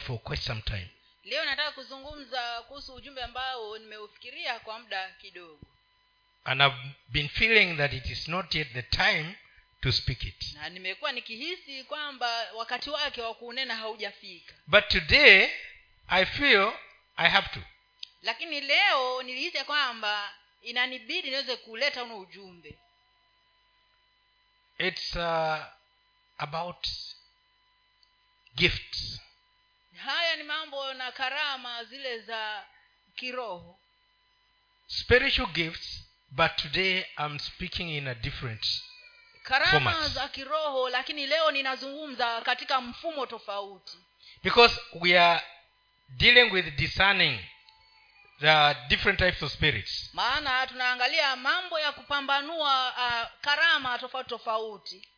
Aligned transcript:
for 0.00 0.18
quite 0.18 0.42
some 0.42 0.62
time. 0.62 0.88
leo 1.24 1.44
nataka 1.44 1.72
kuzungumza 1.72 2.62
kuhusu 2.62 2.94
ujumbe 2.94 3.22
ambao 3.22 3.78
nimeufikiria 3.78 4.58
kwa 4.60 4.78
muda 4.78 5.10
kidogo 5.20 5.58
And 6.46 6.62
I've 6.62 6.76
been 7.08 7.28
feeling 7.28 7.76
that 7.76 7.92
it 7.92 8.06
is 8.10 8.28
not 8.28 8.54
yet 8.54 8.72
the 8.72 8.82
time 8.82 9.34
to 9.80 9.92
speak 9.92 10.24
it. 10.24 10.54
na 10.54 10.68
nimekuwa 10.68 11.12
nikihisi 11.12 11.84
kwamba 11.84 12.52
wakati 12.54 12.90
wake 12.90 13.22
wa 13.22 13.34
kuunena 13.34 13.76
haujafika 13.76 14.54
But 14.66 14.88
today, 14.88 15.48
I 16.08 16.24
feel 16.26 16.72
I 17.16 17.28
have 17.30 17.48
to. 17.54 17.60
lakini 18.22 18.60
leo 18.60 19.22
nilihisi 19.22 19.56
ya 19.56 19.64
kwamba 19.64 20.34
inanibidi 20.62 21.30
niweze 21.30 21.56
kuleta 21.56 22.04
uno 22.04 22.18
ujumbe 22.18 22.78
It's 24.78 25.16
uh, 25.16 25.58
about 26.38 26.86
gifts. 28.56 29.20
Haya 30.04 30.36
ni 30.36 30.42
mambo 30.42 30.94
na 30.94 31.12
karama 31.12 31.84
zile 31.84 32.18
za 32.18 32.64
kiroho 33.16 33.78
Spiritual 34.86 35.48
gifts, 35.52 36.02
but 36.30 36.56
today 36.56 37.06
I'm 37.18 37.38
speaking 37.38 37.88
in 37.88 38.08
a 38.08 38.14
different. 38.14 38.66
karama 39.42 39.92
Format. 39.92 40.10
za 40.12 40.28
kiroho 40.28 40.88
lakini 40.88 41.26
leo 41.26 41.50
ninazungumza 41.50 42.40
katika 42.40 42.80
mfumo 42.80 43.26
tofauti 43.26 43.98
Because 44.42 44.80
we 45.00 45.18
are 45.18 45.42
dealing 46.08 46.50
with 46.52 46.74
discerning 46.76 47.40
the 48.40 48.74
different 48.88 49.18
types 49.18 49.42
of 49.42 49.52
spirits. 49.52 50.10
maana 50.12 50.66
tunaangalia 50.66 51.36
mambo 51.36 51.80
ya 51.80 51.92
kupambanua 51.92 52.92
uh, 52.96 53.28
karama 53.40 53.98
tofauti 53.98 54.28
tofauti 54.28 55.08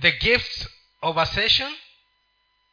The 0.00 0.12
gifts 0.12 0.68
of 1.02 1.18
ascension, 1.18 1.76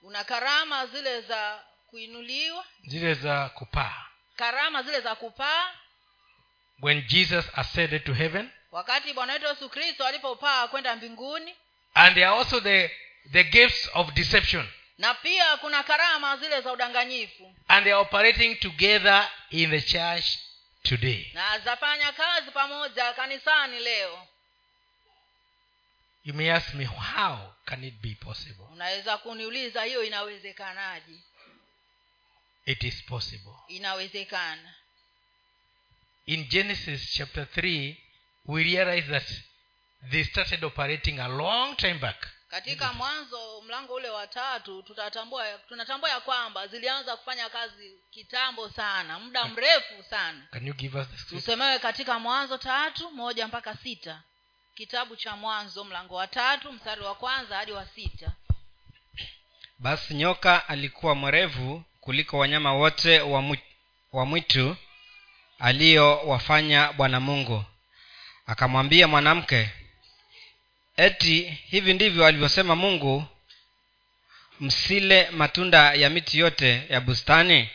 kuna 0.01 0.23
karama 0.23 0.85
zile 0.87 1.21
za 1.21 1.59
kuinuliwa 1.89 2.65
zile 2.87 3.13
za 3.13 3.49
kupaa. 3.49 4.05
karama 4.35 4.83
zile 4.83 5.01
za 5.01 5.15
kupaa 5.15 5.71
When 6.81 7.01
Jesus 7.07 7.45
ascended 7.55 8.03
to 8.03 8.13
heaven, 8.13 8.49
wakati 8.71 9.13
bwana 9.13 9.33
wetu 9.33 9.45
yesu 9.45 9.69
kristo 9.69 10.05
alipopaa 10.05 10.67
kwenda 10.67 10.95
mbinguni 10.95 11.55
and 11.93 12.13
there 12.13 12.25
are 12.27 12.37
also 12.37 12.59
the, 12.59 12.91
the 13.31 13.43
gifts 13.43 13.89
of 13.93 14.11
deception. 14.13 14.67
na 14.97 15.13
pia 15.13 15.57
kuna 15.57 15.83
karama 15.83 16.37
zile 16.37 16.61
za 16.61 16.71
udanganyifu 16.73 17.55
And 17.67 17.83
they 17.83 17.93
are 17.93 18.01
operating 18.01 18.55
together 18.59 19.29
in 19.49 19.69
the 19.69 19.81
church 19.81 20.25
today. 20.83 21.31
na 21.33 21.59
zafanya 21.59 22.11
kazi 22.11 22.51
pamoja 22.51 23.13
kanisani 23.13 23.79
leo 23.79 24.27
You 26.23 26.33
may 26.33 26.51
ask 26.51 26.73
me, 26.73 26.85
how 26.85 27.53
can 27.65 27.83
it 27.83 28.01
be 28.01 28.15
possible? 28.15 28.65
unaweza 28.71 29.17
kuniuliza 29.17 29.83
hiyo 29.83 30.03
inawezekanaje 30.03 31.19
It 32.65 32.83
is 32.83 33.03
possible. 33.03 33.53
inawezekana 33.67 34.73
In 36.25 36.43
Genesis 36.49 37.13
chapter 37.13 37.43
3, 37.45 37.95
we 38.45 38.63
realize 38.63 39.07
that 39.07 39.27
they 40.11 40.23
started 40.23 40.63
operating 40.63 41.19
a 41.19 41.27
long 41.27 41.75
time 41.77 41.93
back. 41.93 42.27
katika 42.49 42.93
mwanzo 42.93 43.61
mlango 43.61 43.93
ule 43.93 44.09
wa 44.09 44.27
tatu 44.27 44.83
tutatambua 44.83 45.57
tunatambua 45.57 46.09
ya 46.09 46.19
kwamba 46.19 46.67
zilianza 46.67 47.17
kufanya 47.17 47.49
kazi 47.49 47.99
kitambo 48.11 48.69
sana 48.69 49.19
muda 49.19 49.45
mrefu 49.45 50.03
sana 50.09 50.47
Can 50.51 50.67
you 50.67 50.73
give 50.73 50.99
us 50.99 51.07
the 51.07 51.17
scripture? 51.17 51.41
tusemewe 51.41 51.79
katika 51.79 52.19
mwanzo 52.19 52.57
tatu 52.57 53.11
moja 53.11 53.47
mpaka 53.47 53.75
sita 53.77 54.23
kitabu 54.75 55.15
cha 55.15 55.35
mwanzo 55.35 55.83
mlango 55.83 56.15
wa 56.15 56.27
tatu 56.27 56.71
mstari 56.71 57.01
wa 57.01 57.15
kwanza 57.15 57.55
hadi 57.55 57.71
wa 57.71 57.85
sita. 57.85 58.31
Basi 59.79 60.13
nyoka 60.13 60.67
alikuwa 60.69 61.15
mwerevu 61.15 61.83
kuliko 62.01 62.37
wanyama 62.37 62.73
wote 62.73 63.21
wa 64.11 64.25
mwitu 64.25 64.75
aliyowafanya 65.59 66.91
bwana 66.93 67.19
mungu. 67.19 67.65
Akamwambia 68.47 69.07
mwanamke 69.07 69.69
eti 70.97 71.41
hivi 71.43 71.93
ndivyo 71.93 72.25
alivyosema 72.25 72.75
mungu 72.75 73.25
msile 74.59 75.29
matunda 75.31 75.93
ya 75.93 76.09
miti 76.09 76.39
yote 76.39 76.83
ya 76.89 77.01
bustani? 77.01 77.69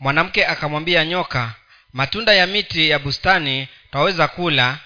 Mwanamke 0.00 0.46
akamwambia 0.46 1.04
nyoka 1.04 1.54
matunda 1.92 2.32
ya 2.34 2.46
miti 2.46 2.88
ya 2.90 2.98
bustani 2.98 3.68
twaweza 3.92 4.28
kula 4.28 4.78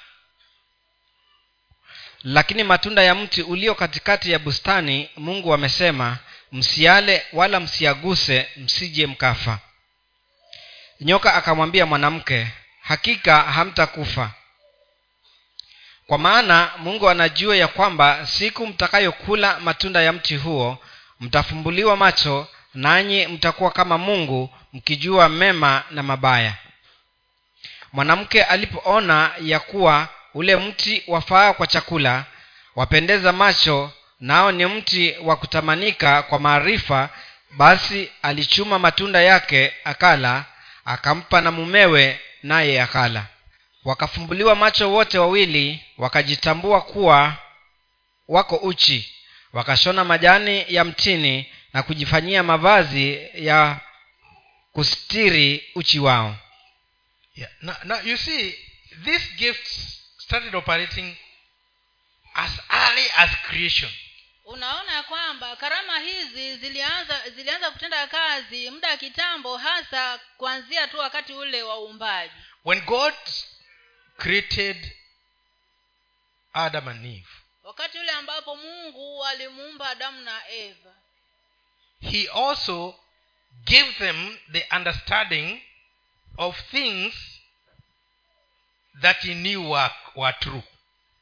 lakini 2.25 2.65
matunda 2.65 3.03
ya 3.03 3.15
mti 3.15 3.43
ulio 3.43 3.75
katikati 3.75 4.33
ya 4.33 4.39
bustani 4.39 5.11
mungu 5.17 5.55
amesema 5.55 6.19
msiale 6.53 7.27
wala 7.33 7.61
msiaguse 7.61 8.49
msije 8.57 9.07
mkafa. 9.07 9.59
Nyoka 11.01 11.35
akamwambia 11.35 11.87
mwanamke 11.87 12.49
hakika 12.83 13.43
hamtakufa. 13.43 14.31
Kwa 16.07 16.19
maana 16.19 16.71
mungu 16.79 17.09
anajua 17.11 17.57
ya 17.57 17.69
kwamba 17.69 18.27
siku 18.27 18.67
mtakayokula 18.67 19.61
matunda 19.61 20.03
ya 20.03 20.13
mti 20.13 20.37
huo 20.37 20.79
mtafumbuliwa 21.21 21.97
macho 21.97 22.49
nanyi 22.75 23.27
mtakuwa 23.27 23.71
kama 23.71 23.99
mungu 23.99 24.55
mkijua 24.73 25.29
mema 25.29 25.83
na 25.91 26.03
mabaya 26.03 26.55
mwanamke 27.97 28.43
alipoona 28.43 29.31
ya 29.41 29.61
kuwa 29.61 30.09
ule 30.35 30.57
mti 30.57 31.03
wafaa 31.07 31.53
kwa 31.53 31.67
chakula 31.67 32.25
wapendeza 32.75 33.33
macho 33.33 33.91
nao 34.21 34.53
ni 34.53 34.67
mti 34.67 35.15
wa 35.23 35.37
kutamanika 35.37 36.23
kwa 36.23 36.39
maarifa 36.39 37.09
basi 37.51 38.11
alichuma 38.23 38.79
matunda 38.79 39.21
yake 39.23 39.73
akala 39.85 40.45
akampa 40.85 41.41
na 41.41 41.51
mumewe 41.51 42.21
naye 42.43 42.83
akala. 42.83 43.27
Wakafumbuliwa 43.85 44.55
macho 44.55 44.91
wote 44.93 45.19
wawili 45.19 45.85
wakajitambua 45.99 46.81
kuwa 46.81 47.35
wako 48.29 48.57
uchi. 48.57 49.13
Wakashona 49.53 50.05
majani 50.05 50.65
ya 50.69 50.85
mtini 50.85 51.47
na 51.73 51.83
kujifanyia 51.83 52.43
mavazi 52.43 53.19
ya 53.35 53.77
kustiri 54.73 55.65
uchi 55.75 55.99
wao 55.99 56.37
Yeah. 57.37 57.51
Now, 57.63 57.77
now 57.85 58.01
you 58.01 58.17
see, 58.17 58.55
these 59.05 59.27
gifts 59.37 60.01
started 60.19 60.55
operating 60.55 61.15
as 62.35 62.51
early 62.73 63.07
as 63.17 63.31
creation. 63.49 63.91
unaona 64.45 64.93
ya 64.93 65.03
kwamba 65.03 65.57
karama 65.57 65.99
hizi 65.99 66.57
zilianza 66.57 67.31
zilianza 67.31 67.71
kutenda 67.71 68.07
kazi 68.07 68.71
muda 68.71 68.89
wa 68.91 68.97
kitambo 68.97 69.57
hasa 69.57 70.19
kuanzia 70.37 70.89
tu 70.89 70.99
wakati 70.99 71.33
ule 71.33 71.63
wa 71.63 71.81
uumbaji 71.81 72.33
When 72.65 72.81
God 72.81 73.15
created 74.17 74.93
Adam 76.53 76.89
and 76.89 77.07
Eve, 77.07 77.27
wakati 77.63 77.99
ule 77.99 78.11
ambapo 78.13 78.57
mungu 78.57 79.25
alimuumba 79.25 79.91
adamu 79.91 80.21
na 80.21 80.49
eva 80.49 80.95
He 82.01 82.29
also 82.29 83.01
gave 83.65 83.93
them 83.93 84.39
the 84.53 84.67
understanding 84.77 85.63
of 86.39 86.61
things 86.71 87.15
that 89.01 89.17
He 89.23 89.35
knew 89.35 89.71
were, 89.71 89.91
were 90.15 90.33
true. 90.41 90.63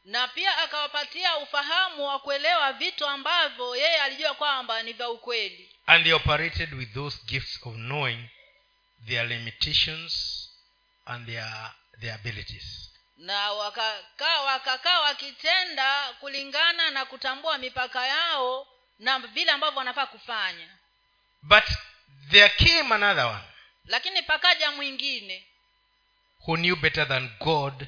na 0.04 0.28
pia 0.28 0.58
akawapatia 0.58 1.36
ufahamu 1.36 2.04
wa 2.06 2.18
kuelewa 2.18 2.72
vitu 2.72 3.06
ambavyo 3.06 3.76
yeye 3.76 4.00
alijua 4.00 4.34
kwamba 4.34 4.82
ni 4.82 4.92
vya 4.92 5.10
ukweli 5.10 5.70
And 5.86 6.06
He 6.06 6.12
operated 6.12 6.72
with 6.74 6.94
those 6.94 7.18
gifts 7.26 7.58
of 7.66 7.74
knowing 7.74 8.28
their 9.06 9.26
limitations 9.26 10.40
and 11.06 11.26
their, 11.26 11.72
their 12.00 12.14
abilities. 12.14 12.90
na 13.16 13.52
wakakaa 13.52 14.40
wakakaa 14.40 15.00
wakitenda 15.00 16.12
kulingana 16.20 16.90
na 16.90 17.04
kutambua 17.04 17.58
mipaka 17.58 18.06
yao 18.06 18.66
na 18.98 19.18
vile 19.18 19.50
ambavyo 19.52 19.78
wanafaa 19.78 20.06
kufanya 20.06 20.68
But 21.42 21.64
there 22.30 22.48
came 22.48 22.94
another 22.94 23.24
one 23.26 23.44
lakini 23.84 24.22
pakaja 24.22 24.70
mwingine 24.70 25.46
who 26.46 26.56
knew 26.56 26.76
better 26.76 27.08
than 27.08 27.30
God 27.40 27.86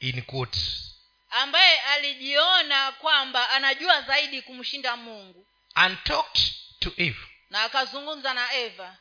in 0.00 0.22
quotes. 0.22 0.92
ambaye 1.30 1.80
alijiona 1.80 2.92
kwamba 2.92 3.50
anajua 3.50 4.02
zaidi 4.02 4.42
kumshinda 4.42 4.96
mungu. 4.96 5.46
And 5.74 6.02
talked 6.04 6.40
to 6.80 6.92
Eve. 6.96 7.18
na 7.50 7.62
akazungumza 7.62 8.34
na 8.34 8.52
eva. 8.54 8.96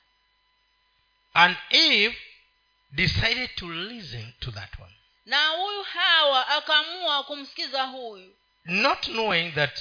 And 1.34 1.58
Eve 1.70 2.18
decided 2.92 3.56
to 3.56 3.66
listen 3.72 4.34
to 4.40 4.52
that 4.52 4.80
one, 4.80 4.94
na 5.26 5.48
huyu 5.48 5.84
hawa 5.84 6.48
akaamua 6.48 7.24
kumsikiza 7.24 7.84
huyu. 7.84 8.36
Not 8.66 9.06
knowing 9.06 9.52
that 9.52 9.80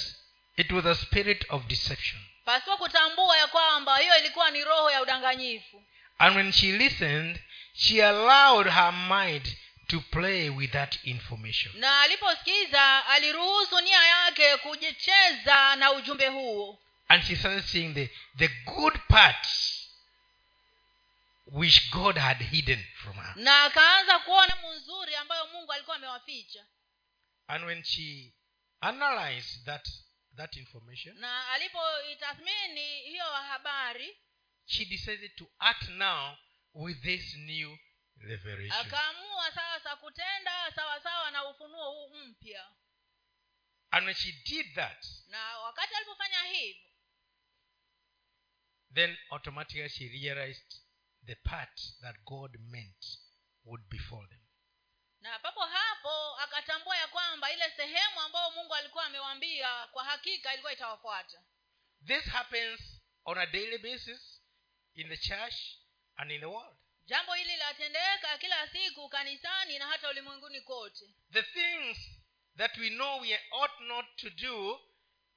it 0.56 0.70
was 0.72 0.87
a 0.87 0.94
spirit 0.94 1.44
of 1.49 1.62
deception. 1.67 2.22
pasipo 2.44 2.76
kutambua 2.76 3.38
ya 3.38 3.46
kwamba 3.46 3.99
hiyo 3.99 4.19
ilikuwa 4.19 4.50
ni 4.50 4.64
roho 4.64 4.90
ya 4.90 5.02
udanganyifu 5.02 5.82
And 6.19 6.37
when 6.37 6.52
she 6.52 6.72
listened, 6.72 7.40
she 7.75 8.00
allowed 8.02 8.66
her 8.66 8.93
mind 8.93 9.56
to 9.88 10.00
play 10.00 10.50
with 10.50 10.72
that 10.72 10.99
information. 11.05 11.72
na 11.81 12.00
aliposikiza 12.00 13.06
aliruhusu 13.06 13.81
nia 13.81 14.02
yake 14.05 14.56
kujicheza 14.56 15.76
na 15.76 15.93
ujumbe 15.93 16.26
huo. 16.28 16.78
And 17.08 17.25
she 17.25 17.37
started 17.37 17.64
seeing 17.64 17.94
the, 17.94 18.11
the 18.37 18.49
good 18.49 18.99
parts 19.08 19.81
which 21.46 21.90
god 21.90 22.17
had 22.19 22.38
hidden 22.44 22.84
from 23.02 23.17
her. 23.17 23.32
Na 23.37 23.64
akaanza 23.64 24.19
kuona 24.19 24.56
mzuri 24.56 25.14
ambayo 25.17 25.46
mungu 25.46 25.72
alikuwa 25.72 25.96
amewaficha. 25.96 26.64
And 27.49 27.64
when 27.64 27.82
she 27.84 28.32
analyzed 28.81 29.64
that 29.64 29.88
that 30.37 30.56
information 30.56 31.19
na 31.19 31.49
alipoitathmini 31.49 33.00
hiyo 33.02 33.25
habari 33.25 34.17
she 34.66 34.84
decided 34.84 35.37
to 35.37 35.46
act 35.58 35.88
now 35.88 36.37
with 36.75 37.02
this 37.02 37.34
new 37.37 37.78
revelation. 38.16 38.81
Akaamua 38.81 39.52
sasa 39.55 39.96
kutenda 39.96 40.72
sawasawa 40.75 41.31
na 41.31 41.44
ufunuo 41.49 41.90
huu 41.90 42.16
mpya. 42.16 42.70
And 43.90 44.06
when 44.06 44.14
she 44.14 44.32
did 44.32 44.75
that 44.75 45.06
na 45.26 45.58
wakati 45.58 45.94
alipofanya 45.94 46.43
hivyo 46.43 46.90
then 48.94 49.19
automatically 49.31 49.88
she 49.88 50.08
realized 50.08 50.75
the 51.26 51.34
part 51.34 51.81
that 52.00 52.17
god 52.25 52.56
meant 52.60 53.06
would 53.64 53.82
befall 53.88 54.28
them. 54.28 54.40
na 55.20 55.38
papo 55.38 55.60
hapo 55.60 56.37
akatambua 56.38 56.96
ya 56.96 57.08
kwamba 57.08 57.52
ile 57.52 57.70
sehemu 57.76 58.20
ambayo 58.20 58.50
mungu 58.50 58.75
alikuwa 58.75 59.05
amewambia 59.05 59.87
kwa 59.87 60.05
hakika 60.05 60.52
ilikuwa 60.52 60.72
itawafuata. 60.72 61.44
This 62.06 62.25
happens 62.25 62.81
on 63.25 63.38
a 63.38 63.46
daily 63.46 63.78
basis 63.78 64.33
in 64.94 65.08
the 65.08 65.17
church 65.17 65.79
and 66.17 66.31
in 66.31 66.41
the 66.41 66.46
world. 66.49 66.76
Jambo 67.06 67.35
hili 67.35 67.56
latendeka 67.56 68.38
kila 68.38 68.69
siku 68.69 69.08
kanisani 69.08 69.79
na 69.79 69.87
hata 69.87 70.11
ulimwenguni 70.11 70.61
kote. 70.61 71.05
The 71.32 71.43
things 71.43 71.99
that 72.56 72.76
we 72.79 72.91
know 72.91 73.20
we 73.20 73.38
ought 73.50 73.81
not 73.81 74.06
to 74.17 74.31
do 74.31 74.81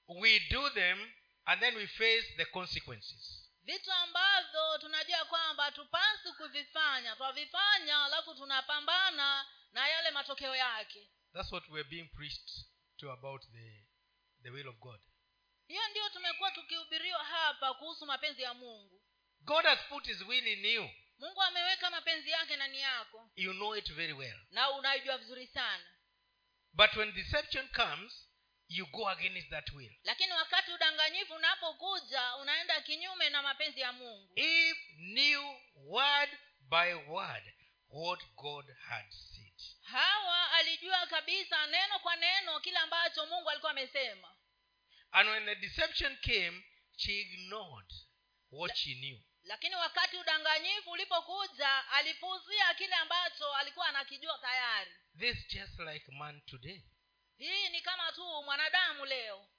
we 0.08 0.40
do 0.50 0.70
them 0.70 0.98
and 1.46 1.62
then 1.62 1.76
we 1.76 1.88
face 1.88 2.34
the 2.38 2.46
consequences. 2.46 3.44
Vitu 3.64 3.92
ambavyo 3.92 4.78
tunajua 4.80 5.26
kwamba 5.26 5.72
tupasi 5.72 6.34
kuvifanya 6.38 7.16
twavifanya 7.16 8.04
alafu 8.06 8.36
tunapambana 8.36 9.46
na 9.72 9.88
yale 9.88 10.12
matokeo 10.12 10.56
yake. 10.56 11.10
That's 11.34 11.52
what 11.52 11.70
we're 11.70 11.90
being 11.90 12.08
preached 12.16 12.52
to 12.98 13.12
about 13.12 13.42
the, 13.52 13.86
the 14.44 14.50
will 14.50 14.68
of 14.68 14.76
god. 14.76 15.00
Hiyo 15.68 15.88
ndio 15.88 16.10
tumekuwa 16.10 16.52
tukihubiriwa 16.52 17.24
hapa 17.24 17.74
kuhusu 17.74 18.06
mapenzi 18.06 18.42
ya 18.42 18.54
mungu 18.54 19.02
god 19.48 19.66
has 19.66 19.80
put 19.90 20.06
his 20.06 20.22
will 20.28 20.48
in 20.48 20.66
you. 20.66 20.90
Mungu 21.20 21.42
ameweka 21.42 21.90
mapenzi 21.90 22.30
yake 22.30 22.56
ndani 22.56 22.82
yako. 22.82 23.30
You 23.36 23.54
know 23.54 23.76
it 23.78 23.94
very 23.94 24.14
well. 24.14 24.40
Na 24.52 24.72
unaijua 24.72 25.18
vizuri 25.18 25.48
sana. 25.48 25.86
But 26.74 26.96
when 26.96 27.14
deception 27.14 27.68
comes 27.70 28.28
you 28.70 28.86
go 28.86 29.10
against 29.10 29.50
that 29.50 29.72
will. 29.72 29.94
Lakini 30.04 30.32
wakati 30.32 30.72
udanganyifu 30.72 31.34
unapokuja 31.34 32.36
unaenda 32.36 32.82
kinyume 32.82 33.30
na 33.30 33.42
mapenzi 33.42 33.80
ya 33.80 33.94
mungu. 33.94 34.32
If 34.36 34.78
new 34.98 35.56
word 35.76 36.30
by 36.60 36.94
word 36.94 37.54
what 37.90 38.20
god 38.36 38.66
had 38.88 39.12
said. 39.12 39.54
Hawa 39.82 40.52
alijua 40.52 41.08
kabisa 41.08 41.68
neno 41.68 42.00
kwa 42.00 42.16
neno 42.16 42.60
kile 42.60 42.78
ambacho 42.78 43.26
mungu 43.26 43.50
alikuwa 43.50 43.72
amesema. 43.72 44.36
And 45.12 45.30
when 45.30 45.46
the 45.46 45.56
deception 45.56 46.18
came 46.18 46.64
she 46.98 47.22
ignored 47.22 47.94
what 48.52 48.76
she 48.76 48.96
knew 48.96 49.20
lakini 49.48 49.76
wakati 49.76 50.18
udanganyifu 50.18 50.92
ulipokuja 50.92 51.88
alipuzia 51.88 52.74
kile 52.74 52.96
ambacho 52.96 53.54
alikuwa 53.54 53.88
anakijua 53.88 54.38
tayari. 54.38 54.92
This 55.20 55.48
just 55.48 55.80
like 55.80 56.12
man 56.12 56.42
today. 56.42 56.82
Hii 57.38 57.70
ni 57.70 57.82
kama 57.82 58.12
tu 58.12 58.44
mwanadamu 58.44 59.06
leo. 59.06 59.50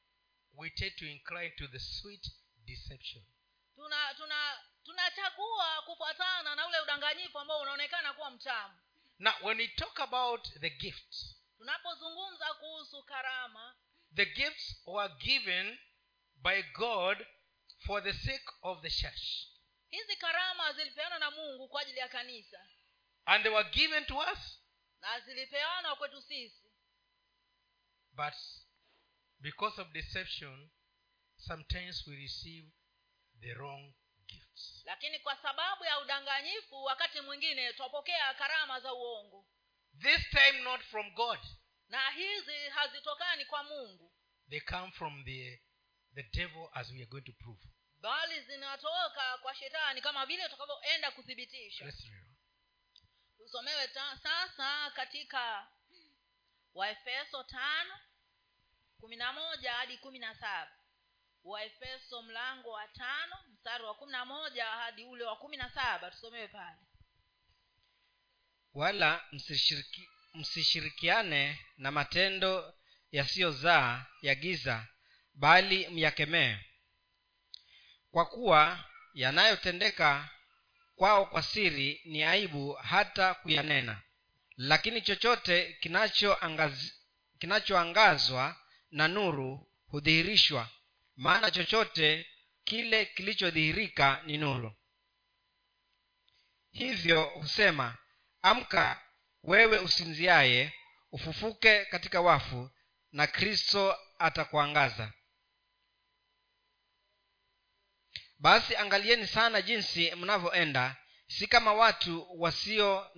We 0.55 0.70
tend 0.70 0.96
to 0.96 1.06
incline 1.06 1.50
to 1.50 1.67
the 1.69 1.79
sweet 1.79 2.26
deception. 2.56 3.25
Tuna 3.75 4.14
tuna 4.14 4.58
tunachagua 4.85 5.82
kufuatana 5.82 6.55
na 6.55 6.67
ule 6.67 6.81
udanganyifu 6.81 7.38
ambao 7.38 7.61
unaonekana 7.61 8.12
kuwa 8.12 8.31
mtamu. 8.31 8.79
Now 9.19 9.32
when 9.43 9.58
we 9.58 9.69
talk 9.69 10.00
about 10.00 10.49
the 10.61 10.70
gift 10.70 11.14
tunapozungumza 11.58 12.55
kuhusu 12.55 13.02
karama 13.02 13.76
the 14.14 14.26
gifts 14.26 14.82
were 14.87 15.14
given 15.14 15.79
by 16.37 16.62
god 16.62 17.26
for 17.87 18.02
the 18.02 18.12
sake 18.12 18.44
of 18.62 18.81
the 18.82 18.90
church 18.90 19.49
hizi 19.90 20.17
karama 20.17 20.73
zilipeanwa 20.73 21.19
na 21.19 21.31
mungu 21.31 21.69
kwa 21.69 21.82
ajili 21.82 21.99
ya 21.99 22.08
kanisa. 22.08 22.67
And 23.25 23.43
they 23.44 23.52
were 23.52 23.70
given 23.70 24.05
to 24.06 24.19
us. 24.19 24.61
Na 25.00 25.20
zilipeanwa 25.20 25.96
kwetu 25.96 26.23
sisi. 26.23 26.69
But 28.12 28.35
because 29.40 29.81
of 29.81 29.88
deception 29.93 30.70
sometimes 31.37 32.06
we 32.06 32.17
receive 32.17 32.69
the 33.40 33.55
wrong 33.55 33.94
gifts. 34.26 34.82
Lakini 34.85 35.19
kwa 35.19 35.37
sababu 35.37 35.85
ya 35.85 36.00
udanganyifu 36.00 36.85
wakati 36.85 37.20
mwingine 37.20 37.73
twapokea 37.73 38.35
karama 38.35 38.81
za 38.81 38.94
uongo. 38.94 39.46
This 40.00 40.31
time 40.31 40.61
not 40.61 40.81
from 40.82 41.11
god. 41.14 41.38
Na 41.88 42.11
hizi 42.11 42.69
hazitokani 42.69 43.44
kwa 43.44 43.62
mungu. 43.64 44.14
They 44.50 44.61
come 44.61 44.90
from 44.93 45.25
the 45.25 45.62
the 46.14 46.23
devil 46.23 46.69
as 46.73 46.90
we 46.90 46.96
are 46.96 47.06
going 47.06 47.23
to 47.23 47.32
prove 47.32 47.68
bali 48.00 48.41
zinatoka 48.41 49.39
kwa 49.43 49.55
shetani 49.55 50.00
kama 50.00 50.27
vile 50.27 50.47
utakavyoenda 50.47 51.11
kuthibitisha. 51.11 51.93
Tusomewe 53.39 53.89
sasa 53.89 54.91
katika 54.91 55.69
waefeso 56.75 57.43
tano 57.45 57.95
kumi 59.00 59.17
na 59.17 59.33
moja 59.33 59.73
hadi 59.73 59.99
kumi 59.99 60.19
na 60.19 60.35
saba. 60.35 60.73
Waefeso 61.45 62.23
mlango 62.23 62.71
wa 62.71 62.89
tano 62.89 63.37
mstari 63.53 63.85
wa 63.85 63.95
kumi 63.95 64.12
na 64.12 64.25
moja 64.25 64.65
hadi 64.67 65.05
ule 65.05 65.25
wa 65.25 65.37
kumi 65.37 65.56
na 65.56 65.71
saba. 65.71 66.11
Tusomewe 66.11 66.49
pale. 66.49 66.79
Wala 68.75 69.25
msishiriki, 69.33 70.09
msishirikiane 70.35 71.65
na 71.77 71.91
matendo 71.91 72.75
yasiyozaa 73.12 74.06
ya 74.23 74.35
giza 74.35 74.87
bali 75.35 75.89
myakemee 75.89 76.56
kwa 78.10 78.26
kuwa 78.26 78.84
yanayotendeka 79.14 80.31
kwao 80.96 81.26
kwa 81.26 81.43
siri 81.43 82.00
ni 82.05 82.22
aibu 82.25 82.72
hata 82.72 83.34
kuyanena. 83.34 84.02
Lakini 84.56 85.00
chochote 85.02 85.72
kinachoangazwa 85.81 86.90
kinachoangazwa 87.38 88.56
na 88.90 89.08
nuru 89.08 89.69
hudhihirishwa. 89.87 90.69
Maana 91.16 91.50
chochote 91.50 92.26
kile 92.64 93.05
kilichodhihirika 93.06 94.22
ni 94.26 94.38
nuru. 94.38 94.75
Hivyo 96.71 97.25
husema 97.25 97.97
amka 98.42 99.02
wewe 99.42 99.78
usinziaye 99.78 100.73
ufufuke 101.12 101.85
katika 101.85 102.21
wafu 102.21 102.71
na 103.12 103.26
kristo 103.26 103.97
atakuangaza 104.18 105.12
basi 108.38 108.76
angalieni 108.76 109.26
sana 109.26 109.62
jinsi 109.62 110.14
mnavyoenda 110.14 110.97
si 111.28 111.47
kama 111.47 111.73
watu 111.75 112.40
wasio 112.40 113.11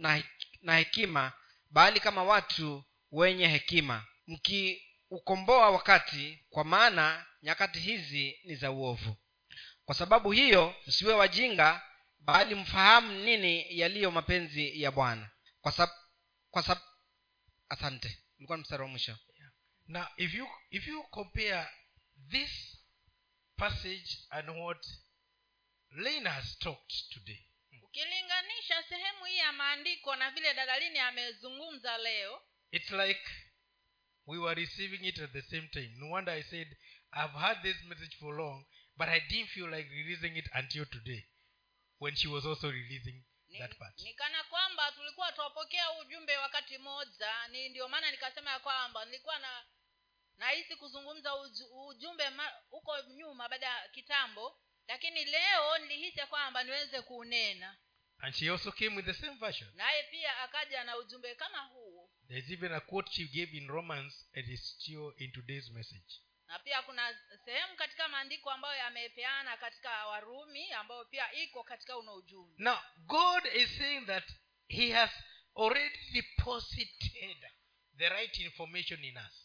na, 0.63 0.77
hekima 0.77 1.33
bali 1.71 2.01
kama 2.01 2.25
watu 2.25 2.85
wenye 3.13 3.49
hekima. 3.49 4.07
Mkiukomboa 4.27 5.71
wakati 5.71 6.45
kwa 6.51 6.65
maana 6.65 7.27
nyakati 7.43 7.79
hizi 7.81 8.41
ni 8.45 8.55
za 8.57 8.71
uovu. 8.71 9.17
Kwa 9.85 9.95
sababu 9.95 10.33
hiyo 10.33 10.75
msiwe 10.87 11.15
wajinga 11.15 11.83
bali 12.21 12.55
mfahamu 12.55 13.13
nini 13.13 13.79
yaliyo 13.79 14.11
mapenzi 14.11 14.83
ya 14.83 14.91
bwana. 14.91 15.31
Kwa 15.61 15.73
sab, 15.73 15.91
kwa 16.51 16.63
sab, 16.63 16.79
asante. 17.69 18.19
Ulikuwa 18.39 18.59
mstari 18.59 18.83
wa 18.83 18.89
mwisho. 18.89 19.17
Now 19.89 20.07
if 20.17 20.35
you 20.35 20.49
if 20.71 20.87
you 20.87 21.03
compare 21.03 21.67
this 22.31 22.79
passage 23.57 24.19
and 24.31 24.49
what 24.51 24.87
lane 25.91 26.29
has 26.29 26.59
talked 26.59 27.11
today. 27.13 27.47
Ukilinganisha 27.83 28.83
sehemu 28.89 29.25
hii 29.25 29.37
ya 29.37 29.53
maandiko 29.53 30.17
na 30.17 30.31
vile 30.31 30.55
dadalini 30.55 30.99
amezungumza 30.99 31.99
leo 31.99 32.43
it's 32.73 32.91
like 32.91 33.21
we 34.27 34.39
were 34.39 34.55
receiving 34.61 35.09
it 35.09 35.19
at 35.19 35.33
the 35.33 35.43
same 35.43 35.69
time. 35.69 35.89
No 35.97 36.11
wonder 36.11 36.35
i 36.35 36.43
said 36.43 36.77
i've 37.13 37.39
had 37.39 37.63
this 37.63 37.83
message 37.85 38.17
for 38.17 38.35
long 38.37 38.67
but 38.97 39.09
i 39.09 39.21
didn't 39.21 39.51
feel 39.51 39.69
like 39.75 39.89
releasing 39.91 40.37
it 40.37 40.49
until 40.55 40.87
today 40.87 41.25
when 42.01 42.15
she 42.17 42.29
was 42.29 42.47
also 42.47 42.71
releasing 42.71 43.25
ni, 43.49 43.59
that 43.59 43.77
part. 43.79 43.99
ni 44.01 44.15
kana 44.15 44.45
kwamba 44.45 44.93
tulikuwa 44.93 45.33
tuwapokea 45.33 45.93
ujumbe 45.93 46.37
wakati 46.37 46.79
moja 46.79 47.49
ni 47.49 47.69
ndio 47.69 47.89
maana 47.89 48.11
nikasema 48.11 48.51
ya 48.51 48.59
kwamba 48.59 49.05
nilikuwa 49.05 49.39
na 49.39 49.65
nahisi 50.37 50.77
kuzungumza 50.77 51.37
uju, 51.37 51.65
ujumbe 51.87 52.31
ma- 52.31 52.55
huko 52.71 53.01
nyuma 53.03 53.49
baada 53.49 53.67
ya 53.67 53.89
kitambo 53.89 54.61
lakini 54.91 55.25
leo 55.25 55.79
nilihisa 55.79 56.27
kwamba 56.27 56.65
niweze 56.65 57.03
kuunena 57.03 57.77
and 58.23 58.35
she 58.35 58.51
also 58.51 58.73
came 58.73 58.97
with 58.97 59.07
the 59.07 59.15
same 59.15 59.37
version. 59.37 59.71
Naye 59.75 60.03
pia 60.03 60.39
akaja 60.39 60.85
na 60.85 60.97
ujumbe 60.97 61.35
kama 61.35 61.59
huo 61.59 62.11
there's 62.29 62.51
even 62.51 62.73
a 62.73 62.81
quote 62.81 63.11
she 63.13 63.25
gave 63.25 63.57
in 63.57 63.69
romans 63.69 64.27
and 64.35 64.49
is 64.49 64.71
still 64.71 65.13
in 65.17 65.33
today's 65.33 65.71
message. 65.71 66.21
Na 66.47 66.59
pia 66.59 66.83
kuna 66.83 67.19
sehemu 67.45 67.77
katika 67.77 68.09
maandiko 68.09 68.51
ambayo 68.51 68.79
yamepeana 68.79 69.57
katika 69.57 70.07
warumi 70.07 70.73
ambayo 70.73 71.05
pia 71.05 71.33
iko 71.33 71.63
katika 71.65 71.99
uno 71.99 72.15
ujumbe. 72.15 72.55
Now, 72.59 72.79
God 72.97 73.47
is 73.55 73.79
saying 73.79 74.07
that 74.07 74.25
He 74.69 74.93
has 74.93 75.11
already 75.57 75.99
deposited 76.13 77.51
the 77.97 78.09
right 78.09 78.39
information 78.39 79.05
in 79.05 79.17
us. 79.17 79.40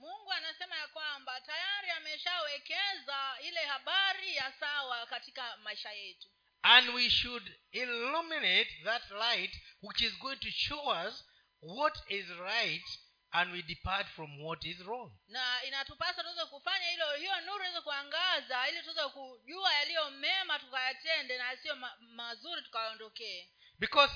Mungu 0.00 0.32
anasema 0.32 0.76
ya 0.76 0.88
kwamba 0.88 1.40
tayari 1.40 1.90
ameshawekeza 1.90 3.36
ile 3.42 3.60
habari 3.66 4.36
ya 4.36 4.52
sawa 4.60 5.06
katika 5.06 5.56
maisha 5.56 5.92
yetu 5.92 6.28
And 6.62 6.88
we 6.88 7.10
should 7.10 7.58
illuminate 7.72 8.70
that 8.84 9.10
light 9.10 9.54
which 9.82 10.00
is 10.00 10.18
going 10.18 10.36
to 10.36 10.50
show 10.50 10.88
us 11.06 11.24
what 11.62 11.94
is 12.10 12.28
right 12.28 12.84
and 13.32 13.52
we 13.52 13.62
depart 13.62 14.06
from 14.08 14.42
what 14.44 14.64
is 14.64 14.78
wrong. 14.80 15.12
na 15.28 15.64
inatupasa 15.64 16.22
tuweze 16.22 16.44
kufanya 16.46 16.88
hilo 16.90 17.14
hiyo 17.14 17.40
nuru 17.40 17.64
iweze 17.64 17.80
kuangaza 17.80 18.68
ili 18.68 18.82
tuweze 18.82 19.02
kujua 19.08 19.74
yaliyo 19.74 20.10
mema 20.10 20.58
tukayatende 20.58 21.38
na 21.38 21.44
yasiyo 21.50 21.76
ma- 21.76 21.96
mazuri 22.00 22.62
tukayaondokee 22.62 23.48
Because 23.78 24.14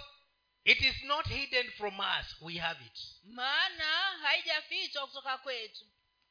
it 0.65 0.81
is 0.81 1.03
not 1.05 1.27
hidden 1.27 1.71
from 1.79 2.01
us, 2.01 2.37
we 2.41 2.57
have 2.59 2.81
it. 2.87 2.99
maana 3.25 4.19
haijafichwa 4.23 5.07
kutoka 5.07 5.39
kwetu 5.39 5.85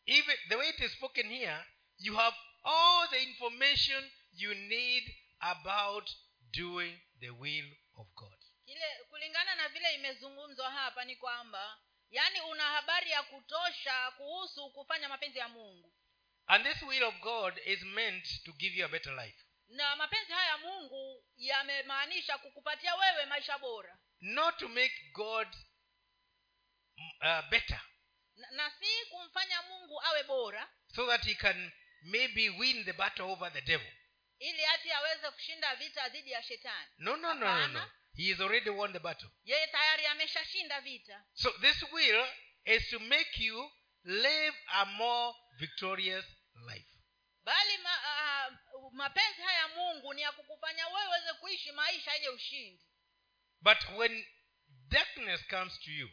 Even 0.05 0.37
the 0.49 0.55
way 0.55 0.69
it 0.69 0.79
is 0.79 0.91
spoken 0.93 1.29
here, 1.29 1.65
you 1.97 2.15
have 2.15 2.35
all 2.63 3.07
the 3.09 3.23
information 3.23 4.11
you 4.33 4.53
need 4.55 5.15
about 5.39 6.09
doing 6.51 6.99
the 7.19 7.29
will 7.29 7.69
of 7.95 8.07
God. 8.15 8.37
kile 8.65 9.03
kulingana 9.09 9.55
na 9.55 9.69
vile 9.69 9.93
imezungumzwa 9.95 10.71
hapa 10.71 11.05
ni 11.05 11.15
kwamba 11.15 11.79
yaani 12.09 12.41
una 12.41 12.63
habari 12.63 13.11
ya 13.11 13.23
kutosha 13.23 14.11
kuhusu 14.11 14.69
kufanya 14.71 15.09
mapenzi 15.09 15.39
ya 15.39 15.47
mungu 15.47 15.93
And 16.47 16.65
this 16.65 16.81
will 16.81 17.03
of 17.03 17.15
God 17.21 17.57
is 17.65 17.81
meant 17.83 18.43
to 18.45 18.51
give 18.53 18.75
you 18.79 18.85
a 18.85 18.89
better 18.89 19.13
life. 19.15 19.37
na 19.67 19.95
mapenzi 19.95 20.31
haya 20.33 20.49
ya 20.49 20.57
mungu 20.57 21.23
yamemaanisha 21.37 22.37
kukupatia 22.37 22.95
wewe 22.95 23.25
maisha 23.25 23.57
bora 23.57 23.99
Not 24.25 24.57
to 24.59 24.69
make 24.69 24.93
God 25.13 25.47
mm, 26.97 27.11
uh, 27.21 27.49
better, 27.49 27.81
na, 28.35 28.47
na 28.51 28.71
si 28.79 29.05
kumfanya 29.11 29.61
mungu 29.61 29.99
awe 30.01 30.23
bora 30.23 30.69
so 30.95 31.05
that 31.07 31.23
he 31.25 31.35
can 31.35 31.71
maybe 32.03 32.49
win 32.49 32.83
the 32.85 32.93
battle 32.93 33.31
over 33.31 33.49
the 33.53 33.61
devil. 33.61 33.91
ili 34.39 34.61
hati 34.63 34.91
aweze 34.91 35.31
kushinda 35.31 35.75
vita 35.75 36.09
dhidi 36.09 36.31
ya 36.31 36.43
shetani 36.43 36.91
No, 36.97 37.15
no, 37.15 37.33
no, 37.33 37.57
no, 37.59 37.67
no. 37.67 37.85
He 38.15 38.29
has 38.31 38.39
already 38.41 38.69
won 38.69 38.93
the 38.93 38.99
battle. 38.99 39.29
yeye 39.45 39.67
tayari 39.67 40.05
ameshashinda 40.05 40.81
vita 40.81 41.25
So 41.33 41.49
this 41.61 41.83
will 41.91 42.25
is 42.65 42.89
to 42.89 42.99
make 42.99 43.37
you 43.43 43.71
live 44.03 44.55
a 44.73 44.85
more 44.85 45.35
victorious 45.59 46.25
life. 46.67 46.87
bali 47.43 47.77
ma, 47.77 47.89
uh, 47.89 48.93
mapenzi 48.93 49.41
haya 49.41 49.67
mungu 49.67 50.13
ni 50.13 50.21
ya 50.21 50.31
kukufanya 50.31 50.87
wewe 50.87 51.07
uweze 51.07 51.33
kuishi 51.33 51.71
maisha 51.71 52.13
yenye 52.13 52.29
ushindi 52.29 52.85
But 53.63 53.77
when 53.97 54.25
darkness 54.89 55.41
comes 55.47 55.79
to 55.79 55.91
you, 55.91 56.09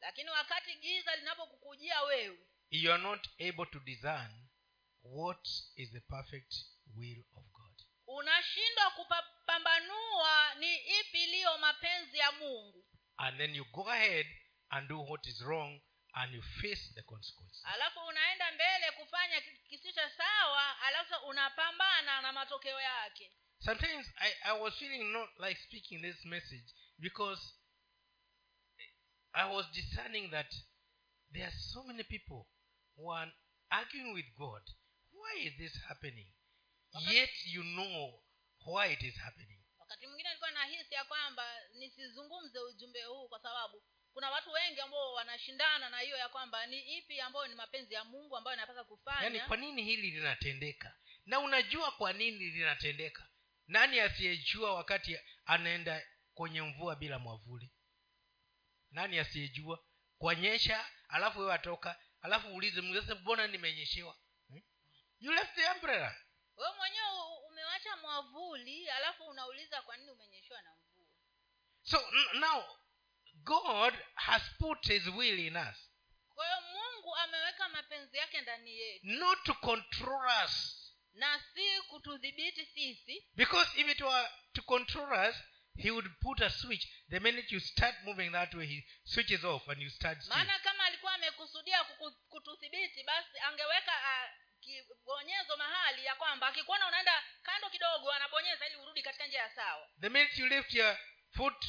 lakini 0.00 0.30
wakati 0.30 0.74
giza 0.74 1.16
linapokukujia 1.16 2.02
wewe 2.02 2.38
you 2.70 2.92
are 2.92 3.02
not 3.02 3.28
able 3.38 3.66
to 3.66 3.80
discern 3.80 4.48
what 5.02 5.48
is 5.76 5.92
the 5.92 6.00
perfect 6.00 6.54
will 6.96 7.24
of 7.36 7.44
God. 7.52 7.82
unashindwa 8.06 8.90
kupambanua 8.90 10.54
ni 10.54 10.76
ipi 10.76 11.22
iliyo 11.22 11.58
mapenzi 11.58 12.18
ya 12.18 12.32
mungu. 12.32 12.84
And 13.16 13.38
then 13.38 13.54
you 13.54 13.64
go 13.64 13.90
ahead 13.90 14.26
and 14.68 14.88
do 14.88 15.00
what 15.02 15.26
is 15.26 15.40
wrong 15.40 15.80
and 16.12 16.34
you 16.34 16.42
face 16.42 16.92
the 16.94 17.02
consequences. 17.02 17.62
Alafu 17.64 18.00
unaenda 18.00 18.52
mbele 18.52 18.90
kufanya 18.90 19.40
ki- 19.40 19.58
kisicho 19.68 20.08
sawa 20.16 20.78
alafu 20.80 21.14
unapambana 21.26 22.20
na 22.22 22.32
matokeo 22.32 22.80
yake. 22.80 23.32
Sometimes 23.58 24.06
I, 24.16 24.32
I 24.42 24.60
was 24.60 24.74
feeling 24.74 25.12
not 25.12 25.30
like 25.38 25.60
speaking 25.60 26.00
this 26.02 26.24
message 26.24 26.74
because 27.00 27.40
I 29.32 29.54
was 29.54 29.66
discerning 29.72 30.30
that 30.30 30.52
there 31.32 31.44
are 31.46 31.58
so 31.72 31.82
many 31.84 32.02
people 32.04 32.46
who 32.96 33.10
are 33.10 33.32
arguing 33.70 34.14
with 34.14 34.26
God. 34.38 34.62
Why 35.12 35.46
is 35.46 35.52
this 35.58 35.72
happening? 35.88 36.26
Yet 37.10 37.30
you 37.46 37.62
know 37.62 38.10
why 38.66 38.86
it 38.86 39.02
is 39.02 39.14
happening. 39.16 39.56
wakati 39.78 40.06
mwingine 40.06 40.28
alikuwa 40.28 40.50
nahisi 40.50 40.94
ya 40.94 41.04
kwamba 41.04 41.44
nisizungumze 41.72 42.58
ujumbe 42.58 43.02
huu 43.04 43.28
kwa 43.28 43.40
sababu 43.42 43.82
kuna 44.12 44.30
watu 44.30 44.52
wengi 44.52 44.80
ambao 44.80 45.12
wanashindana 45.12 45.90
na 45.90 45.98
hiyo 46.00 46.16
ya 46.16 46.28
kwamba 46.28 46.66
ni 46.66 46.98
ipi 46.98 47.20
ambayo 47.20 47.46
ni 47.46 47.54
mapenzi 47.54 47.94
ya 47.94 48.04
mungu 48.04 48.36
ambayo 48.36 48.56
inapasa 48.56 48.84
kufanya 48.84 49.22
yani 49.22 49.40
kwa 49.40 49.56
nini 49.56 49.82
hili 49.82 50.10
linatendeka 50.10 50.94
na 51.26 51.40
unajua 51.40 51.92
kwa 51.92 52.12
nini 52.12 52.50
linatendeka 52.50 53.28
nani 53.66 54.00
asiyejua 54.00 54.74
wakati 54.74 55.18
anaenda 55.46 56.06
kwenye 56.34 56.62
mvua 56.62 56.96
bila 56.96 57.18
mwavuli. 57.18 57.72
Nani 58.90 59.18
asiyejua? 59.18 59.84
Kwanyesha 60.18 60.86
alafu 61.08 61.38
wewe 61.40 61.54
atoka 61.54 62.00
alafu 62.20 62.48
uulize 62.48 62.80
mbona 63.14 63.46
nimenyeshewa? 63.46 64.16
Hmm? 64.48 64.62
you 65.18 65.32
left 65.32 65.54
the 65.54 65.70
umbrella. 65.70 66.16
Wewe 66.56 66.76
mwenyewe 66.76 67.08
umewacha 67.48 67.96
mwavuli 67.96 68.90
alafu 68.90 69.24
unauliza 69.24 69.82
kwa 69.82 69.96
nini 69.96 70.10
umenyeshewa 70.10 70.62
na 70.62 70.70
mvua? 70.74 71.06
So 71.82 72.10
now 72.34 72.78
god 73.34 73.94
has 74.14 74.42
put 74.58 74.86
his 74.86 75.06
will 75.06 75.38
in 75.38 75.56
us. 75.56 75.90
Kwa 76.34 76.46
hiyo 76.46 76.60
mungu 76.60 77.16
ameweka 77.16 77.68
mapenzi 77.68 78.16
yake 78.16 78.40
ndani 78.40 78.78
yetu. 78.78 79.06
Not 79.06 79.42
to 79.44 79.54
control 79.54 80.44
us. 80.44 80.76
Na 81.12 81.40
si 81.54 81.82
kutudhibiti 81.88 82.66
sisi. 82.66 83.28
Because 83.34 83.80
if 83.80 83.88
it 83.88 84.00
were 84.00 84.28
to 84.52 84.62
control 84.62 85.28
us, 85.28 85.36
he 85.82 85.90
would 85.90 86.08
put 86.20 86.40
a 86.40 86.50
switch. 86.50 86.88
The 87.10 87.20
minute 87.20 87.54
you 87.54 87.60
start 87.60 87.94
moving 88.04 88.30
that 88.32 88.54
way, 88.54 88.66
he 88.66 88.84
switches 89.04 89.44
off 89.44 89.68
and 89.68 89.82
you 89.82 89.90
start 89.90 90.20
still. 90.22 90.36
maana 90.36 90.58
kama 90.58 90.84
alikuwa 90.84 91.14
amekusudia 91.14 91.84
kututhibiti 92.28 93.04
basi 93.04 93.38
angeweka 93.38 93.92
uh, 93.92 94.30
kibonyezo 94.60 95.56
mahali 95.56 96.04
ya 96.04 96.14
kwamba 96.14 96.46
akikuona 96.46 96.88
unaenda 96.88 97.22
kando 97.42 97.70
kidogo 97.70 98.12
anabonyeza 98.12 98.66
ili 98.66 98.76
urudi 98.76 99.02
katika 99.02 99.26
njia 99.26 99.40
ya 99.40 99.54
sawa 99.54 99.88
The 100.00 100.08
minute 100.08 100.42
you 100.42 100.48
lift 100.48 100.74
your 100.74 100.98
foot, 101.30 101.64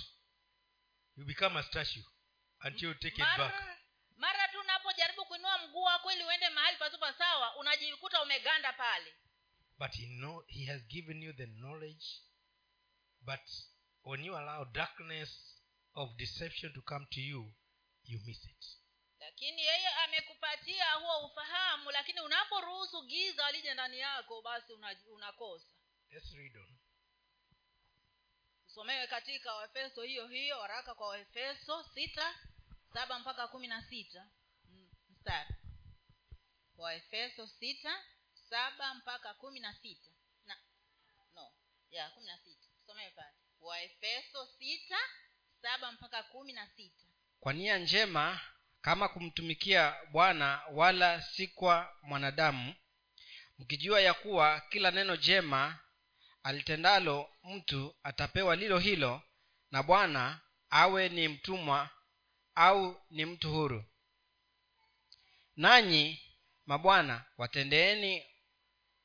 you 1.18 1.26
become 1.26 1.60
a 1.60 1.64
statue 1.64 2.04
until 2.66 2.88
you 2.90 2.94
take 2.94 3.22
it 3.22 3.38
back. 3.38 3.54
mara 4.18 4.48
tu 4.48 4.60
unapojaribu 4.60 5.26
kuinua 5.26 5.58
mguu 5.58 5.82
wako 5.84 6.12
ili 6.12 6.24
uende 6.24 6.50
mahali 6.50 6.78
pasipo 6.78 7.12
sawa 7.14 7.56
unajikuta 7.58 8.22
umeganda 8.24 8.74
pale 8.74 9.16
But 9.80 9.92
he 9.96 10.06
know 10.08 10.44
he 10.48 10.66
has 10.66 10.82
given 10.88 11.24
you 11.24 11.34
the 11.34 11.48
knowledge. 11.48 12.06
But 13.22 13.40
when 14.04 14.24
you 14.26 14.36
allow 14.38 14.66
darkness 14.74 15.30
of 15.96 16.10
deception 16.18 16.74
to 16.74 16.82
come 16.82 17.06
to 17.12 17.22
you, 17.22 17.54
you 18.04 18.20
miss 18.26 18.46
it. 18.46 18.66
lakini 19.20 19.62
yeye 19.62 19.88
amekupatia 19.88 20.94
huo 20.94 21.26
ufahamu 21.26 21.92
lakini 21.92 22.22
unaporuhusu 22.22 23.02
giza 23.06 23.46
alije 23.46 23.74
ndani 23.74 24.00
yako 24.00 24.42
basi 24.42 24.74
unakosa. 25.14 25.68
Let's 26.10 26.32
read 26.34 26.58
on. 26.58 26.78
usomewe 28.68 29.08
katika 29.08 29.54
waefeso 29.54 30.02
hiyo 30.04 30.28
hiyo 30.28 30.60
waraka 30.60 30.96
kwa 30.96 31.08
waefeso 31.08 31.84
sita 31.94 32.36
saba 32.94 33.20
mpaka 33.20 33.48
kumi 33.48 33.68
na 33.68 33.84
sita. 33.90 34.30
Mm, 34.66 34.90
mstari. 35.10 35.56
Waefeso 36.76 37.48
sita 37.48 38.04
saba 38.50 38.94
mpaka 38.94 39.34
kumi 39.34 39.60
na 39.60 39.74
sita. 39.74 40.10
Na 40.46 40.58
no 41.36 41.54
ya 41.92 42.10
kumi 42.10 42.26
na 42.28 42.38
sita. 42.38 42.68
Usomewe 42.84 43.12
pale 43.12 43.38
waefeso 43.62 44.46
sita 44.60 45.00
saba 45.62 45.92
mpaka 45.92 46.24
kumi 46.24 46.54
na 46.54 46.68
sita. 46.68 47.06
Kwa 47.40 47.54
nia 47.54 47.78
njema 47.78 48.40
kama 48.82 49.08
kumtumikia 49.08 49.96
bwana 50.12 50.62
wala 50.72 51.22
si 51.22 51.48
kwa 51.48 51.96
mwanadamu 52.02 52.76
mkijua 53.60 54.02
ya 54.02 54.14
kuwa 54.14 54.60
kila 54.70 54.92
neno 54.92 55.18
jema 55.18 55.80
alitendalo 56.44 57.30
mtu 57.44 57.96
atapewa 58.04 58.56
lilo 58.56 58.80
hilo 58.80 59.22
na 59.72 59.84
bwana 59.84 60.42
awe 60.70 61.10
ni 61.10 61.28
mtumwa 61.28 61.90
au 62.56 63.02
ni 63.10 63.26
mtu 63.26 63.52
huru. 63.54 63.86
Nanyi 65.56 66.22
mabwana 66.66 67.26
watendeeni 67.38 68.26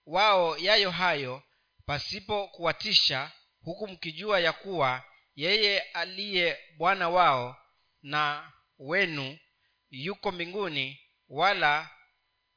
wao 0.07 0.59
yayo 0.59 0.91
hayo 0.91 1.43
pasipo 1.87 2.49
kuwatisha 2.49 3.33
huku 3.67 3.89
mkijua 3.89 4.41
ya 4.41 4.53
kuwa 4.53 5.05
yeye 5.35 5.81
aliye 5.81 6.59
bwana 6.77 7.09
wao 7.09 7.57
na 8.03 8.53
wenu 8.79 9.39
yuko 9.91 10.33
mbinguni 10.33 11.01
wala 11.29 11.91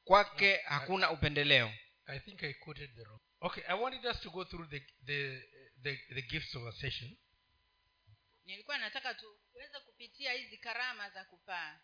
kwake 0.04 0.56
hakuna 0.56 1.10
upendeleo 1.10 1.72
I 2.06 2.18
think 2.20 2.42
I 2.42 2.54
quoted 2.54 2.94
the 2.96 3.02
wrong. 3.04 3.20
Okay, 3.40 3.62
I 3.68 3.74
wanted 3.80 4.04
us 4.06 4.20
to 4.20 4.30
go 4.30 4.44
through 4.44 4.68
the 4.70 4.80
the 5.04 5.42
the, 5.82 5.96
the 6.14 6.22
gifts 6.22 6.54
of 6.54 6.66
a 6.66 6.72
session. 6.72 7.16
nilikuwa 8.44 8.78
nataka 8.78 9.14
tuweze 9.14 9.80
kupitia 9.86 10.32
hizi 10.32 10.58
karama 10.58 11.10
za 11.10 11.24
kupaa 11.24 11.80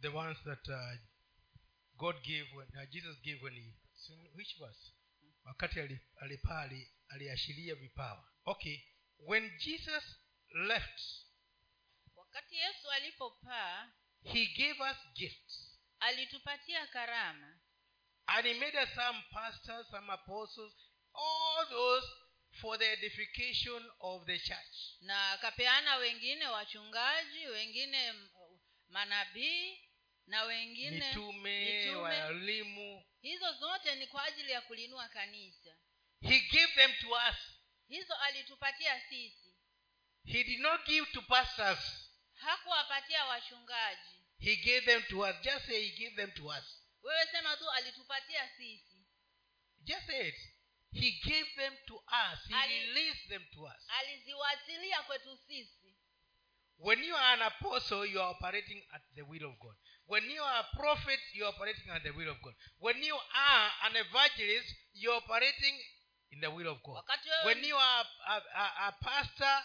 the 0.00 0.08
ones 0.08 0.38
that 0.44 0.68
uh, 0.68 0.94
god 1.96 2.16
gave 2.16 2.50
when, 2.56 2.68
uh, 2.68 2.88
jesus 2.90 3.22
gave 3.22 3.40
when 3.44 3.54
he 3.54 3.74
which 4.34 4.58
verse 4.58 4.92
wakati 5.44 5.80
alipaa 6.16 6.60
ali- 6.60 6.90
aliashiria 7.14 7.74
vipawa. 7.74 8.28
Okay 8.44 8.78
when 9.18 9.58
jesus 9.58 10.04
left 10.54 11.00
wakati 12.14 12.56
yesu 12.56 12.90
alipopaa 12.90 13.92
he 14.22 14.46
gave 14.46 14.80
us 14.90 14.96
gifts. 15.14 15.78
alitupatia 16.00 16.86
karama. 16.86 17.60
And 18.26 18.46
he 18.46 18.54
made 18.54 18.82
us 18.82 18.88
some 18.94 19.22
pastors 19.30 19.86
some 19.90 20.12
apostles 20.12 20.72
all 21.14 21.68
those 21.68 22.06
for 22.60 22.78
the 22.78 22.92
edification 22.92 23.90
of 24.00 24.24
the 24.26 24.38
church. 24.38 24.96
Na 25.00 25.30
akapeana 25.32 25.96
wengine 25.96 26.46
wachungaji 26.46 27.46
wengine 27.46 28.14
manabii 28.88 29.80
na 30.26 30.42
wengine 30.44 31.08
mitume 31.08 31.64
mitume. 31.64 32.00
walimu. 32.00 33.04
Hizo 33.20 33.52
zote 33.52 33.94
ni 33.94 34.06
kwa 34.06 34.24
ajili 34.24 34.50
ya 34.52 34.60
kulinua 34.60 35.08
kanisa 35.08 35.76
he 36.28 36.40
gave 36.50 36.68
them 36.76 36.90
to 37.00 37.08
us. 37.14 37.36
Hizo 37.88 38.14
alitupatia 38.14 39.00
sisi. 39.08 39.54
He 40.24 40.44
did 40.44 40.60
not 40.60 40.86
give 40.86 41.06
to 41.12 41.22
pastors. 41.22 42.10
Hakuwapatia 42.34 43.24
wachungaji. 43.24 44.10
He 44.38 44.56
gave 44.56 44.86
them 44.86 45.02
to 45.08 45.20
us. 45.24 45.36
Just 45.42 45.66
say 45.66 45.80
he 45.88 45.90
gave 46.04 46.16
them 46.16 46.30
to 46.32 46.46
us. 46.48 46.80
Wewe 47.02 47.26
sema 47.32 47.56
tu 47.56 47.70
alitupatia 47.70 48.48
sisi. 48.56 49.04
Just 49.84 50.06
say 50.06 50.28
it. 50.28 50.34
He 50.92 51.10
gave 51.24 51.46
them 51.56 51.76
to 51.86 51.96
us. 51.96 52.38
He 52.48 52.54
Ali- 52.54 52.86
released 52.86 53.28
them 53.28 53.44
to 53.54 53.64
us. 53.66 53.86
Aliziwachilia 53.88 55.02
kwetu 55.02 55.36
sisi. 55.46 55.96
When 56.78 57.04
you 57.04 57.16
are 57.16 57.32
an 57.34 57.42
apostle 57.42 58.04
you 58.06 58.20
are 58.20 58.30
operating 58.30 58.82
at 58.92 59.02
the 59.14 59.22
will 59.22 59.44
of 59.44 59.58
god. 59.58 59.76
When 60.06 60.30
you 60.30 60.42
are 60.44 60.60
a 60.60 60.76
prophet 60.76 61.20
you 61.32 61.44
are 61.46 61.54
operating 61.54 61.90
at 61.90 62.02
the 62.02 62.10
will 62.10 62.28
of 62.28 62.40
god. 62.42 62.54
When 62.78 63.02
you 63.02 63.14
are 63.34 63.72
an 63.84 63.96
evangelist 63.96 64.74
you 64.94 65.10
are 65.12 65.18
operating 65.18 65.78
in 66.34 66.40
the 66.40 66.48
will 66.48 66.66
of 66.68 66.82
god. 66.82 67.02
When 67.46 67.62
you 67.64 67.76
are 67.76 68.04
a, 68.28 68.36
a, 68.36 68.88
a 68.88 68.92
pastor 69.00 69.56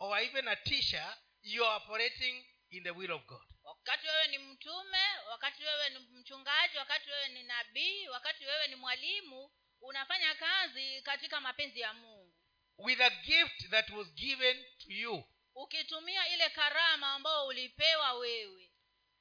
or 0.00 0.18
even 0.20 0.48
a 0.48 0.56
teacher 0.64 1.06
you 1.42 1.62
are 1.64 1.76
operating 1.76 2.42
in 2.70 2.82
the 2.82 2.90
will 2.90 3.12
of 3.12 3.26
god. 3.26 3.46
Wakati 3.64 4.06
wewe 4.06 4.26
ni 4.28 4.38
mtume 4.38 4.98
wakati 5.30 5.62
wewe 5.64 5.90
ni 5.90 5.98
mchungaji 5.98 6.76
wakati 6.78 7.10
wewe 7.10 7.28
ni 7.28 7.42
nabii 7.42 8.08
wakati 8.08 8.44
wewe 8.46 8.68
ni 8.68 8.74
mwalimu 8.74 9.50
unafanya 9.80 10.34
kazi 10.34 11.02
katika 11.02 11.40
mapenzi 11.40 11.80
ya 11.80 11.92
mungu. 11.94 12.34
With 12.78 13.00
a 13.00 13.10
gift 13.10 13.70
that 13.70 13.90
was 13.90 14.14
given 14.14 14.64
to 14.78 14.92
you. 14.92 15.24
Ukitumia 15.54 16.28
ile 16.28 16.48
karama 16.50 17.12
ambayo 17.12 17.46
ulipewa 17.46 18.12
wewe. 18.12 18.72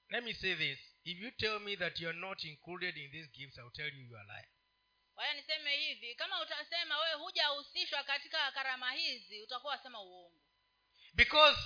Let 0.10 0.24
me 0.24 0.34
say 0.34 0.56
this. 0.56 0.80
If 1.04 1.20
you 1.20 1.32
tell 1.32 1.60
me 1.60 1.76
that 1.78 2.00
you 2.00 2.10
are 2.10 2.18
not 2.18 2.44
included 2.44 2.98
in 2.98 3.12
these 3.12 3.28
gifts 3.28 3.58
i'll 3.58 3.72
tell 3.72 3.94
you 3.94 4.02
you 4.02 4.18
are 4.18 4.28
waya 5.16 5.34
niseme 5.34 5.76
hivi 5.78 6.16
kama 6.16 6.42
utasema 6.42 6.98
wewe 7.00 7.14
hujahusishwa 7.14 8.04
katika 8.04 8.52
karama 8.52 8.92
hizi 8.92 9.42
utakuwa 9.42 9.74
wasema 9.76 10.02
uongo. 10.02 10.42
Because 11.14 11.62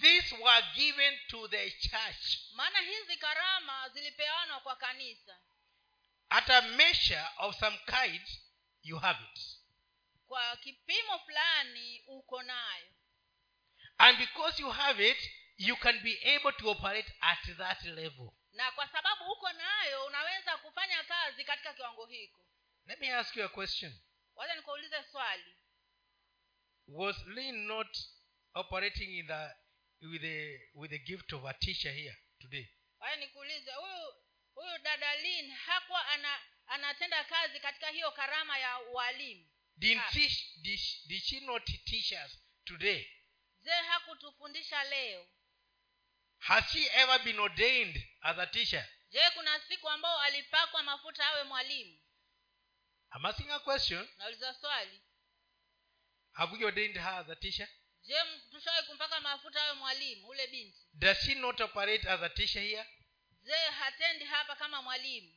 these 0.00 0.34
were 0.36 0.62
given 0.74 1.18
to 1.28 1.48
the 1.48 1.70
church. 1.70 2.38
Maana 2.52 2.78
hizi 2.80 3.16
karama 3.16 3.88
zilipeanwa 3.88 4.60
kwa 4.60 4.76
kanisa. 4.76 5.38
At 6.30 6.50
a 6.50 6.62
measure 6.62 7.24
of 7.38 7.58
some 7.60 7.78
kind 7.78 8.22
you 8.82 8.98
have 8.98 9.24
it. 9.24 9.40
Kwa 10.28 10.56
kipimo 10.56 11.18
fulani 11.18 12.02
uko 12.06 12.42
nayo. 12.42 12.86
And 13.98 14.18
because 14.18 14.62
you 14.62 14.70
have 14.70 15.10
it 15.10 15.18
you 15.56 15.76
can 15.76 16.00
be 16.00 16.18
able 16.34 16.52
to 16.52 16.70
operate 16.70 17.12
at 17.20 17.56
that 17.56 17.84
level. 17.84 18.30
Na 18.52 18.72
kwa 18.72 18.88
sababu 18.88 19.32
uko 19.32 19.52
nayo 19.52 20.04
unaweza 20.04 20.56
kufanya 20.56 21.04
kazi 21.04 21.44
katika 21.44 21.72
kiwango 21.74 22.06
hiko 22.06 22.47
let 22.88 23.00
me 23.00 23.08
ask 23.10 23.36
you 23.36 23.44
a 23.44 23.48
question. 23.48 23.92
Wacha 24.36 24.54
nikuulize 24.54 25.02
swali. 25.12 25.54
Was 26.86 27.26
lynn 27.26 27.66
not 27.66 27.98
operating 28.54 29.18
in 29.18 29.26
the 29.26 29.50
with 30.02 30.22
the 30.22 30.60
with 30.74 30.90
the 30.90 30.98
gift 30.98 31.32
of 31.32 31.44
a 31.44 31.52
teacher 31.54 31.92
here 31.92 32.16
today? 32.40 32.68
Wacha 33.00 33.16
nikuulize 33.16 33.70
huyu 33.72 34.14
huyu 34.54 34.78
dada 34.78 35.16
lin 35.16 35.50
hakuwa 35.50 36.06
ana 36.08 36.40
anatenda 36.66 37.24
kazi 37.24 37.60
katika 37.60 37.88
hiyo 37.88 38.10
karama 38.10 38.58
ya 38.58 38.80
ualimu? 38.80 39.48
Did, 39.76 40.00
teach, 40.12 41.06
did 41.06 41.22
she 41.22 41.40
not 41.40 41.64
teach 41.64 42.12
us 42.12 42.38
today? 42.64 43.06
Je 43.62 43.70
hakutufundisha 43.70 44.84
leo? 44.84 45.26
Has 46.38 46.72
she 46.72 46.86
ever 46.92 47.24
been 47.24 47.38
ordained 47.38 48.02
as 48.20 48.38
a 48.38 48.46
teacher 48.46 48.88
je 49.10 49.30
kuna 49.34 49.60
siku 49.60 49.88
ambao 49.88 50.20
alipakwa 50.20 50.82
mafuta 50.82 51.26
awe 51.26 51.44
mwalimu 51.44 51.98
i'm 53.12 53.26
asking 53.26 53.50
a 53.50 53.58
question? 53.60 54.08
Nauliza 54.18 54.54
swali. 54.54 55.00
Have 56.32 56.52
we 56.52 56.64
ordained 56.64 56.96
her 56.96 57.20
as 57.20 57.28
a 57.28 57.36
teacher? 57.36 57.68
Je 58.02 58.14
tushawahi 58.50 58.86
kumpaka 58.86 59.20
mafuta 59.20 59.62
awe 59.62 59.74
mwalimu 59.74 60.28
ule 60.28 60.46
binti? 60.46 60.78
Does 60.92 61.18
she 61.24 61.34
not 61.34 61.60
operate 61.60 62.08
as 62.08 62.22
a 62.22 62.28
teacher 62.28 62.62
here? 62.62 62.86
Je 63.42 63.54
hatendi 63.54 64.24
hapa 64.24 64.56
kama 64.56 64.82
mwalimu? 64.82 65.34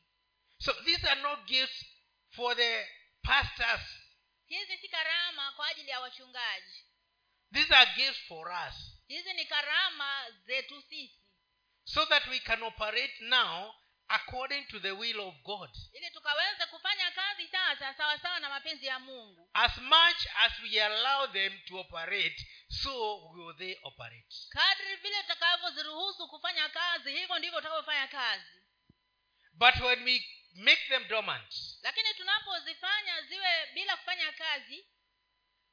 So 0.58 0.72
these 0.84 1.08
are 1.08 1.20
no 1.22 1.36
gifts 1.46 1.84
for 2.30 2.56
the 2.56 2.86
pastors. 3.22 3.80
Hizi 4.46 4.78
si 4.78 4.88
karama 4.88 5.52
kwa 5.52 5.68
ajili 5.68 5.88
ya 5.90 6.00
wachungaji. 6.00 6.84
These 7.52 7.74
are 7.74 7.92
gifts 7.96 8.20
for 8.28 8.48
us. 8.68 8.74
Hizi 9.08 9.32
ni 9.32 9.44
karama 9.44 10.30
zetu 10.46 10.82
sisi. 10.82 11.18
So 11.84 12.06
that 12.06 12.26
we 12.26 12.38
can 12.40 12.62
operate 12.62 13.14
now 13.20 13.74
according 14.08 14.64
to 14.66 14.80
the 14.80 14.92
will 14.92 15.20
of 15.20 15.34
god. 15.42 15.70
Ili 15.92 16.10
tukaweze 16.10 16.66
kufanya 16.66 17.10
kazi 17.10 17.48
sasa 17.48 17.94
sawasawa 17.94 18.40
na 18.40 18.48
mapenzi 18.48 18.86
ya 18.86 18.98
mungu. 18.98 19.50
As 19.54 19.76
much 19.78 20.26
as 20.36 20.52
we 20.62 20.82
allow 20.82 21.26
them 21.32 21.60
to 21.68 21.76
operate 21.80 22.46
so 22.68 23.16
will 23.32 23.56
they 23.56 23.78
operate. 23.82 24.34
Kadri 24.50 24.96
vile 24.96 25.22
tutakavyoziruhusu 25.22 26.28
kufanya 26.28 26.68
kazi 26.68 27.12
hivyo 27.12 27.38
ndivyo 27.38 27.58
utakavyofanya 27.58 28.08
kazi. 28.08 28.62
But 29.52 29.74
when 29.80 30.04
we 30.04 30.24
make 30.54 30.88
them 30.88 31.08
dormant 31.08 31.54
lakini 31.82 32.14
tunapozifanya 32.14 33.22
ziwe 33.22 33.66
bila 33.74 33.96
kufanya 33.96 34.32
kazi 34.32 34.86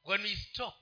when 0.04 0.22
we 0.22 0.36
stop 0.36 0.74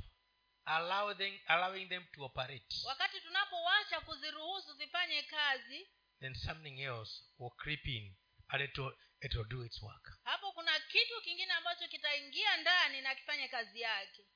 allowing, 0.65 1.41
allowing 1.47 1.87
them 1.89 2.07
to 2.15 2.25
operate 2.25 2.77
wakati 2.85 3.21
tunapowacha 3.21 4.01
kuziruhusu 4.01 4.75
zifanye 4.75 5.23
kazi 5.23 5.89
then 6.21 6.35
something 6.35 6.81
else 6.83 7.23
will 7.39 7.51
creep 7.57 7.87
in 7.87 8.15
and 8.49 8.63
it 8.63 8.79
will, 8.79 8.93
it 9.21 9.35
will 9.35 9.49
do 9.49 9.63
its 9.65 9.83
work. 9.83 10.19
Hapo 10.25 10.53
kuna 10.53 10.81
kitu 10.81 11.21
kingine 11.23 11.53
ambacho 11.53 11.89
kitaingia 11.89 12.57
ndani 12.57 13.01
na 13.01 13.15
kifanye 13.15 13.49
kazi 13.49 13.81
yake. 13.81 14.27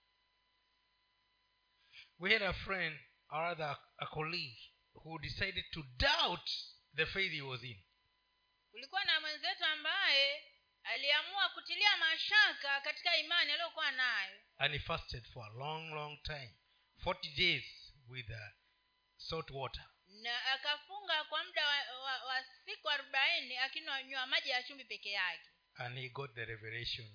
We 2.18 2.32
had 2.32 2.42
a 2.42 2.52
friend 2.52 2.98
or 3.30 3.40
rather 3.42 3.76
a 3.98 4.06
colleague 4.06 4.58
who 4.94 5.18
decided 5.18 5.64
to 5.72 5.82
doubt 5.98 6.50
the 6.94 7.06
faith 7.06 7.32
he 7.32 7.42
was 7.42 7.62
in. 7.62 7.82
Kulikuwa 8.70 9.04
na 9.04 9.20
mwenzetu 9.20 9.64
ambaye 9.64 10.42
aliamua 10.82 11.48
kutilia 11.48 11.96
mashaka 11.96 12.80
katika 12.80 13.16
imani 13.16 13.52
aliyokuwa 13.52 13.90
nayo. 13.90 14.40
And 14.58 14.72
he 14.74 14.78
fasted 14.80 15.24
for 15.32 15.46
a 15.46 15.50
long 15.58 15.94
long 15.94 16.22
time 16.22 16.54
40 17.04 17.36
days 17.36 17.64
with 18.08 18.30
uh, 18.30 18.36
salt 19.16 19.50
water 19.50 19.84
na 20.12 20.44
akafunga 20.52 21.24
kwa 21.24 21.44
muda 21.44 21.66
wa, 21.68 21.98
wa, 21.98 22.24
wa 22.24 22.44
siku 22.64 22.90
arobaini 22.90 23.56
akinywa 23.56 24.26
maji 24.26 24.48
ya 24.50 24.62
chumvi 24.62 24.84
peke 24.84 25.10
yake. 25.10 25.48
And 25.74 25.98
he 25.98 26.08
got 26.08 26.34
the 26.34 26.44
revelation 26.44 27.06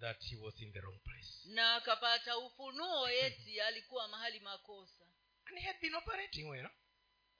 that 0.00 0.22
he 0.24 0.36
was 0.36 0.60
in 0.60 0.72
the 0.72 0.80
wrong 0.80 0.98
place. 1.04 1.48
Na 1.48 1.74
akapata 1.74 2.38
ufunuo 2.38 3.10
eti 3.10 3.60
alikuwa 3.60 4.08
mahali 4.08 4.40
makosa. 4.40 5.04
And 5.46 5.58
he 5.58 5.66
had 5.66 5.80
been 5.80 5.94
operating 5.94 6.48
well. 6.48 6.70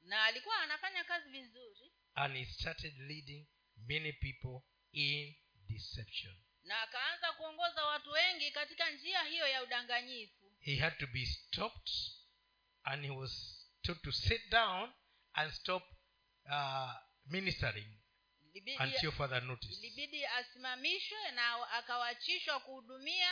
Na 0.03 0.25
alikuwa 0.25 0.59
anafanya 0.59 1.05
kazi 1.05 1.31
vizuri. 1.31 1.93
And 2.15 2.37
he 2.37 2.45
started 2.45 2.99
leading 2.99 3.47
many 3.77 4.13
people 4.13 4.61
in 4.93 5.35
deception. 5.69 6.37
Na 6.63 6.83
akaanza 6.83 7.33
kuongoza 7.33 7.85
watu 7.85 8.11
wengi 8.11 8.51
katika 8.51 8.91
njia 8.91 9.23
hiyo 9.23 9.47
ya 9.49 9.63
udanganyifu. 9.63 10.53
He 10.61 10.77
had 10.77 10.97
to 10.97 11.07
be 11.07 11.27
stopped 11.27 11.91
and 12.83 13.05
he 13.05 13.11
was 13.11 13.58
told 13.89 14.03
to 14.03 14.13
sit 14.13 14.51
down 14.51 14.93
and 15.35 15.53
stop 15.53 15.83
uh, 16.53 16.93
ministering 17.31 17.87
libidi, 18.55 18.77
until 18.81 19.13
further 19.13 19.43
notice. 19.43 19.79
ilibidi 19.79 20.27
asimamishwe 20.27 21.31
na 21.31 21.71
akawachishwa 21.73 22.61
kuhudumia 22.61 23.31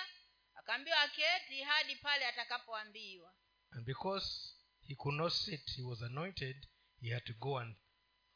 akaambiwa 0.55 1.01
aketi 1.01 1.63
hadi 1.63 1.97
pale 1.97 2.27
atakapoambiwa. 2.27 3.35
And 3.71 3.87
because 3.87 4.55
he 4.89 4.95
could 4.95 5.15
not 5.17 5.33
sit 5.33 5.71
he 5.77 5.83
was 5.83 6.03
anointed 6.03 6.57
he 7.01 7.11
had 7.11 7.25
to 7.25 7.35
go 7.35 7.59
and 7.59 7.77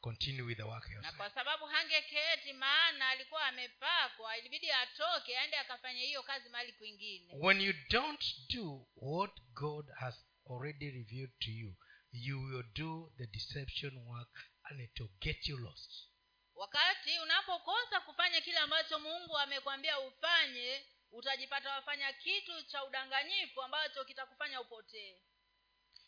continue 0.01 0.43
with 0.45 0.57
the 0.57 0.63
work 0.63 0.89
na 1.01 1.11
kwa 1.11 1.29
sababu 1.29 1.65
hangeketi 1.65 2.53
maana 2.53 3.09
alikuwa 3.09 3.45
amepakwa 3.45 4.37
ilibidi 4.37 4.71
atoke 4.71 5.37
aende 5.37 5.57
akafanya 5.57 5.99
hiyo 5.99 6.23
kazi 6.23 6.49
mali 6.49 6.73
kwingine. 6.73 7.33
When 7.39 7.61
you 7.61 7.73
don't 7.89 8.25
do 8.53 8.87
what 8.95 9.31
god 9.53 9.89
has 9.99 10.25
already 10.49 10.91
revealed 10.91 11.39
to 11.39 11.51
you 11.51 11.75
you 12.11 12.41
will 12.41 12.63
do 12.73 13.11
the 13.17 13.27
deception 13.27 13.97
work 14.07 14.29
and 14.63 14.79
it 14.81 14.99
will 14.99 15.11
get 15.21 15.47
you 15.47 15.57
lost. 15.57 16.07
Wakati 16.55 17.19
unapokosa 17.19 18.01
kufanya 18.01 18.41
kile 18.41 18.57
ambacho 18.57 18.99
mungu 18.99 19.37
amekwambia 19.37 19.99
ufanye 19.99 20.85
utajipata 21.11 21.71
wafanya 21.71 22.13
kitu 22.13 22.63
cha 22.63 22.83
udanganyifu 22.83 23.61
ambacho 23.61 24.05
kitakufanya 24.05 24.61
upotee. 24.61 25.21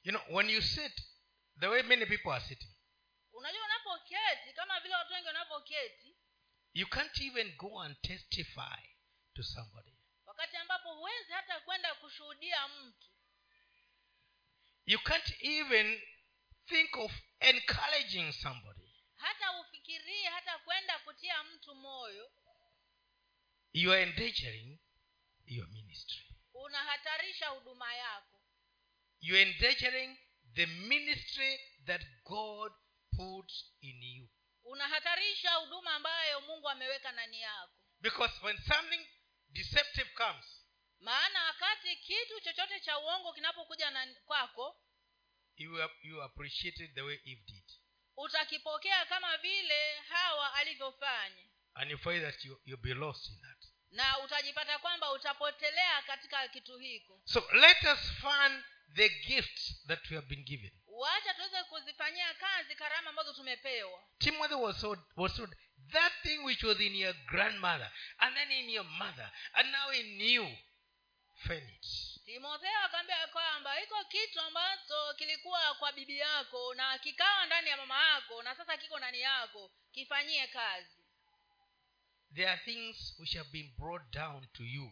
You 0.04 0.12
know 0.12 0.36
when 0.38 0.50
you 0.50 0.62
sit 0.62 0.94
the 1.60 1.68
way 1.68 1.82
many 1.84 2.06
people 2.06 2.30
are 2.32 2.46
sitting 2.46 2.74
unajua 3.34 3.66
unapoketi 3.66 4.54
kama 4.56 4.80
vile 4.80 4.96
watu 4.96 5.14
wengi 5.14 5.28
wanapoketi 5.28 6.16
you 6.74 6.88
can't 6.88 7.22
even 7.22 7.56
go 7.56 7.82
and 7.82 8.02
testify 8.02 8.82
to 9.34 9.44
somebody. 9.44 9.94
wakati 10.26 10.58
ambapo 10.58 10.94
huwezi 10.96 11.32
hata 11.32 11.60
kwenda 11.60 11.96
kushuhudia 11.96 12.68
mtu 12.68 13.08
you 14.86 15.00
can't 15.00 15.34
even 15.42 16.02
think 16.68 16.90
of 16.98 17.12
encouraging 17.40 18.32
somebody. 18.32 18.94
Hata 19.16 19.60
ufikirie 19.60 20.30
hata 20.30 20.58
kwenda 20.58 21.00
kutia 21.00 21.44
mtu 21.44 21.76
moyo. 21.76 22.32
You 23.74 23.92
are 23.94 24.04
endangering 24.04 24.80
your 25.46 25.68
ministry. 25.68 26.26
Unahatarisha 26.54 27.48
huduma 27.48 27.94
yako. 27.96 28.40
You 29.20 29.36
are 29.36 29.42
endangering 29.42 30.18
the 30.56 30.66
ministry 30.66 31.60
that 31.86 32.02
god 32.24 32.72
puts 33.18 33.66
in 33.82 34.04
you. 34.04 34.30
Unahatarisha 34.64 35.52
huduma 35.54 35.94
ambayo 35.96 36.42
mungu 36.42 36.70
ameweka 36.70 37.12
ndani 37.12 37.42
yako. 37.42 37.74
Because 38.02 38.34
when 38.46 38.58
something 38.58 39.08
deceptive 39.50 40.10
comes 40.14 40.63
maana 41.04 41.44
wakati 41.44 41.96
kitu 41.96 42.40
chochote 42.42 42.80
cha 42.80 43.00
uongo 43.00 43.34
kinapokuja 43.34 43.92
na 43.92 44.08
kwako 44.26 44.78
you, 45.56 45.90
you 46.02 46.22
appreciated 46.24 46.96
the 46.96 47.02
way 47.02 47.20
eve 47.26 47.42
did. 47.48 47.64
utakipokea 48.18 49.06
kama 49.06 49.38
vile 49.38 49.96
hawa 50.10 50.54
alivyofanya. 50.54 51.44
And 51.76 51.92
you 51.92 51.98
find 51.98 52.22
that 52.24 52.46
you, 52.46 52.62
you'll 52.66 52.82
be 52.82 52.94
lost 52.94 53.30
in 53.30 53.42
that. 53.42 53.58
Na 53.92 54.20
utajipata 54.20 54.80
kwamba 54.80 55.12
utapotelea 55.12 56.02
katika 56.02 56.48
kitu 56.48 56.78
hiko. 56.78 57.22
So 57.26 57.48
let 57.54 57.84
us 57.84 58.12
fund 58.22 58.64
the 58.96 59.10
gifts 59.10 59.86
that 59.88 60.10
we 60.12 60.16
have 60.16 60.28
been 60.28 60.44
given. 60.44 60.72
Wacha 60.88 61.34
tuweze 61.34 61.64
kuzifanyia 61.64 62.34
kazi 62.34 62.76
karama 62.76 63.10
ambazo 63.10 63.34
tumepewa. 63.34 64.04
Timothy 64.18 64.54
was 64.56 64.82
so, 64.82 64.98
was 65.16 65.36
so 65.36 65.48
that 65.92 66.14
thing 66.22 66.38
which 66.38 66.64
was 66.64 66.80
in 66.80 66.96
your 66.96 67.14
grandmother 67.14 67.92
and 68.18 68.36
then 68.36 68.52
in 68.52 68.70
your 68.70 68.86
mother 68.86 69.32
and 69.54 69.72
now 69.72 69.92
in 69.92 70.22
you 70.22 70.58
fan 71.48 71.80
timotheo 72.26 72.80
akaambia 72.86 73.28
kwamba 73.28 73.82
iko 73.84 74.04
kitu 74.06 74.42
ambacho 74.42 75.14
kilikuwa 75.18 75.76
kwa 75.76 75.92
bibi 75.92 76.18
yako 76.20 76.74
na 76.76 77.00
kikawa 77.00 77.46
ndani 77.46 77.70
ya 77.70 77.78
mama 77.78 78.10
yako 78.10 78.44
na 78.44 78.56
sasa 78.56 78.78
kiko 78.78 78.98
ndani 78.98 79.22
yako 79.22 79.72
kifanyie 79.92 80.48
kazi. 80.48 80.98
There 82.36 82.50
are 82.50 82.62
things 82.66 83.16
which 83.20 83.36
have 83.38 83.50
been 83.52 83.74
brought 83.78 84.10
down 84.14 84.48
to 84.54 84.64
you 84.64 84.92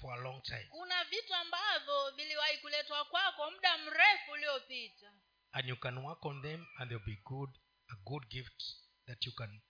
for 0.00 0.12
a 0.18 0.20
long 0.20 0.42
time. 0.42 0.66
Kuna 0.70 1.04
vitu 1.04 1.34
ambavyo 1.34 2.10
viliwahi 2.10 2.58
kuletwa 2.58 3.04
kwako 3.04 3.50
muda 3.50 3.78
mrefu 3.78 4.30
uliopita. 4.32 5.12
And 5.52 5.68
you 5.68 5.76
can 5.76 5.98
work 5.98 6.24
on 6.24 6.42
them 6.42 6.66
and 6.78 6.90
they'll 6.90 7.04
be 7.06 7.16
good 7.24 7.50
a 7.88 7.96
good 8.04 8.26
gift 8.28 8.62
that 9.06 9.26
you 9.26 9.32
can 9.32 9.60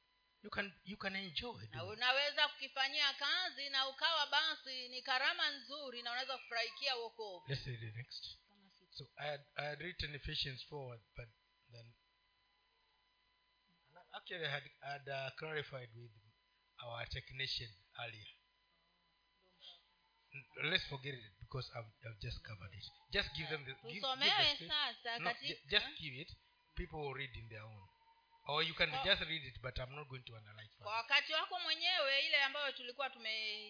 you 0.42 0.50
can 0.50 0.72
you 0.84 0.96
can 0.96 1.16
enjoy 1.16 1.66
na 1.72 1.84
unaweza 1.84 2.48
kukifanyia 2.48 3.14
kazi 3.14 3.70
na 3.70 3.88
ukawa 3.88 4.26
basi 4.26 4.88
ni 4.88 5.02
karama 5.02 5.50
nzuri 5.50 6.02
na 6.02 6.10
unaweza 6.10 6.38
kufurahikia 6.38 6.92
let's 7.48 7.66
read 7.66 7.80
the 7.80 7.92
next. 7.92 8.36
So 8.90 9.04
i 9.16 9.30
had, 9.30 9.40
I 9.56 9.64
had 9.64 9.80
written 9.82 10.14
ephesians 10.14 10.66
4 10.70 10.98
but 11.16 11.28
then 11.72 11.94
actually 14.12 14.46
i 14.46 14.50
had, 14.50 14.70
I 14.82 14.92
had 14.92 15.08
uh, 15.08 15.30
clarified 15.36 15.88
with 15.96 16.10
our 16.82 17.06
technician 17.08 17.68
earlier. 18.00 18.30
Let's 20.70 20.86
forget 20.86 21.14
it 21.14 21.34
because 21.40 21.66
I've, 21.74 21.90
I've 22.06 22.20
just 22.22 22.38
covered 22.46 22.70
it. 22.72 22.86
Just 23.12 23.28
give 23.34 23.50
them 23.50 23.66
the 23.66 23.74
give, 23.82 23.98
give 23.98 24.02
the 24.02 24.08
tusomewe 24.08 24.56
space. 24.56 24.70
sasa 24.70 25.18
no, 25.18 25.30
just 25.68 25.88
give 25.98 26.14
it. 26.14 26.30
People 26.76 27.00
will 27.02 27.14
read 27.14 27.34
in 27.34 27.48
their 27.50 27.66
own 27.66 27.82
or 28.46 28.64
you 28.64 28.74
can 28.74 28.90
Kwa- 28.90 29.04
just 29.04 29.22
read 29.22 29.44
it 29.44 29.60
but 29.62 29.78
i'm 29.78 29.94
not 29.94 30.08
going 30.08 30.22
to 30.22 30.36
analyze 30.36 30.74
kwa 30.82 30.96
wakati 30.96 31.32
wako 31.32 31.60
mwenyewe 31.60 32.20
ile 32.20 32.42
ambayo 32.42 32.72
tulikuwa 32.72 33.10
tume 33.10 33.68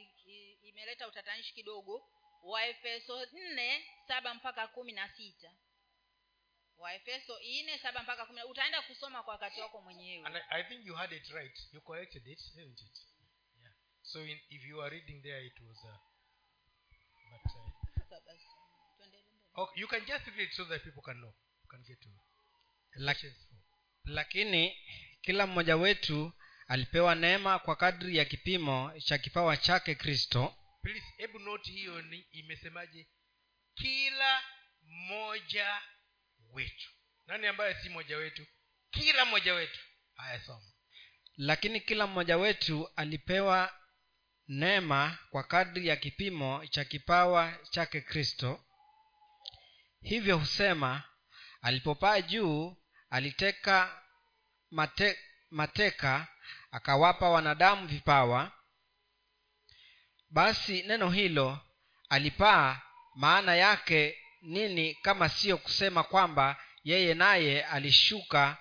imeleta 0.63 1.09
utatanishi 1.09 1.55
kidogo 1.55 2.11
waefeso 2.43 3.27
nne 3.33 3.85
saba 4.09 4.35
mpaka 4.35 4.69
kumi 4.69 4.93
na 4.93 5.09
sita. 5.09 5.53
Waefeso 6.77 7.39
nne 7.41 7.79
saba 7.79 8.03
mpaka 8.03 8.27
kumi 8.27 8.43
utaenda 8.43 8.83
kusoma 8.83 9.23
kwa 9.23 9.33
wakati 9.33 9.61
wako 9.61 9.85
and 9.89 10.37
I, 10.37 10.43
I 10.51 10.65
think 10.65 10.87
you 10.87 10.95
had 10.95 11.13
it 11.17 11.29
right. 11.31 11.59
You 11.73 11.81
corrected 11.81 12.27
it 12.27 12.39
didn't 12.55 12.81
it? 12.81 12.99
Yeah. 13.61 13.73
So 14.03 14.21
in, 14.21 14.41
if 14.51 14.65
you 14.65 14.81
are 14.83 14.91
reading 14.91 15.23
there 15.23 15.45
it 15.45 15.61
was 15.61 15.85
uh, 15.85 15.99
but 17.31 17.53
uh, 19.57 19.61
okay, 19.63 19.81
you 19.81 19.87
can 19.87 20.07
just 20.07 20.27
read 20.27 20.41
it 20.49 20.55
so 20.55 20.65
that 20.65 20.83
people 20.83 21.03
can 21.03 21.21
know 21.21 21.35
can 21.69 21.83
get 21.87 22.01
to 22.01 22.09
Ephesians. 22.97 23.37
4. 23.50 23.50
Lakini 24.05 24.77
kila 25.23 25.47
mmoja 25.47 25.77
wetu 25.77 26.33
alipewa 26.69 27.15
neema 27.15 27.59
kwa 27.59 27.77
kadri 27.77 28.17
ya 28.17 28.25
kipimo 28.25 28.93
cha 29.01 29.19
kipawa 29.19 29.57
chake 29.57 29.95
kristo. 29.95 30.55
Please 30.83 31.07
hebu 31.17 31.39
note 31.39 31.71
hiyo 31.73 32.03
ni 32.03 32.19
imesemaje? 32.33 33.09
Kila 33.75 34.43
mmoja 34.83 35.81
wetu. 36.53 36.89
Nani 37.27 37.47
ambaye 37.47 37.75
si 37.75 37.89
mmoja 37.89 38.17
wetu? 38.17 38.47
Kila 38.91 39.25
mmoja 39.25 39.55
wetu. 39.55 39.81
Haya 40.15 40.41
soma. 40.41 40.73
Lakini 41.37 41.81
kila 41.81 42.07
mmoja 42.07 42.37
wetu 42.37 42.89
alipewa 42.97 43.75
neema 44.49 45.19
kwa 45.31 45.43
kadri 45.45 45.87
ya 45.87 45.97
kipimo 45.97 46.67
cha 46.67 46.85
kipawa 46.85 47.59
chake 47.71 48.01
kristo. 48.01 48.65
Hivyo 50.03 50.39
husema 50.39 51.03
alipopaa 51.63 52.21
juu 52.21 52.77
aliteka 53.11 54.03
mate, 54.71 55.19
mateka 55.51 56.27
akawapa 56.71 57.29
wanadamu 57.31 57.87
vipawa. 57.89 58.53
Basi 60.31 60.83
neno 60.83 61.11
hilo 61.11 61.59
alipaa 62.09 62.81
maana 63.15 63.55
yake 63.55 64.19
nini 64.43 64.95
kama 64.95 65.29
siyo 65.29 65.59
kusema 65.59 66.03
kwamba 66.03 66.57
yeye 66.85 67.15
naye 67.15 67.65
alishuka 67.65 68.57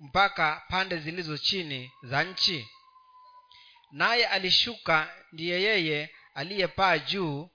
mpaka 0.00 0.62
pande 0.68 0.96
zilizo 0.98 1.38
chini 1.38 1.92
za 2.02 2.24
nchi? 2.24 2.68
Naye 3.90 4.26
alishuka 4.26 5.14
ndiye 5.32 5.62
yeye 5.62 6.14
aliyepaa 6.34 6.98
juu 6.98 7.50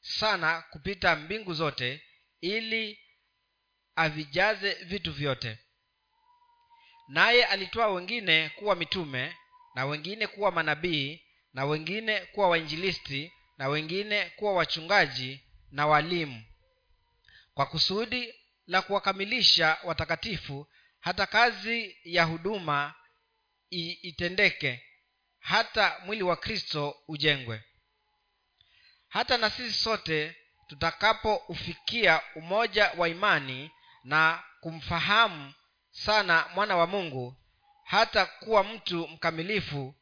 sana 0.00 0.62
kupita 0.70 1.16
mbingu 1.16 1.54
zote 1.54 2.02
ili 2.40 3.00
avijaze 3.96 4.74
vitu 4.74 5.12
vyote. 5.12 5.58
Naye 7.08 7.44
alitoa 7.44 7.86
wengine 7.88 8.48
kuwa 8.48 8.76
mitume 8.76 9.36
na 9.74 9.86
wengine 9.86 10.26
kuwa 10.26 10.52
manabii 10.52 11.22
na 11.52 11.64
wengine 11.64 12.20
kuwa 12.20 12.48
wainjilisti 12.48 13.32
na 13.58 13.68
wengine 13.68 14.30
kuwa 14.36 14.52
wachungaji 14.52 15.40
na 15.70 15.86
walimu. 15.86 16.44
Kwa 17.54 17.66
kusudi 17.66 18.34
la 18.66 18.82
kuwakamilisha 18.82 19.78
watakatifu 19.84 20.66
hata 21.00 21.26
kazi 21.26 21.96
ya 22.04 22.24
huduma 22.24 22.94
itendeke 23.70 24.82
hata 25.38 25.98
mwili 26.04 26.22
wa 26.22 26.36
kristo 26.36 26.96
ujengwe. 27.08 27.64
Hata 29.08 29.38
na 29.38 29.50
sisi 29.50 29.72
sote 29.72 30.36
tutakapoufikia 30.66 32.20
umoja 32.34 32.92
wa 32.96 33.08
imani 33.08 33.70
na 34.06 34.44
kumfahamu 34.60 35.52
sana 35.90 36.48
mwana 36.54 36.76
wa 36.76 36.86
mungu 36.86 37.36
hata 37.84 38.26
kuwa 38.26 38.64
mtu 38.64 39.08
mkamilifu 39.08 39.94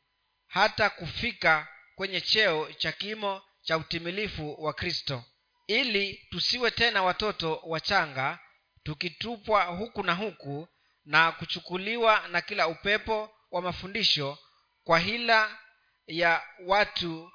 hata 0.47 0.91
kufika 0.91 1.69
kwenye 1.95 2.21
cheo 2.21 2.73
cha 2.73 2.93
kimo 2.93 3.43
cha 3.63 3.77
utimilifu 3.79 4.63
wa 4.65 4.73
kristo. 4.73 5.25
Ili 5.67 6.27
tusiwe 6.31 6.71
tena 6.71 7.03
watoto 7.03 7.61
wachanga 7.65 8.39
tukitupwa 8.83 9.65
huku 9.65 10.03
na 10.03 10.15
huku 10.15 10.69
na 11.05 11.33
kuchukuliwa 11.33 12.29
na 12.29 12.41
kila 12.41 12.69
upepo 12.69 13.31
wa 13.51 13.63
mafundisho 13.63 14.39
kwa 14.85 14.99
hila 14.99 15.59
ya 16.07 16.43
watu 16.67 17.33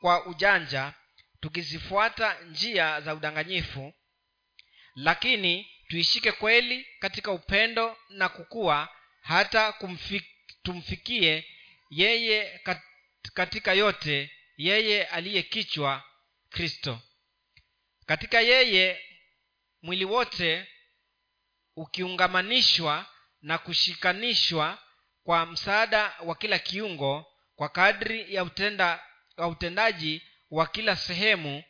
kwa 0.00 0.26
ujanja 0.26 0.94
tukizifuata 1.40 2.40
njia 2.40 3.00
za 3.00 3.14
udanganyifu 3.14 3.92
lakini 4.94 5.70
tuishike 5.88 6.32
kweli 6.32 6.86
katika 6.98 7.32
upendo 7.32 7.96
na 8.08 8.28
kukua 8.28 8.88
hata 9.22 9.72
kumfik, 9.72 10.24
tumfikie 10.62 11.46
yeye 11.90 12.60
katika 13.34 13.72
yote 13.72 14.30
yeye 14.56 15.04
aliye 15.04 15.42
kichwa 15.42 16.04
kristo. 16.50 17.00
Katika 18.06 18.40
yeye 18.40 19.00
mwili 19.82 20.04
wote 20.04 20.68
ukiungamanishwa 21.76 23.06
na 23.42 23.58
kushikanishwa 23.58 24.78
kwa 25.24 25.46
msaada 25.46 26.14
wa 26.24 26.34
kila 26.34 26.58
kiungo 26.58 27.26
kwa 27.56 27.68
kadri 27.68 28.34
ya 28.34 28.44
utenda, 28.44 29.04
ya 29.38 29.46
utendaji 29.46 30.22
wa 30.50 30.66
kila 30.66 30.96
sehemu 30.96 31.64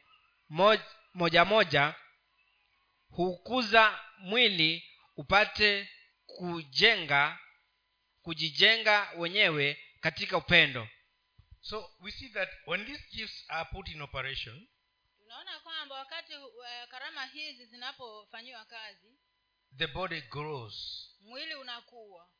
moj, 0.49 0.81
moja 1.15 1.45
moja 1.45 1.95
hukuza 3.11 4.01
mwili 4.19 4.85
upate 5.17 5.91
kujenga 6.27 7.39
kujijenga 8.23 9.11
wenyewe 9.17 9.85
katika 10.01 10.37
upendo 10.37 10.89
So 11.63 11.91
we 12.01 12.11
see 12.13 12.29
that 12.29 12.49
when 12.67 12.87
these 12.87 13.05
gifts 13.17 13.45
are 13.49 13.69
put 13.73 13.89
in 13.89 14.03
operation, 14.03 14.69
tunaona 15.19 15.61
kwamba 15.61 15.95
wakati 15.95 16.35
uh, 16.37 16.89
karama 16.91 17.27
hizi 17.27 17.67
zinapofanyiwa 17.67 18.65
kazi 18.65 19.19
the 19.77 19.87
body 19.87 20.21
grows. 20.21 21.07
mwili 21.21 21.55
unakuwa 21.55 22.31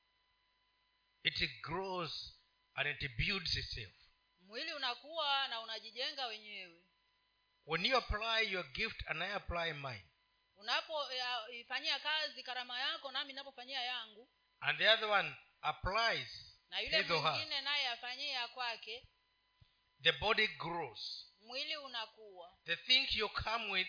It 1.23 1.63
grows 1.63 2.35
and 2.75 3.03
it 3.03 3.17
builds 3.17 3.57
itself. 3.57 3.95
mwili 4.41 4.73
unakuwa 4.73 5.49
na 5.49 5.61
unajijenga 5.61 6.27
wenyewe 6.27 6.83
When 7.67 7.87
you 7.87 7.97
apply 7.97 8.53
your 8.53 8.73
gift 8.73 9.03
and 9.09 9.23
I 9.23 9.33
apply 9.33 9.73
mine, 9.73 10.10
unapoifanyia 10.61 11.99
kazi 11.99 12.43
karama 12.43 12.81
yako 12.81 13.13
nami 13.13 13.33
napofanyia 13.33 13.83
yangu 13.83 14.29
and 14.61 14.79
the 14.79 14.89
other 14.89 15.09
one 15.09 15.35
applies 15.63 16.57
na 16.71 16.81
yule 16.81 17.03
mwingine 17.03 17.61
naye 17.61 17.89
afanyia 17.89 18.49
kwake 18.49 19.09
the 20.03 20.13
body 20.13 20.49
grows. 20.49 21.27
mwili 21.41 21.77
unakuwa 21.77 22.59
The 22.65 22.77
thing 22.77 23.09
you 23.13 23.29
come 23.29 23.71
with 23.71 23.89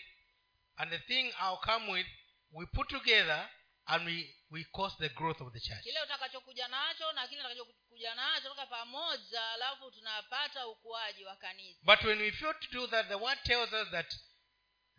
and 0.76 0.90
the 0.90 0.98
thing 0.98 1.24
I'll 1.40 1.56
come 1.64 1.92
with, 1.92 2.06
we 2.52 2.66
put 2.66 2.88
together 2.88 3.50
and 3.86 4.06
we, 4.06 4.34
we 4.50 4.64
cause 4.64 4.96
the 4.98 5.08
growth 5.08 5.40
of 5.40 5.52
the 5.52 5.60
church. 5.60 5.82
kile 5.82 6.02
utakachokuja 6.02 6.68
nacho 6.68 7.12
na 7.12 7.28
kile 7.28 7.40
utakachokuja 7.40 8.14
nacho 8.14 8.48
toka 8.48 8.66
pamoja 8.66 9.50
alafu 9.50 9.90
tunapata 9.90 10.68
ukuaji 10.68 11.24
wa 11.24 11.36
kanisa 11.36 11.80
But 11.82 12.02
when 12.04 12.18
we 12.18 12.30
fail 12.32 12.54
to 12.54 12.68
do 12.72 12.86
that, 12.86 13.08
the 13.08 13.14
word 13.14 13.38
tells 13.42 13.72
us 13.72 13.90
that 13.90 14.14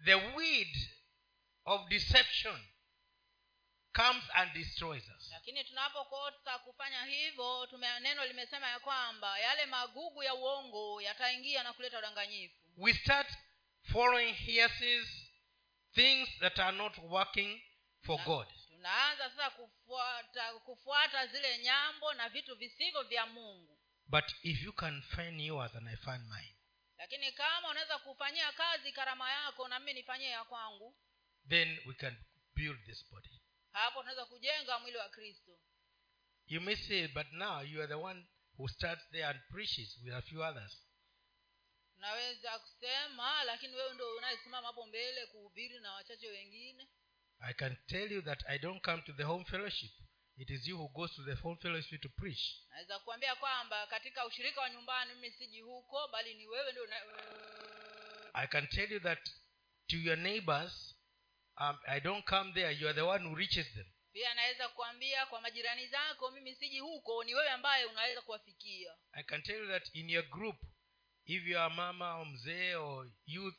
the 0.06 0.16
weed 0.16 0.76
of 1.66 1.88
deception 1.90 2.60
comes 3.94 4.24
and 4.34 4.54
destroys 4.54 5.04
us. 5.18 5.30
lakini 5.32 5.64
tunapokosa 5.64 6.60
kufanya 6.60 7.06
hivyo 7.06 7.68
neno 8.00 8.26
limesema 8.26 8.68
ya 8.70 8.80
kwamba 8.80 9.40
yale 9.40 9.66
magugu 9.66 10.24
ya 10.24 10.34
uongo 10.36 11.02
yataingia 11.02 11.64
na 11.64 11.74
kuleta 11.74 12.00
udanganyifu 12.00 12.56
We 12.78 12.94
start 12.94 13.28
following 13.92 14.34
hearses 14.34 15.08
things 15.94 16.30
that 16.40 16.60
are 16.60 16.78
not 16.78 16.98
working 16.98 17.62
for 18.06 18.24
God. 18.24 18.48
tunaanza 18.68 19.30
sasa 19.30 19.50
kufuata 19.50 20.54
kufuata 20.54 21.28
zile 21.28 21.58
nyambo 21.58 22.14
na 22.14 22.30
vitu 22.30 22.56
visivyo 22.56 23.04
vya 23.04 23.26
mungu 23.26 23.80
But 24.08 24.26
if 24.44 24.62
you 24.64 24.74
can 24.74 25.02
find 25.02 25.42
yours 25.42 25.76
and 25.76 25.88
I 25.88 25.96
find 25.96 26.24
mine, 26.30 26.56
lakini 26.98 27.32
kama 27.32 27.70
unaweza 27.70 27.98
kufanyia 28.00 28.52
kazi 28.52 28.92
karama 28.92 29.32
yako 29.32 29.68
na 29.68 29.80
mimi 29.80 29.94
nifanyie 29.94 30.30
ya 30.30 30.44
kwangu 30.44 30.96
then 31.50 31.80
we 31.86 31.94
can 31.94 32.16
build 32.56 32.86
this 32.86 33.10
body. 33.12 33.42
hapo 33.72 34.00
tunaweza 34.00 34.26
kujenga 34.26 34.80
mwili 34.80 34.98
wa 34.98 35.10
kristo 35.10 35.60
You 36.46 36.62
may 36.62 36.76
say, 36.76 37.08
but 37.08 37.32
now 37.32 37.62
you 37.62 37.80
are 37.80 37.88
the 37.88 37.94
one 37.94 38.26
who 38.58 38.68
starts 38.68 39.10
there 39.12 39.26
and 39.26 39.40
preaches 39.52 39.98
with 40.04 40.14
a 40.14 40.22
few 40.22 40.42
others. 40.42 40.78
unaweza 41.98 42.60
kusema 42.60 43.44
lakini 43.44 43.76
wewe 43.76 43.94
ndo 43.94 44.16
unayesimama 44.16 44.68
hapo 44.68 44.86
mbele 44.86 45.26
kuhubiri 45.26 45.80
na 45.80 45.94
wachache 45.94 46.28
wengine 46.30 46.88
I 47.40 47.54
can 47.54 47.76
tell 47.88 48.12
you 48.12 48.22
that 48.22 48.44
I 48.48 48.60
don't 48.60 48.82
come 48.86 49.02
to 49.02 49.14
the 49.14 49.24
home 49.24 49.46
fellowship. 49.46 49.92
It 50.38 50.50
is 50.50 50.68
you 50.68 50.78
who 50.78 50.88
goes 50.88 51.16
to 51.16 51.24
the 51.24 51.34
home 51.34 51.58
fellowship 51.62 52.02
to 52.02 52.10
preach. 52.10 52.56
naweza 52.70 53.00
kuambia 53.00 53.36
kwamba 53.36 53.88
katika 53.88 54.26
ushirika 54.26 54.62
wa 54.62 54.70
nyumbani 54.70 55.14
mimi 55.14 55.32
siji 55.32 55.62
huko 55.62 56.08
bali 56.08 56.34
ni 56.36 56.48
wewe 56.48 56.72
ndio. 56.72 56.88
I 58.34 58.48
can 58.48 58.68
tell 58.68 58.92
you 58.92 59.00
that 59.00 59.30
to 59.88 59.98
your 59.98 60.18
neighbors, 60.18 60.93
um, 61.58 61.78
I 61.88 62.00
don't 62.00 62.26
come 62.26 62.52
there. 62.54 62.72
You 62.72 62.88
are 62.88 62.94
the 62.96 63.06
one 63.06 63.24
who 63.30 63.36
reaches 63.36 63.74
them. 63.74 63.86
pia 64.14 64.32
anaweza 64.32 64.70
kuambia 64.70 65.26
kwa 65.26 65.42
majirani 65.42 65.88
zako 65.88 66.32
mimi 66.32 66.56
siji 66.56 66.80
huko 66.80 67.24
ni 67.24 67.36
wewe 67.36 67.50
ambaye 67.50 67.86
unaweza 67.86 68.22
kuwafikia 68.22 68.94
I 69.12 69.24
can 69.24 69.42
tell 69.44 69.60
you 69.60 69.68
that 69.68 69.90
in 69.96 70.10
your 70.10 70.26
group, 70.30 70.56
if 71.26 71.48
you 71.48 71.60
are 71.60 71.74
mama 71.76 72.16
or 72.20 72.26
mzee 72.26 72.76
or 72.76 73.08
youth, 73.26 73.56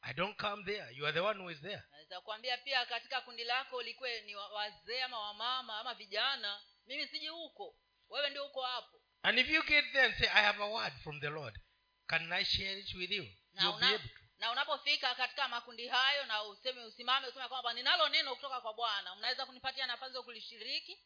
I 0.00 0.14
don't 0.14 0.36
come 0.40 0.64
there. 0.64 0.86
You 0.94 1.04
are 1.06 1.12
the 1.12 1.20
one 1.20 1.40
who 1.40 1.50
is 1.50 1.60
there. 1.60 1.82
naweza 1.90 2.20
kuambia 2.20 2.58
pia 2.58 2.86
katika 2.86 3.20
kundi 3.20 3.44
lako 3.44 3.76
ulikuwe 3.76 4.20
ni 4.20 4.34
wazee 4.36 5.02
ama 5.02 5.18
wamama 5.20 5.78
ama 5.80 5.94
vijana 5.94 6.60
mimi 6.86 7.06
siji 7.06 7.28
huko 7.28 7.76
wewe 8.08 8.30
ndio 8.30 8.46
uko 8.46 8.62
hapo 8.62 9.02
And 9.22 9.38
if 9.38 9.48
you 9.50 9.62
get 9.62 9.84
there 9.92 10.04
and 10.06 10.14
say, 10.14 10.26
I 10.28 10.42
have 10.44 10.62
a 10.62 10.66
word 10.66 10.92
from 11.02 11.20
the 11.20 11.28
Lord, 11.30 11.58
can 12.06 12.32
I 12.32 12.44
share 12.44 12.78
it 12.78 12.94
with 12.94 13.10
you? 13.10 13.26
na, 13.52 13.62
You'll 13.62 13.80
be 13.80 13.86
able 13.86 14.08
to. 14.08 14.24
Na 14.38 14.50
unapofika 14.52 15.14
katika 15.14 15.48
makundi 15.48 15.88
hayo 15.88 16.26
na 16.26 16.42
useme 16.42 16.84
usimame 16.84 17.26
useme 17.28 17.48
kwamba 17.48 17.72
ninalo 17.72 18.08
neno 18.08 18.34
kutoka 18.36 18.60
kwa 18.60 18.74
bwana 18.74 19.16
mnaweza 19.16 19.46
kunipatia 19.46 19.86
nafasi 19.86 20.16
ya 20.16 20.22
kulishiriki 20.22 20.98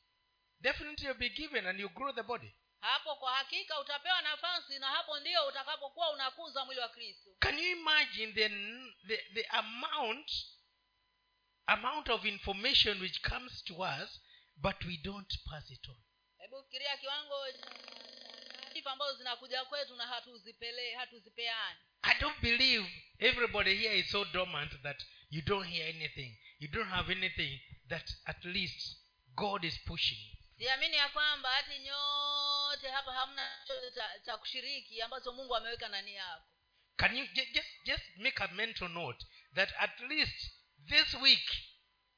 Definitely 0.61 1.07
you'll 1.07 1.18
be 1.18 1.29
given 1.29 1.66
and 1.66 1.81
you 1.81 1.88
grow 1.88 2.12
the 2.12 2.23
body. 2.23 2.55
hapo 2.81 3.16
kwa 3.16 3.33
hakika 3.35 3.81
utapewa 3.81 4.23
nafasi 4.23 4.79
na 4.79 4.87
hapo 4.87 5.21
ndio 5.21 5.47
utakapokuwa 5.47 6.11
unakuza 6.11 6.64
mwili 6.64 6.81
wa 6.81 6.88
kristo 6.88 7.31
Can 7.38 7.59
you 7.59 7.71
imagine 7.79 8.33
the, 8.33 8.49
the, 9.07 9.16
the 9.35 9.47
amount 9.47 10.31
amount 11.66 12.09
of 12.09 12.25
information 12.25 13.01
which 13.01 13.21
comes 13.23 13.64
to 13.64 13.75
us, 13.75 14.21
but 14.57 14.85
we 14.85 14.97
don't 14.97 15.33
pass 15.51 15.71
it 15.71 15.88
on? 15.88 15.97
hebu 16.38 16.62
fikiria 16.62 16.97
kiwango 16.97 17.45
taarifa 18.61 18.92
ambazo 18.92 19.14
zinakuja 19.18 19.64
kwetu 19.64 19.97
na 19.97 20.07
hatuzipelee 20.07 20.95
hatuzipeani 20.95 21.81
I 22.03 22.15
don't 22.21 22.41
believe 22.41 22.87
everybody 23.21 23.77
here 23.77 23.93
is 23.93 24.11
so 24.11 24.25
dormant 24.33 24.73
that 24.83 24.97
you 25.31 25.43
don't 25.43 25.65
hear 25.67 25.87
anything. 25.88 26.37
You 26.59 26.69
don't 26.69 26.88
have 26.88 27.11
anything 27.11 27.61
that 27.88 28.05
at 28.27 28.45
least 28.45 28.97
God 29.37 29.65
is 29.65 29.79
pushing. 29.87 30.19
siamini 30.59 30.97
ya 30.97 31.09
kwamba 31.09 31.49
hati 31.51 31.79
nyote 31.79 32.88
hapa 32.88 33.12
hamna 33.12 33.51
chochote 33.67 33.91
cha, 33.95 34.19
cha 34.27 34.37
kushiriki 34.38 35.03
ambacho 35.03 35.33
mungu 35.33 35.57
ameweka 35.57 35.88
nani 35.88 36.15
yako 36.15 36.45
Can 36.97 37.17
you 37.17 37.27
just 37.27 37.69
just 37.85 38.03
make 38.17 38.41
a 38.45 38.49
mental 38.49 38.88
note 38.88 39.27
that 39.55 39.73
at 39.79 40.01
least 40.01 40.51
this 40.88 41.15
week 41.15 41.51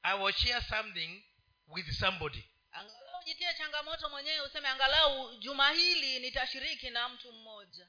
I 0.03 0.13
will 0.23 0.33
share 0.33 0.61
something 0.61 1.23
with 1.67 1.91
somebody. 1.91 2.43
angalau 2.71 3.23
jitie 3.25 3.53
changamoto 3.57 4.09
mwenyewe 4.09 4.41
useme 4.41 4.67
angalau 4.67 5.35
juma 5.37 5.71
hili 5.71 6.19
nitashiriki 6.19 6.89
na 6.89 7.09
mtu 7.09 7.31
mmoja 7.33 7.87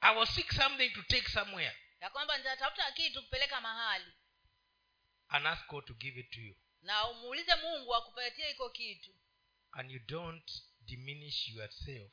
I 0.00 0.16
will 0.16 0.26
seek 0.26 0.52
something 0.52 0.90
to 0.90 1.02
take 1.02 1.28
somewhere 1.28 1.76
ya 2.00 2.10
kwamba 2.10 2.38
nitatafuta 2.38 2.92
kitu 2.92 3.22
kupeleka 3.22 3.60
mahali 3.60 4.12
and 5.28 5.46
ask 5.46 5.66
God 5.68 5.84
to 5.86 5.94
give 5.94 6.20
it 6.20 6.30
to 6.30 6.40
you. 6.40 6.56
na 6.82 7.08
umuulize 7.08 7.54
mungu 7.54 7.94
akupatie 7.94 8.50
iko 8.50 8.70
kitu 8.70 9.10
And 9.72 9.90
you 9.90 9.98
don't 9.98 10.52
diminish 10.80 11.48
yourself. 11.48 12.12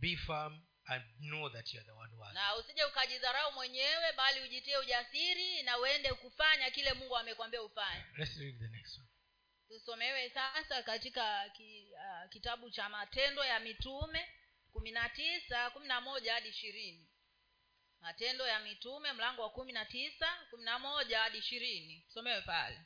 Be 0.00 0.16
firm 0.16 0.62
and 0.86 1.04
know 1.20 1.48
that 1.50 1.72
you 1.72 1.80
are 1.80 1.86
the 1.86 1.92
one 1.92 2.10
who 2.10 2.32
na 2.32 2.54
usije 2.56 2.84
ukajidharau 2.84 3.52
mwenyewe 3.52 4.12
bali 4.12 4.40
ujitie 4.40 4.76
ujasiri 4.78 5.62
na 5.62 5.78
uende 5.78 6.12
kufanya 6.14 6.70
kile 6.70 6.92
mungu 6.92 7.16
amekwambia 7.16 7.62
ufanye 7.62 8.04
Let's 8.16 8.36
read 8.38 8.58
the 8.58 8.68
next 8.68 8.98
one. 8.98 9.08
tusomewe 9.68 10.30
sasa 10.30 10.82
katika 10.82 11.48
ki, 11.50 11.88
uh, 11.92 12.30
kitabu 12.30 12.70
cha 12.70 12.88
matendo 12.88 13.44
ya 13.44 13.60
mitume 13.60 14.28
kumi 14.74 14.90
na 14.90 15.08
tisa 15.08 15.70
kumi 15.70 15.86
na 15.88 16.00
moja 16.00 16.34
hadi 16.34 16.48
ishirini. 16.48 17.08
Matendo 18.00 18.46
ya 18.46 18.60
mitume 18.60 19.12
mlango 19.12 19.42
wa 19.42 19.50
kumi 19.50 19.72
na 19.72 19.84
tisa 19.84 20.28
kumi 20.50 20.64
na 20.64 20.78
moja 20.78 21.20
hadi 21.20 21.38
ishirini. 21.38 22.00
Tusomewe 22.00 22.40
pale. 22.40 22.80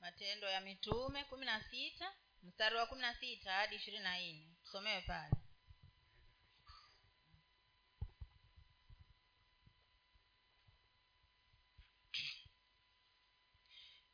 Matendo 0.00 0.48
ya 0.48 0.60
mitume 0.60 1.24
kumi 1.24 1.46
na 1.46 1.64
sita 1.70 2.12
mstari 2.42 2.76
wa 2.76 2.86
kumi 2.86 3.00
na 3.00 3.14
sita 3.14 3.52
hadi 3.52 3.76
ishirini 3.76 4.02
na 4.02 4.18
nne. 4.18 4.56
Tusomewe 4.64 5.00
pale. 5.00 5.36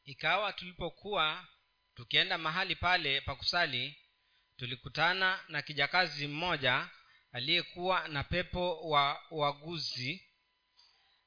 Ikawa 0.05 0.53
tulipokuwa 0.53 1.47
tukienda 1.95 2.39
mahali 2.39 2.77
pale 2.77 3.21
pa 3.21 3.37
kusali 3.37 3.97
tulikutana 4.57 5.41
na 5.49 5.63
kijakazi 5.63 6.27
mmoja 6.27 6.91
aliyekuwa 7.33 8.09
na 8.09 8.25
pepo 8.25 8.81
wa 8.89 9.21
uaguzi 9.31 10.25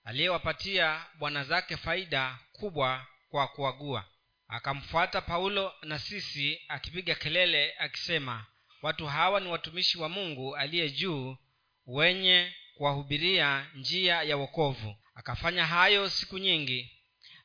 aliyewapatia 0.04 1.06
bwana 1.20 1.44
zake 1.44 1.78
faida 1.78 2.40
kubwa 2.54 3.08
kwa 3.30 3.48
kuagua. 3.48 4.06
Akamfuata 4.48 5.22
paulo 5.22 5.74
na 5.82 6.00
sisi 6.00 6.62
akipiga 6.68 7.16
kelele 7.16 7.74
akisema 7.78 8.46
watu 8.82 9.08
hawa 9.08 9.40
ni 9.40 9.48
watumishi 9.50 9.98
wa 10.00 10.10
mungu 10.10 10.56
aliye 10.56 10.90
juu 10.90 11.38
wenye 11.86 12.54
kuwahubiria 12.78 13.68
njia 13.76 14.24
ya 14.24 14.38
wokovu. 14.38 14.96
Akafanya 15.16 15.66
hayo 15.66 16.10
siku 16.10 16.38
nyingi. 16.38 16.92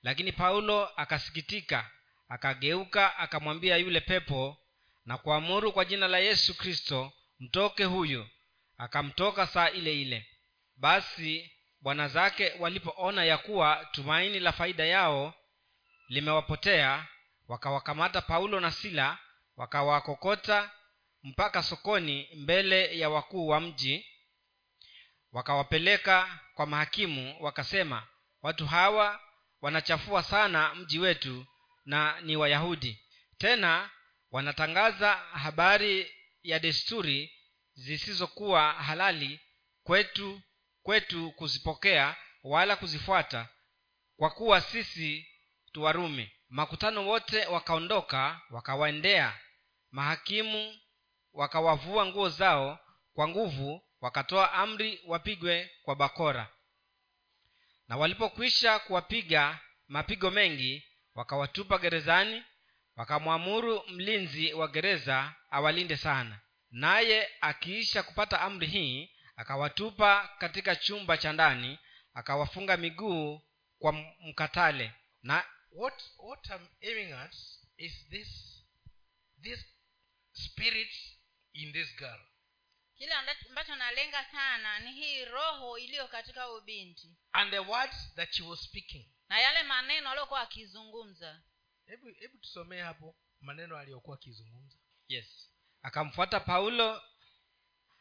Lakini 0.02 0.32
paulo 0.32 0.86
akasikitika 0.86 1.90
akageuka 2.28 3.16
akamwambia 3.18 3.76
yule 3.76 4.00
pepo 4.00 4.58
na 5.04 5.18
kuamuru 5.18 5.72
kwa 5.72 5.84
jina 5.84 6.08
la 6.08 6.18
yesu 6.18 6.56
kristo 6.56 7.12
mtoke 7.40 7.84
huyu 7.84 8.28
akamtoka 8.78 9.46
saa 9.46 9.70
ile 9.70 10.02
ile. 10.02 10.26
Basi 10.76 11.52
bwana 11.80 12.08
zake 12.08 12.52
walipoona 12.58 13.24
ya 13.24 13.38
kuwa 13.38 13.88
tumaini 13.92 14.40
la 14.40 14.52
faida 14.52 14.84
yao 14.84 15.34
limewapotea 16.08 17.06
wakawakamata 17.48 18.20
paulo 18.22 18.60
na 18.60 18.70
sila 18.70 19.18
wakawakokota 19.56 20.70
mpaka 21.22 21.62
sokoni 21.62 22.28
mbele 22.34 22.98
ya 22.98 23.10
wakuu 23.10 23.46
wa 23.48 23.60
mji 23.60 24.06
wakawapeleka 25.32 26.40
kwa 26.54 26.66
mahakimu 26.66 27.36
wakasema 27.40 28.06
watu 28.42 28.66
hawa 28.66 29.20
wanachafua 29.60 30.22
sana 30.22 30.74
mji 30.74 30.98
wetu 30.98 31.46
na 31.84 32.20
ni 32.20 32.36
wayahudi. 32.36 33.00
Tena 33.38 33.90
wanatangaza 34.30 35.14
habari 35.14 36.12
ya 36.42 36.58
desturi 36.58 37.32
zisizokuwa 37.76 38.72
halali 38.72 39.40
kwetu 39.82 40.40
kwetu 40.82 41.32
kuzipokea 41.32 42.16
wala 42.42 42.76
kuzifuata 42.76 43.48
kwa 44.16 44.30
kuwa 44.30 44.60
sisi 44.60 45.28
tuwarumi 45.72 46.30
makutano 46.48 47.06
wote 47.08 47.46
wakaondoka 47.46 48.40
wakawaendea. 48.50 49.38
Mahakimu 49.90 50.78
wakawavua 51.32 52.06
nguo 52.06 52.28
zao 52.28 52.78
kwa 53.14 53.28
nguvu 53.28 53.82
wakatoa 54.00 54.52
amri 54.52 55.00
wapigwe 55.06 55.70
kwa 55.82 55.96
bakora. 55.96 56.48
Na 57.88 57.96
walipokwisha 57.96 58.78
kuwapiga 58.78 59.60
mapigo 59.88 60.30
mengi 60.30 60.86
wakawatupa 61.14 61.78
gerezani 61.78 62.42
wakamwamuru 62.96 63.82
mlinzi 63.88 64.52
wa 64.52 64.68
gereza 64.68 65.34
awalinde 65.50 65.96
sana 65.96 66.40
naye 66.76 67.28
akiisha 67.40 68.02
kupata 68.02 68.40
amri 68.40 68.66
hii 68.66 69.10
akawatupa 69.36 70.28
katika 70.38 70.76
chumba 70.76 71.18
cha 71.18 71.32
ndani 71.32 71.78
akawafunga 72.14 72.76
miguu 72.76 73.42
kwa 73.78 73.92
mkatale. 74.20 74.94
Na 75.22 75.44
what 75.72 76.02
what 76.18 76.46
i'm 76.46 76.68
aiming 76.82 77.12
at 77.12 77.34
is 77.76 78.08
this 78.08 78.62
this 79.42 79.60
spirit 80.32 80.92
in 81.52 81.72
this 81.72 81.96
girl. 81.96 82.20
Kile 82.94 83.12
ambacho 83.48 83.76
nalenga 83.76 84.24
sana 84.24 84.78
ni 84.78 84.92
hii 84.92 85.24
roho 85.24 85.78
iliyo 85.78 86.08
katika 86.08 86.44
huyu 86.44 86.60
binti. 86.60 87.16
And 87.32 87.50
the 87.50 87.58
words 87.58 88.14
that 88.14 88.32
she 88.32 88.42
was 88.42 88.60
speaking. 88.62 89.10
Na 89.28 89.40
yale 89.40 89.62
maneno 89.62 90.10
aliyokuwa 90.10 90.40
akizungumza. 90.40 91.42
Hebu 91.86 92.06
hebu 92.08 92.38
tusomee 92.38 92.80
hapo 92.80 93.16
maneno 93.40 93.76
aliyokuwa 93.76 94.16
akizungumza. 94.16 94.78
Yes 95.08 95.50
akamfuata 95.82 96.40
paulo 96.40 97.02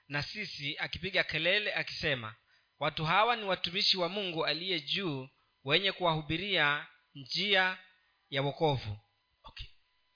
na 0.07 0.23
sisi 0.23 0.77
akipiga 0.77 1.23
kelele 1.23 1.73
akisema 1.73 2.35
watu 2.79 3.05
hawa 3.05 3.35
ni 3.35 3.43
watumishi 3.43 3.97
wa 3.97 4.09
mungu 4.09 4.45
aliye 4.45 4.79
juu 4.79 5.29
wenye 5.63 5.91
kuwahubiria 5.91 6.87
njia 7.15 7.77
ya 8.29 8.41
wokovu. 8.41 8.99
Okay. 9.43 9.67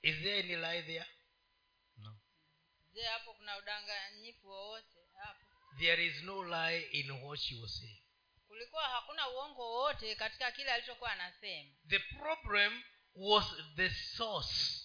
Is 0.02 0.16
there 0.16 0.40
any 0.40 0.56
lie 0.56 0.84
there 0.84 1.06
je 2.94 3.04
hapo 3.06 3.34
kuna 3.34 3.58
udanganyifu 3.58 4.48
wowote? 4.48 5.00
Hapo. 5.24 5.46
There 5.80 6.06
is 6.06 6.24
no 6.24 6.44
lie 6.44 6.82
in 6.92 7.12
what 7.12 7.40
she 7.40 7.56
was 7.56 7.78
saying 7.80 8.04
kulikuwa 8.48 8.84
hakuna 8.84 9.30
uongo 9.30 9.62
wowote 9.62 10.16
katika 10.16 10.52
kile 10.52 10.72
alichokuwa 10.72 11.12
anasema. 11.12 11.70
The 11.90 12.00
problem 12.00 12.84
was 13.16 13.46
the 13.76 13.90
source 13.90 14.82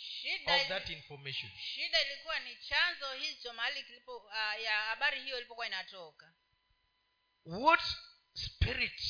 shida 0.00 0.54
of 0.62 0.68
that 0.68 0.88
information. 0.90 1.50
shida 1.58 2.02
ilikuwa 2.02 2.38
ni 2.38 2.56
chanzo 2.56 3.12
hicho 3.12 3.52
mahali 3.52 3.82
kilipo 3.82 4.16
uh, 4.16 4.62
ya 4.62 4.72
habari 4.80 5.22
hiyo 5.22 5.36
ilipokuwa 5.38 5.66
inatoka. 5.66 6.34
What 7.44 7.80
spirit 8.34 9.02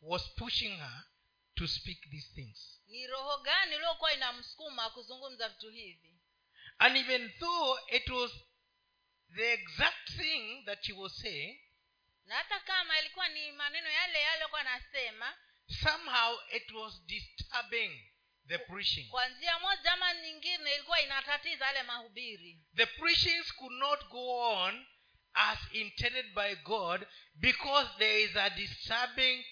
was 0.00 0.34
pushing 0.34 0.76
her 0.76 1.04
to 1.54 1.68
speak 1.68 2.10
these 2.10 2.28
things? 2.34 2.80
Ni 2.86 3.06
roho 3.06 3.38
gani 3.38 3.74
iliyokuwa 3.74 4.12
inamsukuma 4.12 4.90
kuzungumza 4.90 5.48
vitu 5.48 5.70
hivi? 5.70 6.20
And 6.78 6.96
even 6.96 7.32
though 7.38 7.78
it 7.92 8.08
was 8.08 8.32
the 9.36 9.52
exact 9.52 10.16
thing 10.16 10.64
that 10.64 10.82
she 10.84 10.92
was 10.92 11.16
saying 11.16 11.60
na 12.24 12.36
hata 12.36 12.60
kama 12.60 12.98
ilikuwa 13.00 13.28
ni 13.28 13.52
maneno 13.52 13.90
yale 13.90 14.20
yale 14.20 14.42
alikuwa 14.42 14.60
anasema 14.60 15.38
somehow 15.82 16.38
it 16.56 16.70
was 16.70 17.02
disturbing 17.06 18.09
the 18.50 18.58
preaching. 18.58 19.08
Kwa 19.10 19.28
njia 19.28 19.58
moja 19.58 19.92
ama 19.92 20.14
nyingine 20.14 20.74
ilikuwa 20.74 21.00
inatatiza 21.00 21.66
yale 21.66 21.82
mahubiri. 21.82 22.58
The 22.76 22.86
preachings 22.86 23.52
could 23.54 23.72
not 23.72 24.04
go 24.08 24.38
on 24.38 24.86
as 25.34 25.58
intended 25.72 26.34
by 26.34 26.54
god 26.54 27.06
because 27.34 27.90
there 27.98 28.22
is 28.22 28.36
a 28.36 28.50
disturbing 28.50 29.44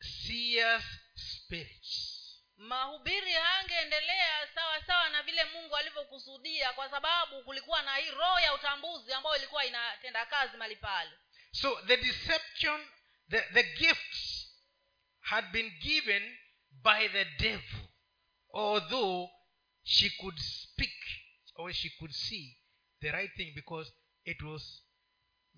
serious 0.00 0.84
spirit. 1.14 1.86
Mahubiri 2.56 3.32
hangeendelea 3.32 4.48
sawa 4.54 4.84
sawa 4.86 5.08
na 5.08 5.22
vile 5.22 5.44
mungu 5.44 5.76
alivyokusudia 5.76 6.72
kwa 6.72 6.90
sababu 6.90 7.44
kulikuwa 7.44 7.82
na 7.82 7.96
hii 7.96 8.10
roho 8.10 8.40
ya 8.40 8.54
utambuzi 8.54 9.12
ambayo 9.12 9.36
ilikuwa 9.36 9.64
inatenda 9.64 10.26
kazi 10.26 10.56
mali 10.56 10.76
pale. 10.76 11.10
So 11.52 11.82
the 11.86 11.96
deception 11.96 12.86
the, 13.30 13.40
the 13.40 13.62
gifts 13.62 14.48
had 15.20 15.46
been 15.52 15.70
given 15.70 16.38
by 16.70 17.08
the 17.08 17.24
devil 17.24 17.88
although 18.52 19.28
she 19.82 20.10
could 20.20 20.38
speak 20.38 20.90
or 21.56 21.72
she 21.72 21.90
could 21.98 22.12
see 22.12 22.56
the 23.00 23.10
right 23.10 23.30
thing 23.36 23.52
because 23.54 23.90
it 24.24 24.42
was 24.42 24.82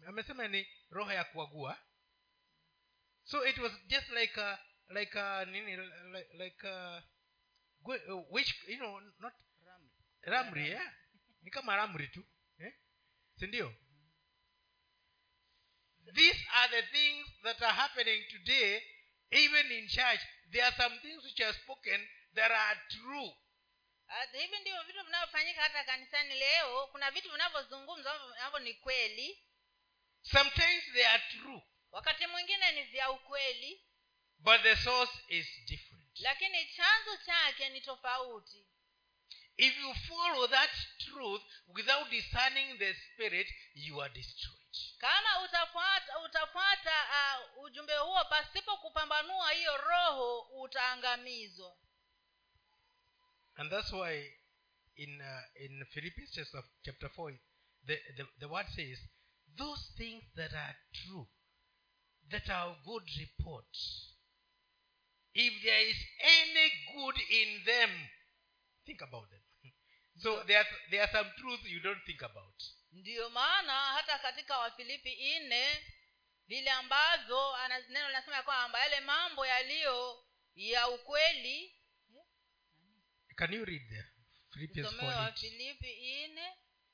amesema 0.06 0.48
ni 0.48 0.66
roho 0.90 1.12
ya 1.12 1.24
kuagua. 1.24 1.78
So 3.24 3.46
it 3.46 3.58
was 3.58 3.72
just 3.88 4.10
like 4.10 4.36
a 4.40 4.58
like 4.90 5.18
a 5.18 5.46
nini 5.46 5.76
like, 6.12 6.28
like 6.38 6.64
a 6.64 7.02
uh, 7.86 8.22
which 8.30 8.54
you 8.68 8.78
know 8.78 9.00
not 9.20 9.32
ramri 10.26 10.68
yeah? 10.68 10.92
ni 11.42 11.50
kama 11.50 11.76
ramri 11.76 12.08
tu 12.08 12.24
eh? 12.58 12.72
sindio 13.36 13.72
these 16.12 16.40
are 16.60 16.68
the 16.68 16.82
things 16.92 17.26
that 17.44 17.62
are 17.62 17.72
happening 17.72 18.20
today 18.30 18.82
even 19.32 19.66
in 19.72 19.88
church. 19.88 20.20
There 20.52 20.62
are 20.62 20.76
some 20.78 20.92
things 21.02 21.24
which 21.24 21.40
are 21.40 21.52
spoken 21.64 21.98
that 22.34 22.50
are 22.50 22.80
true. 22.88 23.32
Ah, 24.08 24.24
hivi 24.32 24.58
ndivyo 24.58 24.82
vitu 24.82 25.04
vinavyofanyika 25.04 25.62
hata 25.62 25.84
kanisani 25.84 26.34
leo. 26.34 26.86
Kuna 26.86 27.10
vitu 27.10 27.30
vinavyozungumzwa 27.32 28.12
navo 28.12 28.24
ambavyo 28.34 28.58
ni 28.58 28.74
kweli. 28.74 29.38
Sometimes 30.22 30.84
they 30.92 31.06
are 31.08 31.22
true 31.30 31.62
wakati 31.90 32.26
mwingine 32.26 32.72
ni 32.72 32.82
vya 32.82 33.10
ukweli. 33.10 33.80
but 34.38 34.62
the 34.62 34.76
source 34.76 35.12
is 35.28 35.46
different. 35.66 36.04
Lakini 36.20 36.66
chanzo 36.66 37.16
chake 37.16 37.68
ni 37.68 37.80
tofauti. 37.80 38.66
If 39.56 39.78
you 39.78 39.94
follow 39.94 40.46
that 40.48 40.70
truth 40.98 41.42
without 41.68 42.08
discerning 42.10 42.78
the 42.78 42.94
spirit 42.94 43.48
you 43.74 44.02
are 44.02 44.12
destroyed. 44.14 44.58
Kama 44.98 45.40
utafuata 45.42 46.18
utafuata 46.18 46.92
uh, 47.56 47.62
ujumbe 47.64 47.96
huo 47.96 48.24
pasipo 48.24 48.76
kupambanua 48.76 49.50
hiyo 49.52 49.76
roho 49.76 50.40
utaangamizwa 50.40 51.76
and 53.56 53.70
that's 53.70 53.92
why 53.92 54.12
in 54.96 55.20
uh, 55.20 55.64
in 55.64 55.84
philippians 55.92 56.30
chapter, 56.34 56.62
chapter 56.84 57.08
4 57.16 57.32
the, 57.86 57.96
the, 58.16 58.24
the 58.40 58.48
word 58.48 58.66
says 58.74 58.98
those 59.58 59.92
things 59.98 60.22
that 60.36 60.52
are 60.52 60.76
true 60.92 61.26
that 62.30 62.48
are 62.50 62.76
good 62.84 63.02
report 63.20 63.66
if 65.34 65.52
there 65.64 65.88
is 65.88 65.96
any 66.20 66.66
good 66.94 67.16
in 67.30 67.64
them 67.66 67.90
think 68.86 69.02
about 69.02 69.30
them 69.30 69.44
so 70.22 70.40
there 70.46 70.58
are, 70.58 70.66
there 70.90 71.02
are 71.02 71.12
some 71.12 71.26
truths 71.38 71.64
you 71.66 71.80
don't 71.80 72.02
think 72.06 72.22
about. 72.22 72.62
Ndiyo 72.92 73.30
maana 73.30 73.72
hata 73.72 74.18
katika 74.18 74.58
wafilipi 74.58 75.38
nne 75.40 75.84
vile 76.46 76.70
ambavyo 76.70 77.56
neno 77.88 78.06
linasema 78.08 78.36
ya 78.36 78.42
kwamba 78.42 78.78
yale 78.80 79.00
mambo 79.00 79.46
yaliyo 79.46 80.24
ya 80.54 80.88
ukweli 80.88 81.74
can 83.36 83.52
you 83.52 83.64
read 83.64 83.82
there? 83.88 84.06
Philippians 84.50 84.88
somewe 84.88 85.14
4 85.14 85.16
8 85.16 85.24
wafilipi 85.24 86.26
nne 86.28 86.48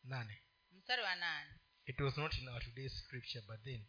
nane. 0.04 0.42
mstari 0.72 1.02
wa 1.02 1.14
nane. 1.14 1.50
It 1.86 2.00
was 2.00 2.16
not 2.16 2.38
in 2.38 2.48
our 2.48 2.62
today's 2.64 2.98
scripture 3.04 3.44
but 3.46 3.62
then 3.64 3.86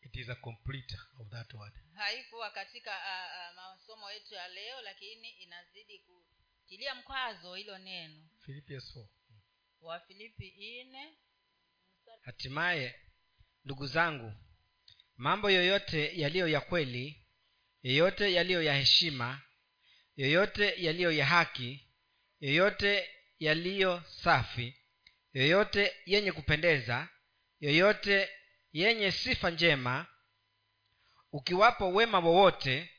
it 0.00 0.16
is 0.16 0.28
a 0.28 0.34
completer 0.34 1.00
of 1.20 1.28
that 1.28 1.54
word. 1.54 1.72
Haikuwa 1.94 2.50
katika 2.50 2.90
uh, 2.90 3.50
uh, 3.50 3.56
masomo 3.56 4.10
yetu 4.10 4.34
ya 4.34 4.48
leo 4.48 4.80
lakini 4.80 5.30
inazidi 5.30 5.98
kutilia 5.98 6.94
mkwazo 6.94 7.54
hilo 7.54 7.78
neno. 7.78 8.28
Philippians 8.44 8.96
4 8.96 9.06
wafilipi 9.80 10.84
nne 10.84 11.16
hatimaye 12.22 12.94
ndugu 13.64 13.86
zangu 13.86 14.32
mambo 15.16 15.50
yoyote 15.50 16.20
yaliyo 16.20 16.48
ya 16.48 16.60
kweli 16.60 17.26
yoyote 17.82 18.32
yaliyo 18.32 18.62
ya 18.62 18.74
heshima 18.74 19.42
yoyote 20.16 20.82
yaliyo 20.82 21.12
ya 21.12 21.26
haki 21.26 21.85
yoyote 22.40 23.10
yaliyo 23.38 24.02
safi 24.06 24.76
yoyote 25.32 25.96
yenye 26.06 26.32
kupendeza 26.32 27.08
yoyote 27.60 28.28
yenye 28.72 29.12
sifa 29.12 29.50
njema 29.50 30.06
ukiwapo 31.32 31.92
wema 31.92 32.18
wowote 32.18 32.90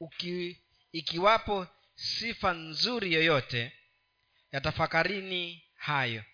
uki, 0.00 0.62
ikiwapo 0.92 1.66
sifa 1.94 2.52
nzuri 2.52 3.12
yoyote 3.12 3.72
yatafakarini 4.52 5.64
hayo. 5.74 6.24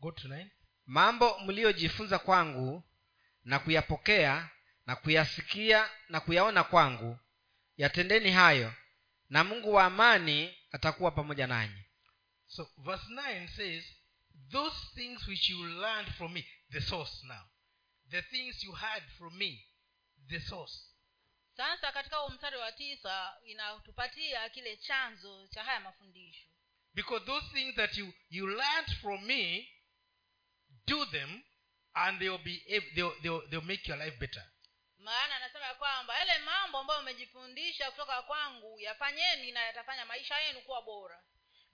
Go 0.00 0.12
to 0.12 0.28
nine. 0.28 0.50
Mambo 0.86 1.38
mliyojifunza 1.38 2.18
kwangu 2.18 2.82
na 3.44 3.58
kuyapokea 3.58 4.50
na 4.86 4.96
kuyasikia 4.96 5.90
na 6.08 6.20
kuyaona 6.20 6.64
kwangu 6.64 7.18
yatendeni 7.76 8.30
hayo 8.30 8.74
na 9.28 9.44
mungu 9.44 9.74
wa 9.74 9.84
amani 9.84 10.56
atakuwa 10.70 11.10
pamoja 11.10 11.46
nanyi. 11.46 11.84
So 12.46 12.70
verse 12.78 13.04
9 13.08 13.48
says 13.48 13.84
those 14.50 14.76
things 14.94 15.26
which 15.28 15.50
you 15.50 15.64
learned 15.66 16.08
from 16.12 16.32
me 16.32 16.44
the 16.70 16.80
source 16.80 17.26
now. 17.26 17.44
The 18.10 18.22
things 18.22 18.64
you 18.64 18.72
heard 18.72 19.04
from 19.18 19.38
me 19.38 19.66
the 20.28 20.40
source. 20.40 20.86
Sasa 21.56 21.92
katika 21.92 22.28
mstari 22.28 22.56
wa 22.56 22.72
tisa 22.72 23.36
inatupatia 23.44 24.48
kile 24.48 24.76
chanzo 24.76 25.46
cha 25.46 25.64
haya 25.64 25.80
mafundisho. 25.80 26.46
Because 26.94 27.24
those 27.26 27.46
things 27.52 27.74
that 27.76 27.96
you 27.96 28.12
you 28.30 28.46
learned 28.46 28.96
from 29.00 29.24
me 29.26 29.68
do 30.86 31.06
them 31.06 31.42
and 31.94 32.18
they'll 32.18 32.38
be 32.38 32.62
they'll, 32.94 33.12
they'll, 33.22 33.48
they'll 33.50 33.64
make 33.66 33.88
your 33.88 33.98
life 33.98 34.18
better 34.18 34.44
maana 35.00 35.36
anasema 35.36 35.66
ya 35.66 35.74
kwamba 35.74 36.18
yale 36.18 36.38
mambo 36.38 36.78
ambayo 36.78 37.00
umejifundisha 37.00 37.90
kutoka 37.90 38.22
kwangu 38.22 38.80
yafanyeni 38.80 39.52
na 39.52 39.60
yatafanya 39.62 40.04
maisha 40.04 40.38
yenu 40.38 40.60
kuwa 40.60 40.82
bora. 40.82 41.22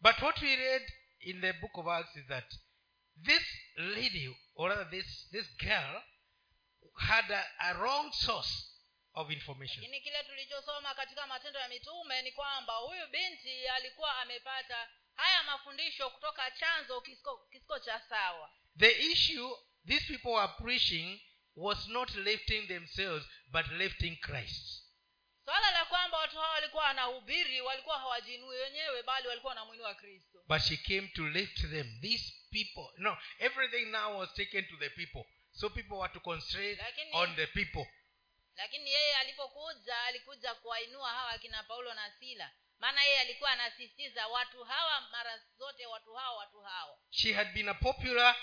But 0.01 0.19
what 0.23 0.43
we 0.43 0.57
read 0.57 0.93
in 1.21 1.41
the 1.41 1.53
book 1.53 1.79
of 1.79 1.87
acts 1.89 2.17
is 2.17 2.27
that 2.27 2.55
this 3.25 3.43
lady 3.77 4.37
or 4.55 4.69
rather 4.71 4.91
this 4.91 5.29
this 5.31 5.47
girl 5.57 6.03
had 6.99 7.31
a, 7.35 7.45
a 7.59 7.73
wrong 7.75 8.13
source 8.13 8.73
of 9.15 9.31
information. 9.31 9.81
Lakini 9.83 10.01
kile 10.01 10.25
tulichosoma 10.25 10.95
katika 10.95 11.27
matendo 11.27 11.61
ya 11.61 11.69
mitume 11.69 12.23
ni 12.23 12.33
kwamba 12.33 12.77
huyu 12.77 13.07
binti 13.07 13.69
alikuwa 13.69 14.19
amepata 14.19 14.89
haya 15.17 15.43
mafundisho 15.43 16.11
kutoka 16.11 16.51
chanzo 16.51 17.01
kisiko, 17.01 17.39
kisiko 17.53 17.79
cha 17.79 18.01
sawa. 18.09 18.51
The 18.79 18.91
issue 19.13 19.57
these 19.87 20.07
people 20.07 20.37
are 20.41 20.53
preaching 20.63 21.21
was 21.57 21.89
not 21.89 22.15
lifting 22.15 22.67
themselves 22.69 23.27
but 23.53 23.67
lifting 23.69 24.17
christ. 24.17 24.83
Swala 25.45 25.71
la 25.71 25.85
kwamba 25.85 26.19
watu 26.19 26.37
hawa 26.37 26.51
walikuwa 26.51 26.85
wanahubiri 26.85 27.61
walikuwa 27.61 27.99
hawajinui 27.99 28.59
wenyewe 28.59 29.03
bali 29.03 29.29
walikuwa 29.29 29.51
wanamwinua 29.51 29.95
kristo. 29.95 30.39
But 30.49 30.63
she 30.63 30.77
came 30.77 31.09
to 31.09 31.29
lift 31.29 31.61
them 31.71 32.01
these 32.01 32.33
people. 32.51 33.03
No 33.03 33.19
everything 33.39 33.85
now 33.85 34.19
was 34.19 34.35
taken 34.35 34.69
to 34.69 34.77
the 34.77 34.91
people. 34.91 35.25
So 35.53 35.71
people 35.71 35.95
were 35.95 36.13
to 36.13 36.21
concentrate 36.21 36.77
Lakini- 36.83 37.11
on 37.13 37.37
the 37.37 37.47
people. 37.47 37.87
Lakini 38.57 38.91
yeye 38.91 39.17
alipokuja 39.17 40.03
alikuja 40.03 40.55
kuwainua 40.55 41.11
hawa 41.11 41.31
akina 41.31 41.63
paulo 41.63 41.95
na 41.95 42.11
sila. 42.19 42.53
Maana 42.79 43.03
yeye 43.05 43.21
alikuwa 43.21 43.51
anasisitiza 43.51 44.27
watu 44.27 44.65
hawa 44.65 45.01
mara 45.01 45.39
zote 45.59 45.87
watu 45.87 46.15
hawa 46.15 46.37
watu 46.37 46.61
hawa. 46.61 46.99
She 47.11 47.33
had 47.33 47.53
been 47.53 47.69
a 47.69 47.75
popular 47.75 48.37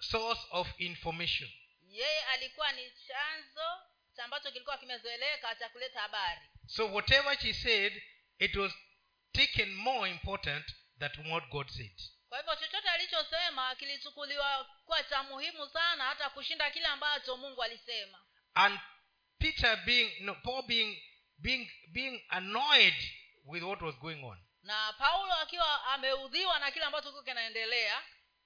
source 0.00 0.40
of 0.50 0.68
information 0.80 1.50
yeye 1.92 2.24
alikuwa 2.24 2.72
ni 2.72 2.90
chanzo 3.06 3.80
cha 4.16 4.24
ambacho 4.24 4.52
kilikuwa 4.52 4.78
kimezoeleka 4.78 5.54
cha 5.54 5.68
kuleta 5.68 6.00
habari. 6.00 6.40
So 6.66 6.86
whatever 6.92 7.38
she 7.40 7.54
said 7.54 8.02
it 8.38 8.56
was 8.56 8.72
taken 9.32 9.74
more 9.74 10.10
important 10.10 10.66
than 10.98 11.30
what 11.32 11.48
god 11.50 11.68
said. 11.68 12.00
Kwa 12.28 12.38
hivyo 12.38 12.56
chochote 12.56 12.88
alichosema 12.88 13.74
kilichukuliwa 13.74 14.64
kuwa 14.84 15.02
cha 15.04 15.22
muhimu 15.22 15.68
sana 15.68 16.04
hata 16.04 16.30
kushinda 16.30 16.70
kile 16.70 16.86
ambacho 16.86 17.36
mungu 17.36 17.62
alisema. 17.62 18.18
And 18.54 18.80
peter 19.38 19.76
being 19.84 20.20
no, 20.20 20.34
paul 20.34 20.62
being 20.62 21.02
being 21.38 21.70
being 21.88 22.24
annoyed 22.28 22.94
with 23.44 23.62
what 23.62 23.80
was 23.82 23.94
going 23.98 24.24
on. 24.24 24.38
Na 24.62 24.92
paulo 24.92 25.34
akiwa 25.34 25.84
ameudhiwa 25.86 26.58
na 26.58 26.70
kile 26.70 26.84
ambacho 26.84 27.08
kiko 27.10 27.22
kinaendelea 27.22 28.02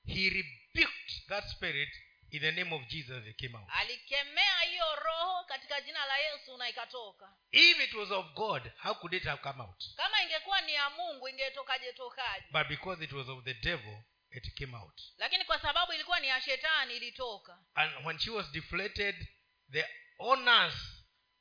he 0.07 0.31
rebuked 0.31 1.27
that 1.29 1.45
spirit 1.49 1.91
in 2.31 2.41
the 2.41 2.53
name 2.53 2.75
of 2.75 2.83
jesus 2.89 3.27
it 3.27 3.37
came 3.37 3.57
out. 3.59 3.69
Alikemea 3.69 4.61
hiyo 4.61 4.97
roho 4.97 5.45
katika 5.45 5.81
jina 5.81 6.07
la 6.07 6.17
yesu 6.19 6.57
na 6.57 6.69
ikatoka. 6.69 7.37
If 7.51 7.81
it 7.81 7.95
was 7.95 8.11
of 8.11 8.27
god 8.35 8.71
how 8.83 8.95
could 8.95 9.15
it 9.15 9.25
have 9.25 9.43
come 9.43 9.63
out? 9.63 9.85
Kama 9.97 10.23
ingekuwa 10.23 10.61
ni 10.61 10.75
ya 10.75 10.91
mungu 10.91 11.29
ingetokaje 11.29 11.93
tokaje? 11.93 12.45
But 12.51 12.69
because 12.69 13.05
it 13.05 13.13
was 13.13 13.29
of 13.29 13.45
the 13.45 13.55
devil 13.55 14.03
it 14.31 14.55
came 14.59 14.77
out. 14.77 15.01
Lakini 15.19 15.45
kwa 15.45 15.61
sababu 15.61 15.93
ilikuwa 15.93 16.21
ni 16.21 16.29
ya 16.29 16.41
shetani 16.41 16.97
ilitoka. 16.97 17.59
And 17.75 18.07
when 18.07 18.19
she 18.19 18.31
was 18.31 18.51
deflated 18.53 19.29
the 19.73 19.85
owners 20.19 20.75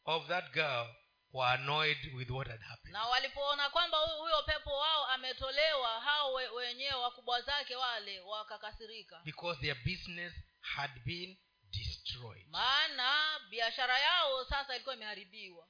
of 0.05 0.27
that 0.27 0.51
girl 0.53 0.87
were 1.33 1.45
annoyed 1.53 1.97
with 2.15 2.29
what 2.29 2.47
had 2.47 2.61
happened. 2.61 2.93
Na 2.93 3.05
walipoona 3.05 3.69
kwamba 3.69 3.97
huyo, 3.97 4.43
pepo 4.43 4.77
wao 4.77 5.05
ametolewa 5.07 6.01
hao 6.01 6.33
we, 6.33 6.47
wenyewe 6.47 6.93
wakubwa 6.93 7.41
zake 7.41 7.75
wale 7.75 8.19
wakakasirika. 8.19 9.21
Because 9.25 9.61
their 9.61 9.75
business 9.83 10.33
had 10.75 10.91
been 11.05 11.37
destroyed. 11.71 12.45
Maana 12.49 13.39
biashara 13.49 13.99
yao 13.99 14.45
sasa 14.45 14.75
ilikuwa 14.75 14.95
imeharibiwa. 14.95 15.67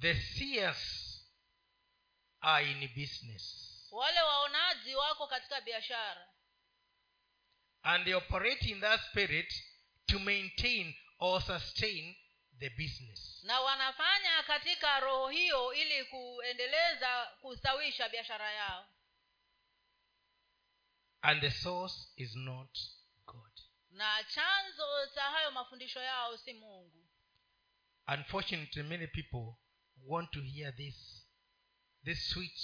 The 0.00 0.14
seers 0.14 0.82
are 2.40 2.70
in 2.70 2.88
business. 2.88 3.68
Wale 3.90 4.20
waonaji 4.20 4.94
wako 4.94 5.26
katika 5.26 5.60
biashara. 5.60 6.28
And 7.82 8.04
they 8.04 8.14
operate 8.14 8.70
in 8.70 8.80
that 8.80 9.00
spirit 9.00 9.52
to 10.06 10.18
maintain 10.18 10.94
or 11.18 11.42
sustain 11.42 12.16
the 12.58 12.70
business. 12.70 13.42
Na 13.44 13.60
wanafanya 13.60 14.42
katika 14.42 15.00
roho 15.00 15.28
hiyo 15.28 15.74
ili 15.74 16.04
kuendeleza 16.04 17.26
kustawisha 17.40 18.08
biashara 18.08 18.52
yao. 18.52 18.88
And 21.22 21.40
the 21.40 21.50
source 21.50 22.12
is 22.16 22.34
not 22.34 22.78
na 23.92 24.24
chanzo 24.24 25.06
cha 25.14 25.22
hayo 25.22 25.50
mafundisho 25.50 26.00
yao 26.02 26.36
si 26.36 26.52
mungu. 26.52 27.08
Unfortunately 28.08 28.82
many 28.82 29.06
people 29.06 29.54
want 30.06 30.30
to 30.30 30.40
hear 30.40 30.76
this 30.76 31.26
this 32.04 32.28
sweet 32.30 32.58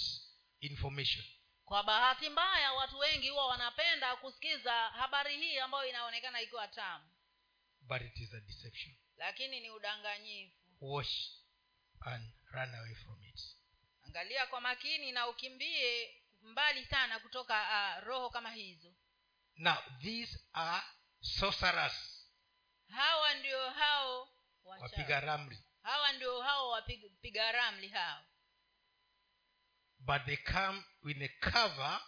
information. 0.59 1.25
Kwa 1.65 1.83
bahati 1.83 2.29
mbaya 2.29 2.73
watu 2.73 2.97
wengi 2.97 3.29
huwa 3.29 3.47
wanapenda 3.47 4.15
kusikiza 4.15 4.73
habari 4.73 5.37
hii 5.37 5.57
ambayo 5.59 5.89
inaonekana 5.89 6.41
ikiwa 6.41 6.67
tamu. 6.67 7.09
But 7.81 8.01
it 8.01 8.17
is 8.19 8.33
a 8.33 8.39
deception. 8.41 8.95
Lakini 9.15 9.59
ni 9.59 9.69
udanganyifu. 9.71 10.55
Wash 10.81 11.31
and 12.01 12.31
run 12.51 12.75
away 12.75 12.95
from 12.95 13.23
it. 13.23 13.41
Angalia 14.01 14.47
kwa 14.47 14.61
makini 14.61 15.11
na 15.11 15.27
ukimbie 15.27 16.15
mbali 16.41 16.85
sana 16.85 17.19
kutoka 17.19 17.61
uh, 17.61 18.03
roho 18.07 18.29
kama 18.29 18.51
hizo. 18.51 18.95
Now 19.55 19.77
these 20.01 20.39
are 20.53 20.83
sorcerers. 21.21 22.25
Hawa 22.87 23.33
ndio 23.33 23.69
hao 23.69 24.29
wapiga 24.63 25.19
ramli. 25.19 25.57
Hawa 25.83 26.11
ndio 26.13 26.41
hao 26.41 26.69
wapiga 26.69 27.51
ramli 27.51 27.87
hao. 27.87 28.25
But 29.99 30.25
they 30.25 30.37
come 30.37 30.83
with 31.03 31.21
a 31.21 31.51
cover 31.51 32.01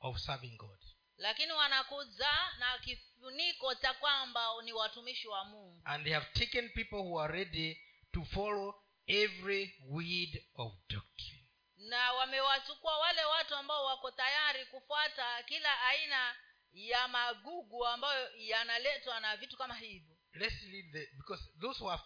of 0.00 0.18
serving 0.18 0.56
god. 0.56 0.78
Lakini 1.16 1.52
wanakuza 1.52 2.30
na 2.58 2.78
kifuniko 2.78 3.74
cha 3.74 3.94
kwamba 3.94 4.48
ni 4.64 4.72
watumishi 4.72 5.28
wa 5.28 5.44
mungu. 5.44 5.82
And 5.84 6.04
they 6.04 6.12
have 6.12 6.26
taken 6.32 6.68
people 6.68 6.96
who 6.96 7.20
are 7.20 7.32
ready 7.32 7.80
to 8.12 8.24
follow 8.24 8.74
every 9.06 9.74
weed 9.88 10.44
of 10.54 10.72
doctrine. 10.88 11.48
Na 11.76 12.12
wamewachukua 12.12 12.98
wale 12.98 13.24
watu 13.24 13.54
ambao 13.56 13.84
wako 13.84 14.10
tayari 14.10 14.66
kufuata 14.66 15.42
kila 15.42 15.80
aina 15.82 16.36
ya 16.72 17.08
magugu 17.08 17.86
ambayo 17.86 18.30
yanaletwa 18.36 19.20
na 19.20 19.36
vitu 19.36 19.56
kama 19.56 19.74
hivyo. 19.74 20.16
Let's 20.34 20.62
read 20.62 20.92
the 20.92 21.06
because 21.16 21.42
those 21.60 21.78
who 21.80 21.88
have 21.90 22.02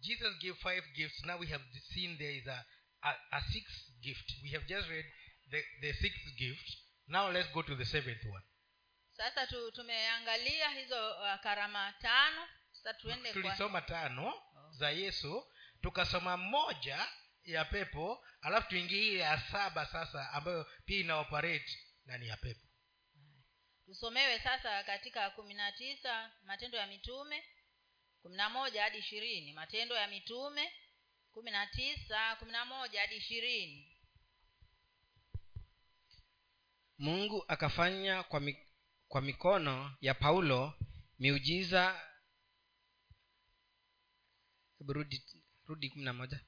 jesus 0.00 0.38
gave 0.38 0.54
five 0.54 0.84
gifts. 0.94 1.24
Now 1.24 1.40
we 1.40 1.46
have 1.46 1.64
seen 1.94 2.18
there 2.18 2.36
is 2.36 2.46
a, 2.46 2.64
a, 3.02 3.14
a 3.30 3.40
sixth 3.40 4.00
gift. 4.00 4.32
We 4.42 4.50
have 4.50 4.66
just 4.66 4.88
read 4.88 5.06
the, 5.50 5.64
the 5.80 5.92
sixth 5.92 6.36
gift 6.38 6.84
now 7.06 7.30
let's 7.30 7.48
go 7.52 7.62
to 7.62 7.74
the 7.76 7.84
seventh 7.84 8.24
one. 8.24 8.42
Sasa 9.12 9.46
tu, 9.46 9.70
tumeangalia 9.72 10.68
hizo 10.70 11.10
uh, 11.10 11.40
karama 11.42 11.92
tano. 12.00 12.48
Sasa 12.72 12.94
tuende 12.94 13.32
tulisoma 13.32 13.80
tano 13.82 14.42
za 14.70 14.90
yesu 14.90 15.46
tukasoma 15.82 16.36
moja 16.36 17.08
ya 17.44 17.64
pepo 17.64 18.24
alafu 18.40 18.68
tuingie 18.68 19.18
ya 19.18 19.40
saba 19.40 19.86
sasa 19.86 20.30
ambayo 20.32 20.66
pia 20.84 21.00
inaoperate 21.00 21.78
na 22.06 22.18
ni 22.18 22.26
ya 22.28 22.36
pepo 22.36 22.60
tusomewe 23.94 24.38
sasa 24.38 24.84
katika 24.84 25.30
kumi 25.30 25.54
na 25.54 25.72
tisa 25.72 26.32
matendo 26.44 26.78
ya 26.78 26.86
mitume 26.86 27.44
kumi 28.22 28.36
na 28.36 28.50
moja 28.50 28.82
hadi 28.82 28.98
ishirini. 28.98 29.52
Matendo 29.52 29.94
ya 29.94 30.08
mitume 30.08 30.72
kumi 31.32 31.50
na 31.50 31.66
tisa 31.66 32.36
kumi 32.36 32.52
na 32.52 32.64
moja 32.64 33.00
hadi 33.00 33.16
ishirini. 33.16 33.96
Mungu 36.98 37.44
akafanya 37.48 38.22
kwa, 38.22 38.40
mi, 38.40 38.58
kwa 39.08 39.20
mikono 39.20 39.96
ya 40.00 40.14
paulo 40.14 40.74
miujiza. 41.18 42.00
Rudi 44.88 45.24
rudi 45.66 45.90
kumi 45.90 46.04
na 46.04 46.12
moja. 46.12 46.40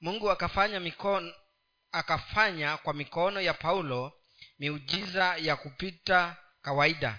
Mungu 0.00 0.30
akafanya 0.30 0.80
mikono 0.80 1.34
akafanya 1.92 2.76
kwa 2.76 2.94
mikono 2.94 3.40
ya 3.40 3.54
paulo 3.54 4.19
miujiza 4.60 5.36
ya 5.36 5.56
kupita 5.56 6.36
kawaida. 6.62 7.18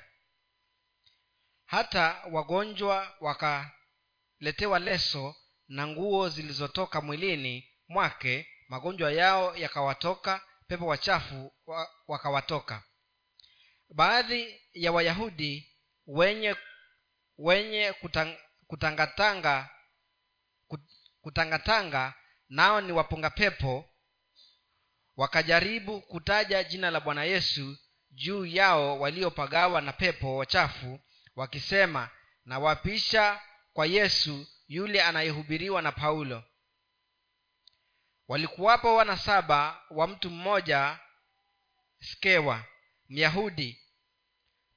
Hata 1.66 2.24
wagonjwa 2.32 3.16
wakaletewa 3.20 4.80
leso 4.80 5.36
na 5.68 5.88
nguo 5.88 6.30
zilizotoka 6.30 7.02
mwilini 7.02 7.70
mwake 7.88 8.48
magonjwa 8.68 9.12
yao 9.12 9.56
yakawatoka 9.58 10.42
pepo 10.68 10.86
wachafu 10.88 11.54
wakawatoka. 12.08 12.84
Baadhi 13.90 14.62
ya 14.74 14.92
wayahudi 14.92 15.78
wenye 16.08 16.56
wenye 17.38 17.94
kutang, 17.94 18.38
kutangatanga 18.68 19.70
kut- 20.70 21.12
kutangatanga 21.22 22.14
nao 22.50 22.82
ni 22.82 22.92
wapunga 22.92 23.30
pepo 23.30 23.91
wakajaribu 25.22 26.02
kutaja 26.02 26.64
jina 26.64 26.92
la 26.92 27.00
bwana 27.00 27.24
yesu 27.24 27.78
juu 28.12 28.46
yao 28.46 29.00
waliopagawa 29.00 29.82
na 29.82 29.94
pepo 29.94 30.38
wachafu 30.38 31.00
wakisema 31.36 32.10
nawapisha 32.46 33.42
kwa 33.74 33.86
yesu 33.86 34.48
yule 34.68 35.04
anayehubiriwa 35.04 35.82
na 35.82 35.92
paulo. 35.92 36.44
Walikuwapo 38.28 38.96
wana 38.96 39.18
saba 39.18 39.82
wa 39.90 40.08
mtu 40.08 40.30
mmoja 40.30 41.00
skewa 42.00 42.66
myahudi 43.10 43.82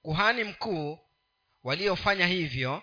kuhani 0.03 0.45
mkuu 0.45 0.99
waliofanya 1.62 2.26
hivyo. 2.26 2.82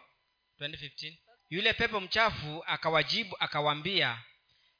2015 0.60 1.18
yule 1.50 1.74
pepo 1.74 2.00
mchafu 2.02 2.64
akawajibu 2.68 3.36
akawaambia 3.40 4.24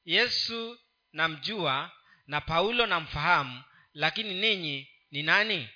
yesu 0.06 0.80
namjua 1.14 1.92
na 2.32 2.42
paulo 2.42 2.86
namfahamu 2.86 3.64
lakini 3.94 4.34
ninyi 4.34 4.90
ni 5.12 5.24
nani? 5.24 5.70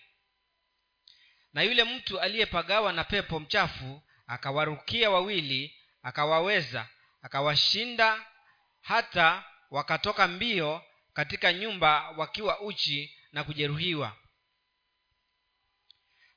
Na 1.54 1.62
yule 1.62 1.84
mtu 1.84 2.20
aliyepagawa 2.20 2.94
na 2.94 3.04
pepo 3.04 3.40
mchafu 3.40 4.02
akawarukia 4.28 5.10
wawili 5.10 5.76
akawaweza 6.04 6.90
akawashinda 7.22 8.26
hata 8.82 9.44
wakatoka 9.72 10.28
mbio 10.28 10.84
katika 11.14 11.54
nyumba 11.54 12.10
wakiwa 12.10 12.60
uchi 12.62 13.18
na 13.32 13.44
kujeruhiwa. 13.44 14.18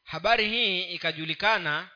Habari 0.02 0.48
hii 0.48 0.82
ikajulikana 0.82 1.90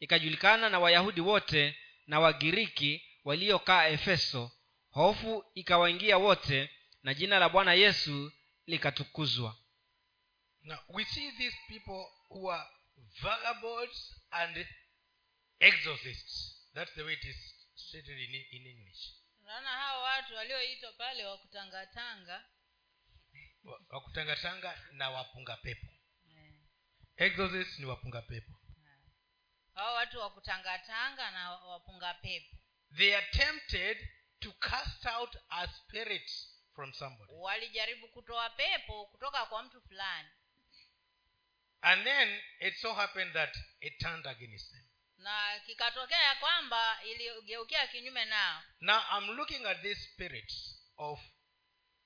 ikajulikana 0.00 0.68
na 0.70 0.78
wayahudi 0.78 1.20
wote 1.20 1.78
na 2.06 2.20
wagiriki 2.20 3.04
waliokaa 3.24 3.86
efeso. 3.86 4.50
Hofu 4.90 5.44
ikawaingia 5.54 6.18
wote 6.18 6.70
na 7.02 7.14
jina 7.14 7.38
la 7.38 7.48
bwana 7.48 7.74
yesu 7.74 8.32
likatukuzwa 8.66 9.56
Now, 10.64 10.78
we 10.88 11.04
see 11.04 11.30
these 11.32 11.56
people 11.68 12.06
who 12.28 12.50
are 12.50 12.66
vagabonds 13.22 14.14
and 14.30 14.66
exorcists. 15.60 16.54
That's 16.74 16.94
the 16.94 17.02
way 17.02 17.14
it 17.14 17.24
is 17.24 17.36
stated 17.74 18.18
in, 18.18 18.34
in 18.50 18.66
English. 18.66 19.12
unaona 19.40 19.68
hao 19.70 20.02
watu 20.02 20.34
walioitwa 20.34 20.92
pale 20.92 21.24
wakutangatanga 21.26 22.44
Wakutangatanga 23.88 24.78
na 24.92 25.10
wapunga 25.10 25.56
pepo. 25.56 25.86
Exorcists 27.16 27.78
ni 27.78 27.84
wapunga 27.86 28.22
pepo. 28.22 28.52
hao 29.74 29.94
watu 29.94 30.18
wakutangatanga 30.18 31.30
na 31.30 31.50
wapunga 31.50 32.14
pepo 32.14 32.56
They 32.96 33.16
attempted 33.16 34.08
to 34.40 34.52
cast 34.52 35.06
out 35.06 35.36
a 35.48 35.68
spirit 35.68 36.30
from 36.74 36.92
somebody. 36.92 37.32
walijaribu 37.34 38.08
kutoa 38.08 38.50
pepo 38.50 39.06
kutoka 39.06 39.46
kwa 39.46 39.62
mtu 39.62 39.80
fulani 39.82 40.28
And 41.84 42.04
then 42.04 42.40
it 42.60 42.76
so 42.76 42.94
happened 42.94 43.32
that 43.32 43.56
it 43.80 43.98
turned 43.98 44.26
against 44.26 44.70
them. 44.70 44.84
na 45.16 45.60
kikatokea 45.66 46.22
ya 46.22 46.34
kwamba 46.34 47.02
iligeukia 47.04 47.86
kinyume 47.86 48.24
nao 48.24 48.62
Now 48.80 49.00
I'm 49.18 49.30
looking 49.36 49.66
at 49.66 49.82
these 49.82 50.00
spirits 50.12 50.78
of 50.96 51.20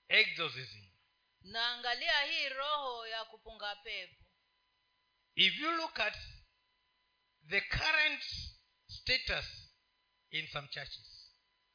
exorcism. 0.08 0.82
naangalia 1.40 2.20
hii 2.22 2.48
roho 2.48 3.06
ya 3.06 3.24
kupunga 3.24 3.76
pepo 3.76 4.14
If 5.34 5.58
you 5.58 5.70
look 5.76 6.00
at 6.00 6.16
the 7.48 7.60
current 7.60 8.22
status 8.88 9.72
in 10.30 10.48
some 10.48 10.68
churches, 10.68 11.15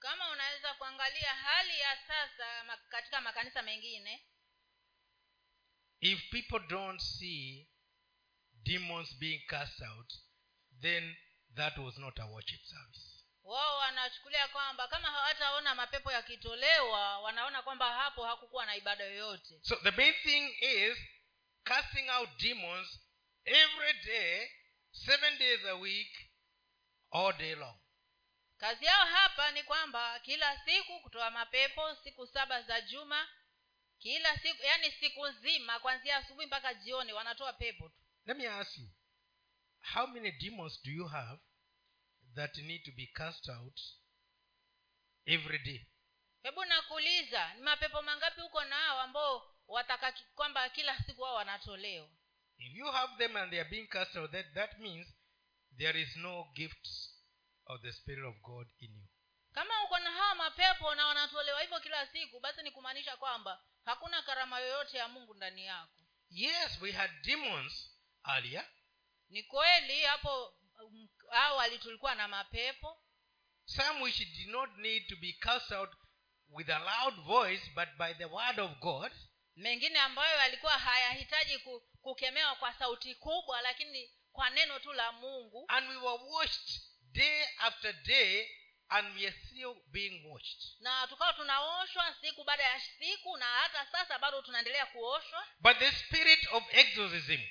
kama 0.02 0.30
unaweza 0.32 0.74
kuangalia 0.74 1.34
hali 1.36 1.80
ya 1.80 1.98
sasa 2.08 2.78
katika 2.90 3.22
makanisa 3.22 3.62
mengine 3.62 4.26
if 6.00 6.30
people 6.32 6.60
don't 6.68 7.02
see 7.02 7.68
demons 8.64 9.16
being 9.20 9.40
cast 9.48 9.82
out, 9.82 10.14
then 10.82 11.16
that 11.56 11.78
was 11.78 11.98
not 11.98 12.20
a 12.20 12.26
worship 12.26 12.62
service. 12.64 13.26
wao 13.44 13.78
wanachukulia 13.78 14.48
kwamba 14.48 14.88
kama 14.88 15.12
hawataona 15.12 15.76
mapepo 15.76 16.12
yakitolewa 16.12 17.20
wanaona 17.20 17.62
kwamba 17.62 17.94
hapo 17.94 18.26
hakukuwa 18.26 18.66
na 18.66 18.76
ibada 18.76 19.04
yoyote 19.04 19.60
So 19.64 19.76
the 19.76 19.92
main 19.92 20.14
thing 20.14 20.56
is 20.62 20.98
casting 21.64 22.10
out 22.10 22.30
demons 22.38 23.00
every 23.46 23.94
day, 23.94 24.50
seven 24.92 25.38
days 25.38 25.66
a 25.66 25.76
week, 25.76 26.30
all 27.12 27.34
day 27.38 27.56
long. 27.56 27.81
Kazi 28.62 28.86
yao 28.86 29.06
hapa 29.06 29.52
ni 29.52 29.64
kwamba 29.64 30.20
kila 30.20 30.60
siku 30.66 31.00
kutoa 31.00 31.32
mapepo 31.32 31.96
siku 31.96 32.28
saba 32.28 32.62
za 32.62 32.82
juma 32.82 33.28
kila 34.00 34.38
siku 34.38 34.64
yani 34.64 34.92
siku 34.92 35.28
nzima 35.28 35.80
kuanzia 35.80 36.18
asubuhi 36.18 36.48
mpaka 36.48 36.74
jioni 36.74 37.14
wanatoa 37.14 37.54
pepo 37.54 37.90
tu. 37.90 37.96
Let 38.26 38.38
me 38.38 38.48
ask 38.48 38.78
you, 38.78 38.88
how 39.94 40.08
many 40.08 40.32
demons 40.32 40.82
do 40.84 40.92
you 40.92 41.08
have 41.08 41.40
that 42.36 42.58
need 42.58 42.84
to 42.84 42.92
be 42.92 43.08
cast 43.08 43.50
out 43.50 43.80
every 45.26 45.60
day? 45.60 45.88
hebu 46.44 46.66
nakuuliza 46.66 47.54
ni 47.54 47.62
mapepo 47.62 48.02
mangapi 48.02 48.42
huko 48.42 48.64
nao 48.64 49.00
ambao 49.02 49.56
wataka 49.68 50.12
kwamba 50.36 50.70
kila 50.70 50.98
siku 51.00 51.22
wao 51.22 51.36
wanatolewa? 51.36 52.10
If 52.58 52.74
you 52.76 52.92
have 52.92 53.18
them 53.18 53.36
and 53.38 53.52
they 53.52 53.60
are 53.60 53.70
being 53.70 53.88
cast 53.88 54.16
out, 54.16 54.32
that, 54.32 54.54
that 54.54 54.78
means 54.80 55.08
there 55.78 56.02
is 56.02 56.16
no 56.16 56.44
gift 56.54 56.88
of 57.72 57.82
the 57.82 57.92
Spirit 57.92 58.26
of 58.26 58.36
God 58.42 58.68
in 58.80 58.92
you. 58.96 59.08
kama 59.54 59.84
uko 59.84 60.00
na 60.00 60.12
hawa 60.12 60.36
mapepo 60.36 60.96
na 60.96 61.06
wanatolewa 61.08 61.62
hivyo 61.62 61.80
kila 61.80 62.08
siku 62.08 62.40
basi 62.40 62.62
ni 62.64 62.72
kumaanisha 62.72 63.18
kwamba 63.18 63.64
hakuna 63.86 64.22
karama 64.22 64.60
yoyote 64.60 64.98
ya 64.98 65.08
mungu 65.08 65.34
ndani 65.34 65.66
yako 65.66 65.92
Yes, 66.30 66.82
we 66.82 66.92
had 66.92 67.12
demons 67.24 67.92
earlier, 68.28 68.66
ni 69.30 69.44
kweli 69.44 70.02
hapo 70.02 70.46
um, 70.84 71.10
awali 71.32 71.80
tulikuwa 71.80 72.16
na 72.16 72.28
mapepo 72.28 72.98
some 73.66 74.02
which 74.04 74.18
did 74.18 74.48
not 74.50 74.70
need 74.78 75.08
to 75.08 75.16
be 75.16 75.34
cast 75.34 75.72
out 75.72 75.90
with 76.50 76.70
a 76.70 76.80
loud 76.80 77.16
voice, 77.26 77.72
but 77.76 77.90
by 77.98 78.14
the 78.14 78.26
word 78.26 78.60
of 78.60 78.72
God. 78.80 79.12
mengine 79.56 80.00
ambayo 80.00 80.38
yalikuwa 80.38 80.78
hayahitaji 80.80 81.58
ku, 81.60 81.82
kukemewa 82.02 82.56
kwa 82.56 82.74
sauti 82.74 83.16
kubwa 83.16 83.62
lakini 83.62 84.12
kwa 84.32 84.50
neno 84.50 84.80
tu 84.80 84.94
la 84.94 85.12
mungu 85.12 85.66
And 85.68 85.90
we 85.90 85.96
were 85.98 86.24
watched 86.24 86.82
day 87.14 87.46
after 87.58 87.94
day, 88.06 88.48
and 88.90 89.16
we 89.16 89.28
are 89.28 89.36
still 89.48 89.76
being 89.92 90.24
watched. 90.32 90.64
na 90.80 91.08
tukawa 91.08 91.34
tunaoshwa 91.34 92.16
siku 92.22 92.44
baada 92.44 92.64
ya 92.64 92.80
siku 92.80 93.38
na 93.38 93.46
hata 93.46 93.86
sasa 93.92 94.20
bado 94.20 94.42
tunaendelea 94.42 94.86
kuoshwa. 94.86 95.48
But 95.60 95.78
the 95.80 95.92
spirit 95.92 96.48
of 96.52 96.64
exorcism, 96.72 97.42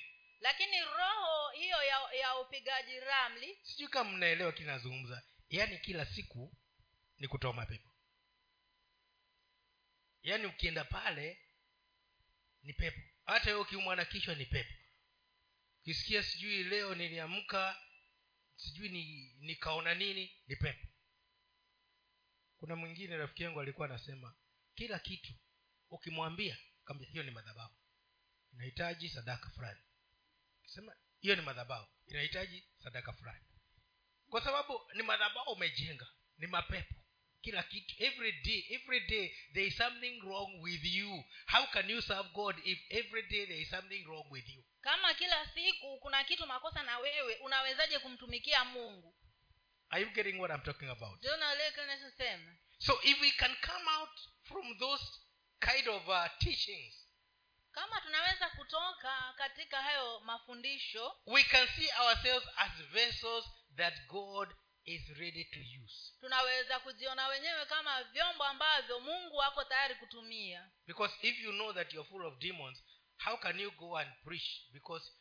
lakini 0.41 0.81
roho 0.81 1.49
hiyo 1.49 1.83
ya, 1.83 1.99
ya 2.19 2.35
upigaji 2.39 2.99
ramli 2.99 3.57
sijui 3.63 3.87
kama 3.87 4.11
mnaelewa 4.11 4.51
kinazungumza. 4.51 5.23
Yaani 5.49 5.77
kila 5.77 6.05
siku 6.05 6.53
ni 7.17 7.27
kutoa 7.27 7.53
mapepo. 7.53 7.89
Yaani 10.23 10.45
ukienda 10.45 10.83
pale 10.83 11.39
ni 12.63 12.73
pepo. 12.73 12.99
Hata 13.25 13.45
hiyo 13.45 13.61
ukiumwa 13.61 13.95
na 13.95 14.05
kichwa 14.05 14.35
ni 14.35 14.45
pepo. 14.45 14.73
Ukisikia 15.81 16.23
sijui 16.23 16.63
leo 16.63 16.95
niliamka 16.95 17.81
sijui 18.61 18.89
ni 18.89 19.33
nikaona 19.39 19.95
nini 19.95 20.31
ni 20.47 20.55
pepo. 20.55 20.87
Kuna 22.57 22.75
mwingine 22.75 23.17
rafiki 23.17 23.43
yangu 23.43 23.61
alikuwa 23.61 23.87
anasema 23.87 24.35
kila 24.75 24.99
kitu 24.99 25.33
ukimwambia 25.89 26.57
kambia 26.85 27.09
hiyo 27.09 27.23
ni 27.23 27.31
madhabahu. 27.31 27.75
Inahitaji 28.53 29.09
sadaka 29.09 29.49
fulani. 29.49 29.81
Sema 30.65 30.95
hiyo 31.19 31.35
ni 31.35 31.41
madhabahu. 31.41 31.87
Inahitaji 32.07 32.63
sadaka 32.83 33.13
fulani. 33.13 33.45
Kwa 34.29 34.43
sababu 34.43 34.81
ni 34.95 35.03
madhabahu 35.03 35.51
umejenga 35.51 36.07
ni 36.37 36.47
mapepo 36.47 36.95
kila 37.41 37.63
kitu. 37.63 37.95
Every 38.03 38.31
day 38.31 38.65
every 38.69 38.99
day 38.99 39.35
there 39.53 39.67
is 39.67 39.77
something 39.77 40.21
wrong 40.21 40.61
with 40.61 40.83
you. 40.85 41.23
How 41.45 41.65
can 41.65 41.89
you 41.89 42.01
serve 42.01 42.29
god 42.33 42.55
if 42.65 42.79
every 42.89 43.21
day 43.23 43.45
there 43.45 43.61
is 43.61 43.69
something 43.69 44.05
wrong 44.07 44.25
with 44.31 44.49
you? 44.49 44.63
Kama 44.81 45.13
kila 45.13 45.45
siku 45.53 45.99
kuna 45.99 46.23
kitu 46.23 46.47
makosa 46.47 46.83
na 46.83 46.99
wewe 46.99 47.35
unawezaje 47.35 47.99
kumtumikia 47.99 48.65
mungu? 48.65 49.15
Are 49.89 50.01
you 50.03 50.09
getting 50.09 50.39
what 50.39 50.51
i'm 50.51 50.61
talking 50.61 50.89
about? 50.89 51.23
Nachosema 51.87 52.57
so 52.79 52.99
if 53.03 53.21
we 53.21 53.31
can 53.31 53.55
come 53.61 53.87
out 53.99 54.09
from 54.43 54.77
those 54.79 55.03
kind 55.59 55.87
of 55.87 56.07
uh, 56.07 56.27
teachings 56.39 57.07
kama 57.71 58.01
tunaweza 58.01 58.49
kutoka 58.49 59.33
katika 59.37 59.81
hayo 59.81 60.19
mafundisho 60.19 61.15
we 61.25 61.43
can 61.43 61.67
see 61.67 61.89
ourselves 61.91 62.47
as 62.55 62.71
vessels 62.91 63.45
that 63.75 63.93
god 64.07 64.49
is 64.85 65.09
ready 65.17 65.43
to 65.45 65.59
use. 65.59 66.13
Tunaweza 66.19 66.79
kujiona 66.79 67.27
wenyewe 67.27 67.65
kama 67.65 68.03
vyombo 68.03 68.43
ambavyo 68.43 68.99
mungu 68.99 69.41
ako 69.43 69.63
tayari 69.63 69.95
kutumia. 69.95 70.71
Because 70.87 71.13
if 71.27 71.39
you 71.39 71.51
know 71.51 71.73
that 71.73 71.93
you're 71.93 72.09
full 72.09 72.25
of 72.25 72.37
demons 72.39 72.83
how 73.17 73.37
can 73.37 73.59
you 73.59 73.71
go 73.71 73.97
and 73.97 74.09
preach? 74.23 74.61
Because 74.73 75.11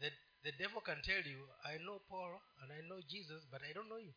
the, 0.00 0.12
the 0.42 0.52
devil 0.52 0.80
can 0.82 1.02
tell 1.02 1.26
you 1.26 1.48
i 1.64 1.78
know 1.78 1.98
paul 2.00 2.40
and 2.62 2.72
i 2.72 2.82
know 2.82 3.00
jesus 3.02 3.44
but 3.50 3.62
i 3.62 3.72
don't 3.72 3.86
know 3.88 3.98
you. 4.00 4.14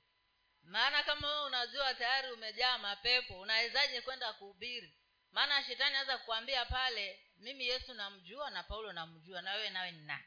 Maana 0.64 1.04
kama 1.04 1.28
wewe 1.28 1.46
unajua 1.46 1.94
tayari 1.94 2.32
umejaa 2.32 2.78
mapepo 2.78 3.40
unawezaje 3.40 4.02
kwenda 4.02 4.34
kuhubiri? 4.34 4.98
Maana 5.32 5.64
shetani 5.64 5.96
aweza 5.96 6.18
kukwambia 6.18 6.66
pale 6.66 7.20
mimi 7.38 7.68
yesu 7.68 7.94
namjua 7.94 8.50
na 8.50 8.64
paulo 8.64 8.94
namjua 8.94 9.42
na 9.42 9.54
wewe 9.54 9.70
nawe 9.70 9.92
ni 9.92 10.02
nani? 10.02 10.24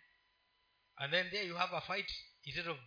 And 0.97 1.13
then 1.13 1.31
there 1.31 1.47
you 1.47 1.57
have 1.57 1.77
a 1.77 1.81
fight 1.81 2.11
instead 2.43 2.69
of 2.69 2.79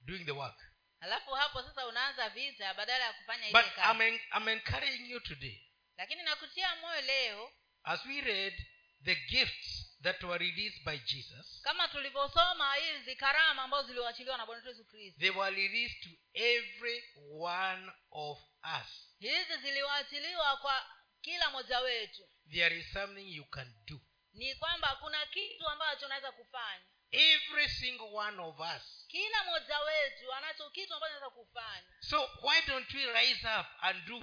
doing 0.00 0.24
the 0.24 0.32
work 0.32 0.69
alafu 1.00 1.30
hapo 1.30 1.62
sasa 1.62 1.86
unaanza 1.86 2.28
vita 2.28 2.74
badala 2.74 3.04
ya 3.04 3.12
kufanya 3.12 3.48
ile 3.48 3.62
but 3.62 3.72
kazi. 3.74 3.90
I'm, 3.92 4.00
en- 4.02 4.20
I'm 4.36 4.48
encouraging 4.48 5.10
you 5.10 5.20
today. 5.20 5.60
Lakini 5.96 6.22
nakutia 6.22 6.76
moyo 6.76 7.00
leo 7.00 7.52
as 7.82 8.04
we 8.06 8.20
read 8.20 8.66
the 9.04 9.14
gifts 9.14 9.96
that 10.02 10.22
were 10.22 10.38
released 10.46 10.84
by 10.84 10.98
jesus 10.98 11.60
kama 11.62 11.88
tulivyosoma 11.88 12.74
hizi 12.74 13.16
karama 13.16 13.62
ambazo 13.62 13.88
ziliwachiliwa 13.88 14.36
na 14.36 14.46
bwana 14.46 14.68
yesu 14.68 14.84
kristo. 14.84 15.20
they 15.20 15.30
were 15.30 15.56
released 15.56 16.02
to 16.02 16.08
every 16.34 17.04
one 17.38 17.92
of 18.10 18.38
us. 18.80 19.14
Hizi 19.18 19.56
ziliwachiliwa 19.62 20.56
kwa 20.56 20.90
kila 21.20 21.50
mmoja 21.50 21.80
wetu. 21.80 22.22
There 22.52 22.78
is 22.78 22.92
something 22.92 23.34
you 23.36 23.44
can 23.44 23.74
do. 23.86 24.00
Ni 24.32 24.54
kwamba 24.54 24.96
kuna 24.96 25.26
kitu 25.26 25.68
ambacho 25.68 26.06
unaweza 26.06 26.32
kufanya. 26.32 26.84
Every 27.10 27.68
single 27.68 28.06
one 28.12 28.42
of 28.42 28.58
us 28.60 28.99
kila 29.10 29.44
mmoja 29.44 29.78
wetu 29.78 30.32
anacho 30.34 30.70
kitu 30.70 30.94
ambacho 30.94 31.14
anaweza 31.16 31.30
kufanya. 31.30 31.86
So 32.00 32.30
why 32.42 32.62
don't 32.66 32.94
we 32.94 33.12
rise 33.12 33.48
up 33.60 33.66
and 33.80 34.04
do? 34.04 34.22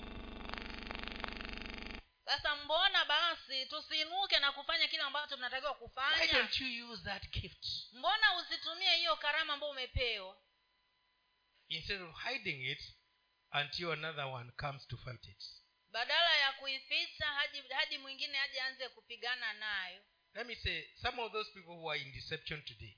Sasa 2.25 2.55
mbona 2.55 3.05
basi 3.05 3.65
tusiinuke 3.65 4.39
na 4.39 4.51
kufanya 4.51 4.87
kile 4.87 5.03
ambacho 5.03 5.35
tunatakiwa 5.35 5.71
why 5.71 5.77
kufanya 5.77 6.33
don't 6.33 6.61
you 6.61 6.91
use 6.91 7.03
that 7.03 7.29
gift? 7.29 7.65
Mbona 7.93 8.35
usitumie 8.37 8.95
hiyo 8.95 9.15
karama 9.15 9.53
ambayo 9.53 9.71
umepewa? 9.71 10.37
Instead 11.69 12.01
of 12.01 12.23
hiding 12.23 12.71
it 12.71 12.81
until 13.51 13.91
another 13.91 14.25
one 14.25 14.51
comes 14.51 14.87
to 14.87 14.97
fight 14.97 15.25
it. 15.25 15.43
Badala 15.89 16.37
ya 16.37 16.51
kuificha 16.51 17.25
hadi 17.25 17.61
hadi 17.69 17.97
mwingine 17.97 18.39
aje 18.39 18.61
anze 18.61 18.89
kupigana 18.89 19.53
nayo. 19.53 20.03
Let 20.33 20.47
me 20.47 20.55
say 20.55 20.95
some 20.95 21.21
of 21.21 21.31
those 21.31 21.51
people 21.51 21.73
who 21.73 21.91
are 21.91 22.01
in 22.01 22.11
deception 22.13 22.61
today 22.65 22.97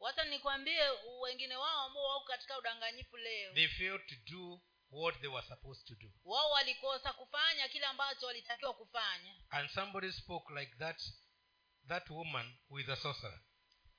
wacha 0.00 0.24
nikwambie 0.24 0.88
wengine 1.20 1.56
wao 1.56 1.86
ambao 1.86 2.04
wako 2.04 2.24
katika 2.24 2.58
udanganyifu 2.58 3.16
leo. 3.16 3.54
They 3.54 3.68
failed 3.68 4.06
to 4.06 4.14
do 4.26 4.60
what 4.90 5.20
they 5.20 5.28
were 5.28 5.46
supposed 5.46 5.86
to 5.86 5.94
do. 5.94 6.12
Wao 6.24 6.50
walikosa 6.50 7.12
kufanya 7.12 7.68
kile 7.68 7.86
ambacho 7.86 8.26
walitakiwa 8.26 8.74
kufanya. 8.74 9.34
And 9.50 9.70
somebody 9.70 10.12
spoke 10.12 10.54
like 10.60 10.74
that 10.78 11.02
that 11.88 12.10
woman 12.10 12.56
with 12.70 12.88
a 12.88 12.96
sorcerer. 12.96 13.40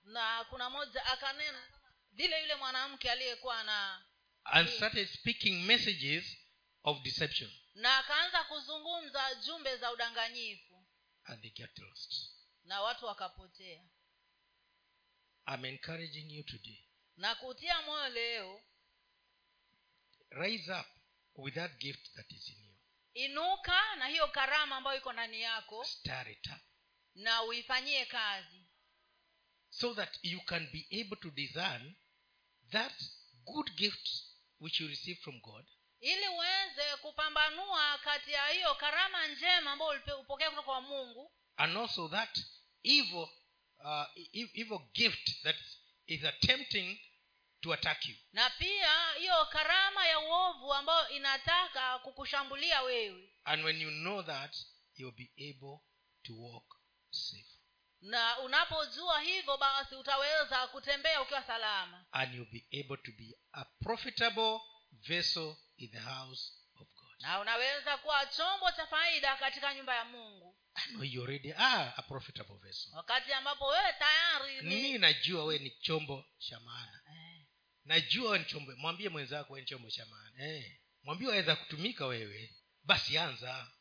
Na 0.03 0.45
kuna 0.49 0.69
moja 0.69 1.05
akanena 1.05 1.67
vile 2.11 2.41
yule 2.41 2.55
mwanamke 2.55 3.11
aliyekuwa 3.11 3.63
na 3.63 4.05
and 4.43 4.69
started 4.69 5.07
speaking 5.09 5.65
messages 5.65 6.37
of 6.83 7.01
deception. 7.01 7.51
Na 7.73 7.97
akaanza 7.97 8.43
kuzungumza 8.43 9.35
jumbe 9.35 9.77
za 9.77 9.91
udanganyifu. 9.91 10.85
And 11.23 11.41
they 11.41 11.51
get 11.51 11.77
lost. 11.79 12.31
Na 12.63 12.81
watu 12.81 13.05
wakapotea 13.05 13.83
i'm 15.53 15.65
encouraging 15.65 16.29
you 16.31 16.43
today. 16.43 16.83
Na 17.17 17.35
kutia 17.35 17.81
moyo 17.81 18.09
leo. 18.09 18.61
Rise 20.31 20.71
up 20.71 20.85
with 21.35 21.53
that 21.55 21.79
gift 21.79 22.15
that 22.15 22.31
is 22.31 22.49
in 22.49 22.63
you. 22.63 22.75
Inuka 23.13 23.95
na 23.95 24.07
hiyo 24.07 24.27
karama 24.27 24.75
ambayo 24.75 24.97
iko 24.97 25.13
ndani 25.13 25.41
yako 25.41 25.85
stir 25.85 26.31
it 26.31 26.47
up. 26.47 26.61
na 27.15 27.43
uifanyie 27.43 28.05
kazi. 28.05 28.65
So 29.69 29.93
that 29.95 30.19
you 30.23 30.41
can 30.41 30.67
be 30.71 30.87
able 31.01 31.15
to 31.17 31.31
discern 31.31 31.95
that 32.71 32.93
good 33.45 33.71
gift 33.75 34.09
which 34.59 34.79
you 34.79 34.87
receive 34.87 35.19
from 35.21 35.39
god. 35.41 35.65
Ili 35.99 36.27
uweze 36.27 36.97
kupambanua 37.01 37.97
kati 37.97 38.31
ya 38.31 38.47
hiyo 38.47 38.75
karama 38.75 39.27
njema 39.27 39.71
ambayo 39.71 40.01
upokea 40.19 40.49
kutoka 40.49 40.65
kwa 40.65 40.81
mungu. 40.81 41.31
And 41.57 41.77
also 41.77 42.09
that 42.09 42.39
evil 42.83 43.27
uh, 43.84 44.05
evil 44.34 44.80
gift 44.93 45.43
that 45.43 45.55
is 46.07 46.23
attempting 46.23 46.99
to 47.61 47.73
attack 47.73 48.05
you. 48.05 48.15
Na 48.34 48.49
pia 48.49 49.11
hiyo 49.17 49.45
karama 49.45 50.07
ya 50.07 50.19
uovu 50.19 50.73
ambayo 50.73 51.09
inataka 51.09 51.99
kukushambulia 51.99 52.82
wewe. 52.82 53.34
And 53.43 53.63
when 53.65 53.82
you 53.82 53.89
know 53.91 54.23
that 54.23 54.55
you'll 54.95 55.15
be 55.17 55.49
able 55.49 55.80
to 56.23 56.34
walk 56.41 56.75
safe. 57.11 57.49
Na 58.01 58.39
unapojua 58.39 59.21
hivyo 59.21 59.57
basi 59.57 59.95
utaweza 59.95 60.67
kutembea 60.67 61.21
ukiwa 61.21 61.43
salama. 61.43 62.05
And 62.11 62.34
you'll 62.36 62.51
be 62.51 62.80
able 62.80 62.97
to 62.97 63.11
be 63.11 63.36
a 63.53 63.65
profitable 63.65 64.59
vessel 64.91 65.55
in 65.77 65.91
the 65.91 65.99
house 65.99 66.51
of 66.75 66.88
god. 66.88 67.15
Na 67.21 67.39
unaweza 67.39 67.97
kuwa 67.97 68.25
chombo 68.25 68.71
cha 68.71 68.88
faida 68.88 69.36
katika 69.36 69.73
nyumba 69.73 69.95
ya 69.95 70.05
mungu 70.05 70.57
i 70.88 70.91
know 70.93 71.03
you 71.03 71.21
already 71.21 71.53
are 71.53 71.93
a 71.97 72.01
profitable 72.01 72.57
vessel. 72.57 72.93
Wakati 72.95 73.34
ambapo 73.34 73.67
wewe 73.67 73.93
tayari 73.99 74.61
mimi 74.61 74.97
najua 74.97 75.45
wee 75.45 75.59
ni 75.59 75.69
chombo 75.69 76.25
cha 76.38 76.59
maana. 76.59 77.01
Eh, 77.13 77.45
najua 77.86 78.38
ni 78.38 78.45
chombo 78.45 78.75
mwambie 78.75 79.09
mwenzako 79.09 79.53
we 79.53 79.59
ni 79.59 79.65
chombo 79.65 79.89
cha 79.89 80.05
maana. 80.05 80.45
Eh. 80.47 80.80
mwambie 81.03 81.27
waweza 81.27 81.55
kutumika 81.55 82.05
wewe. 82.05 82.55
Basi 82.84 83.17
anza 83.17 83.71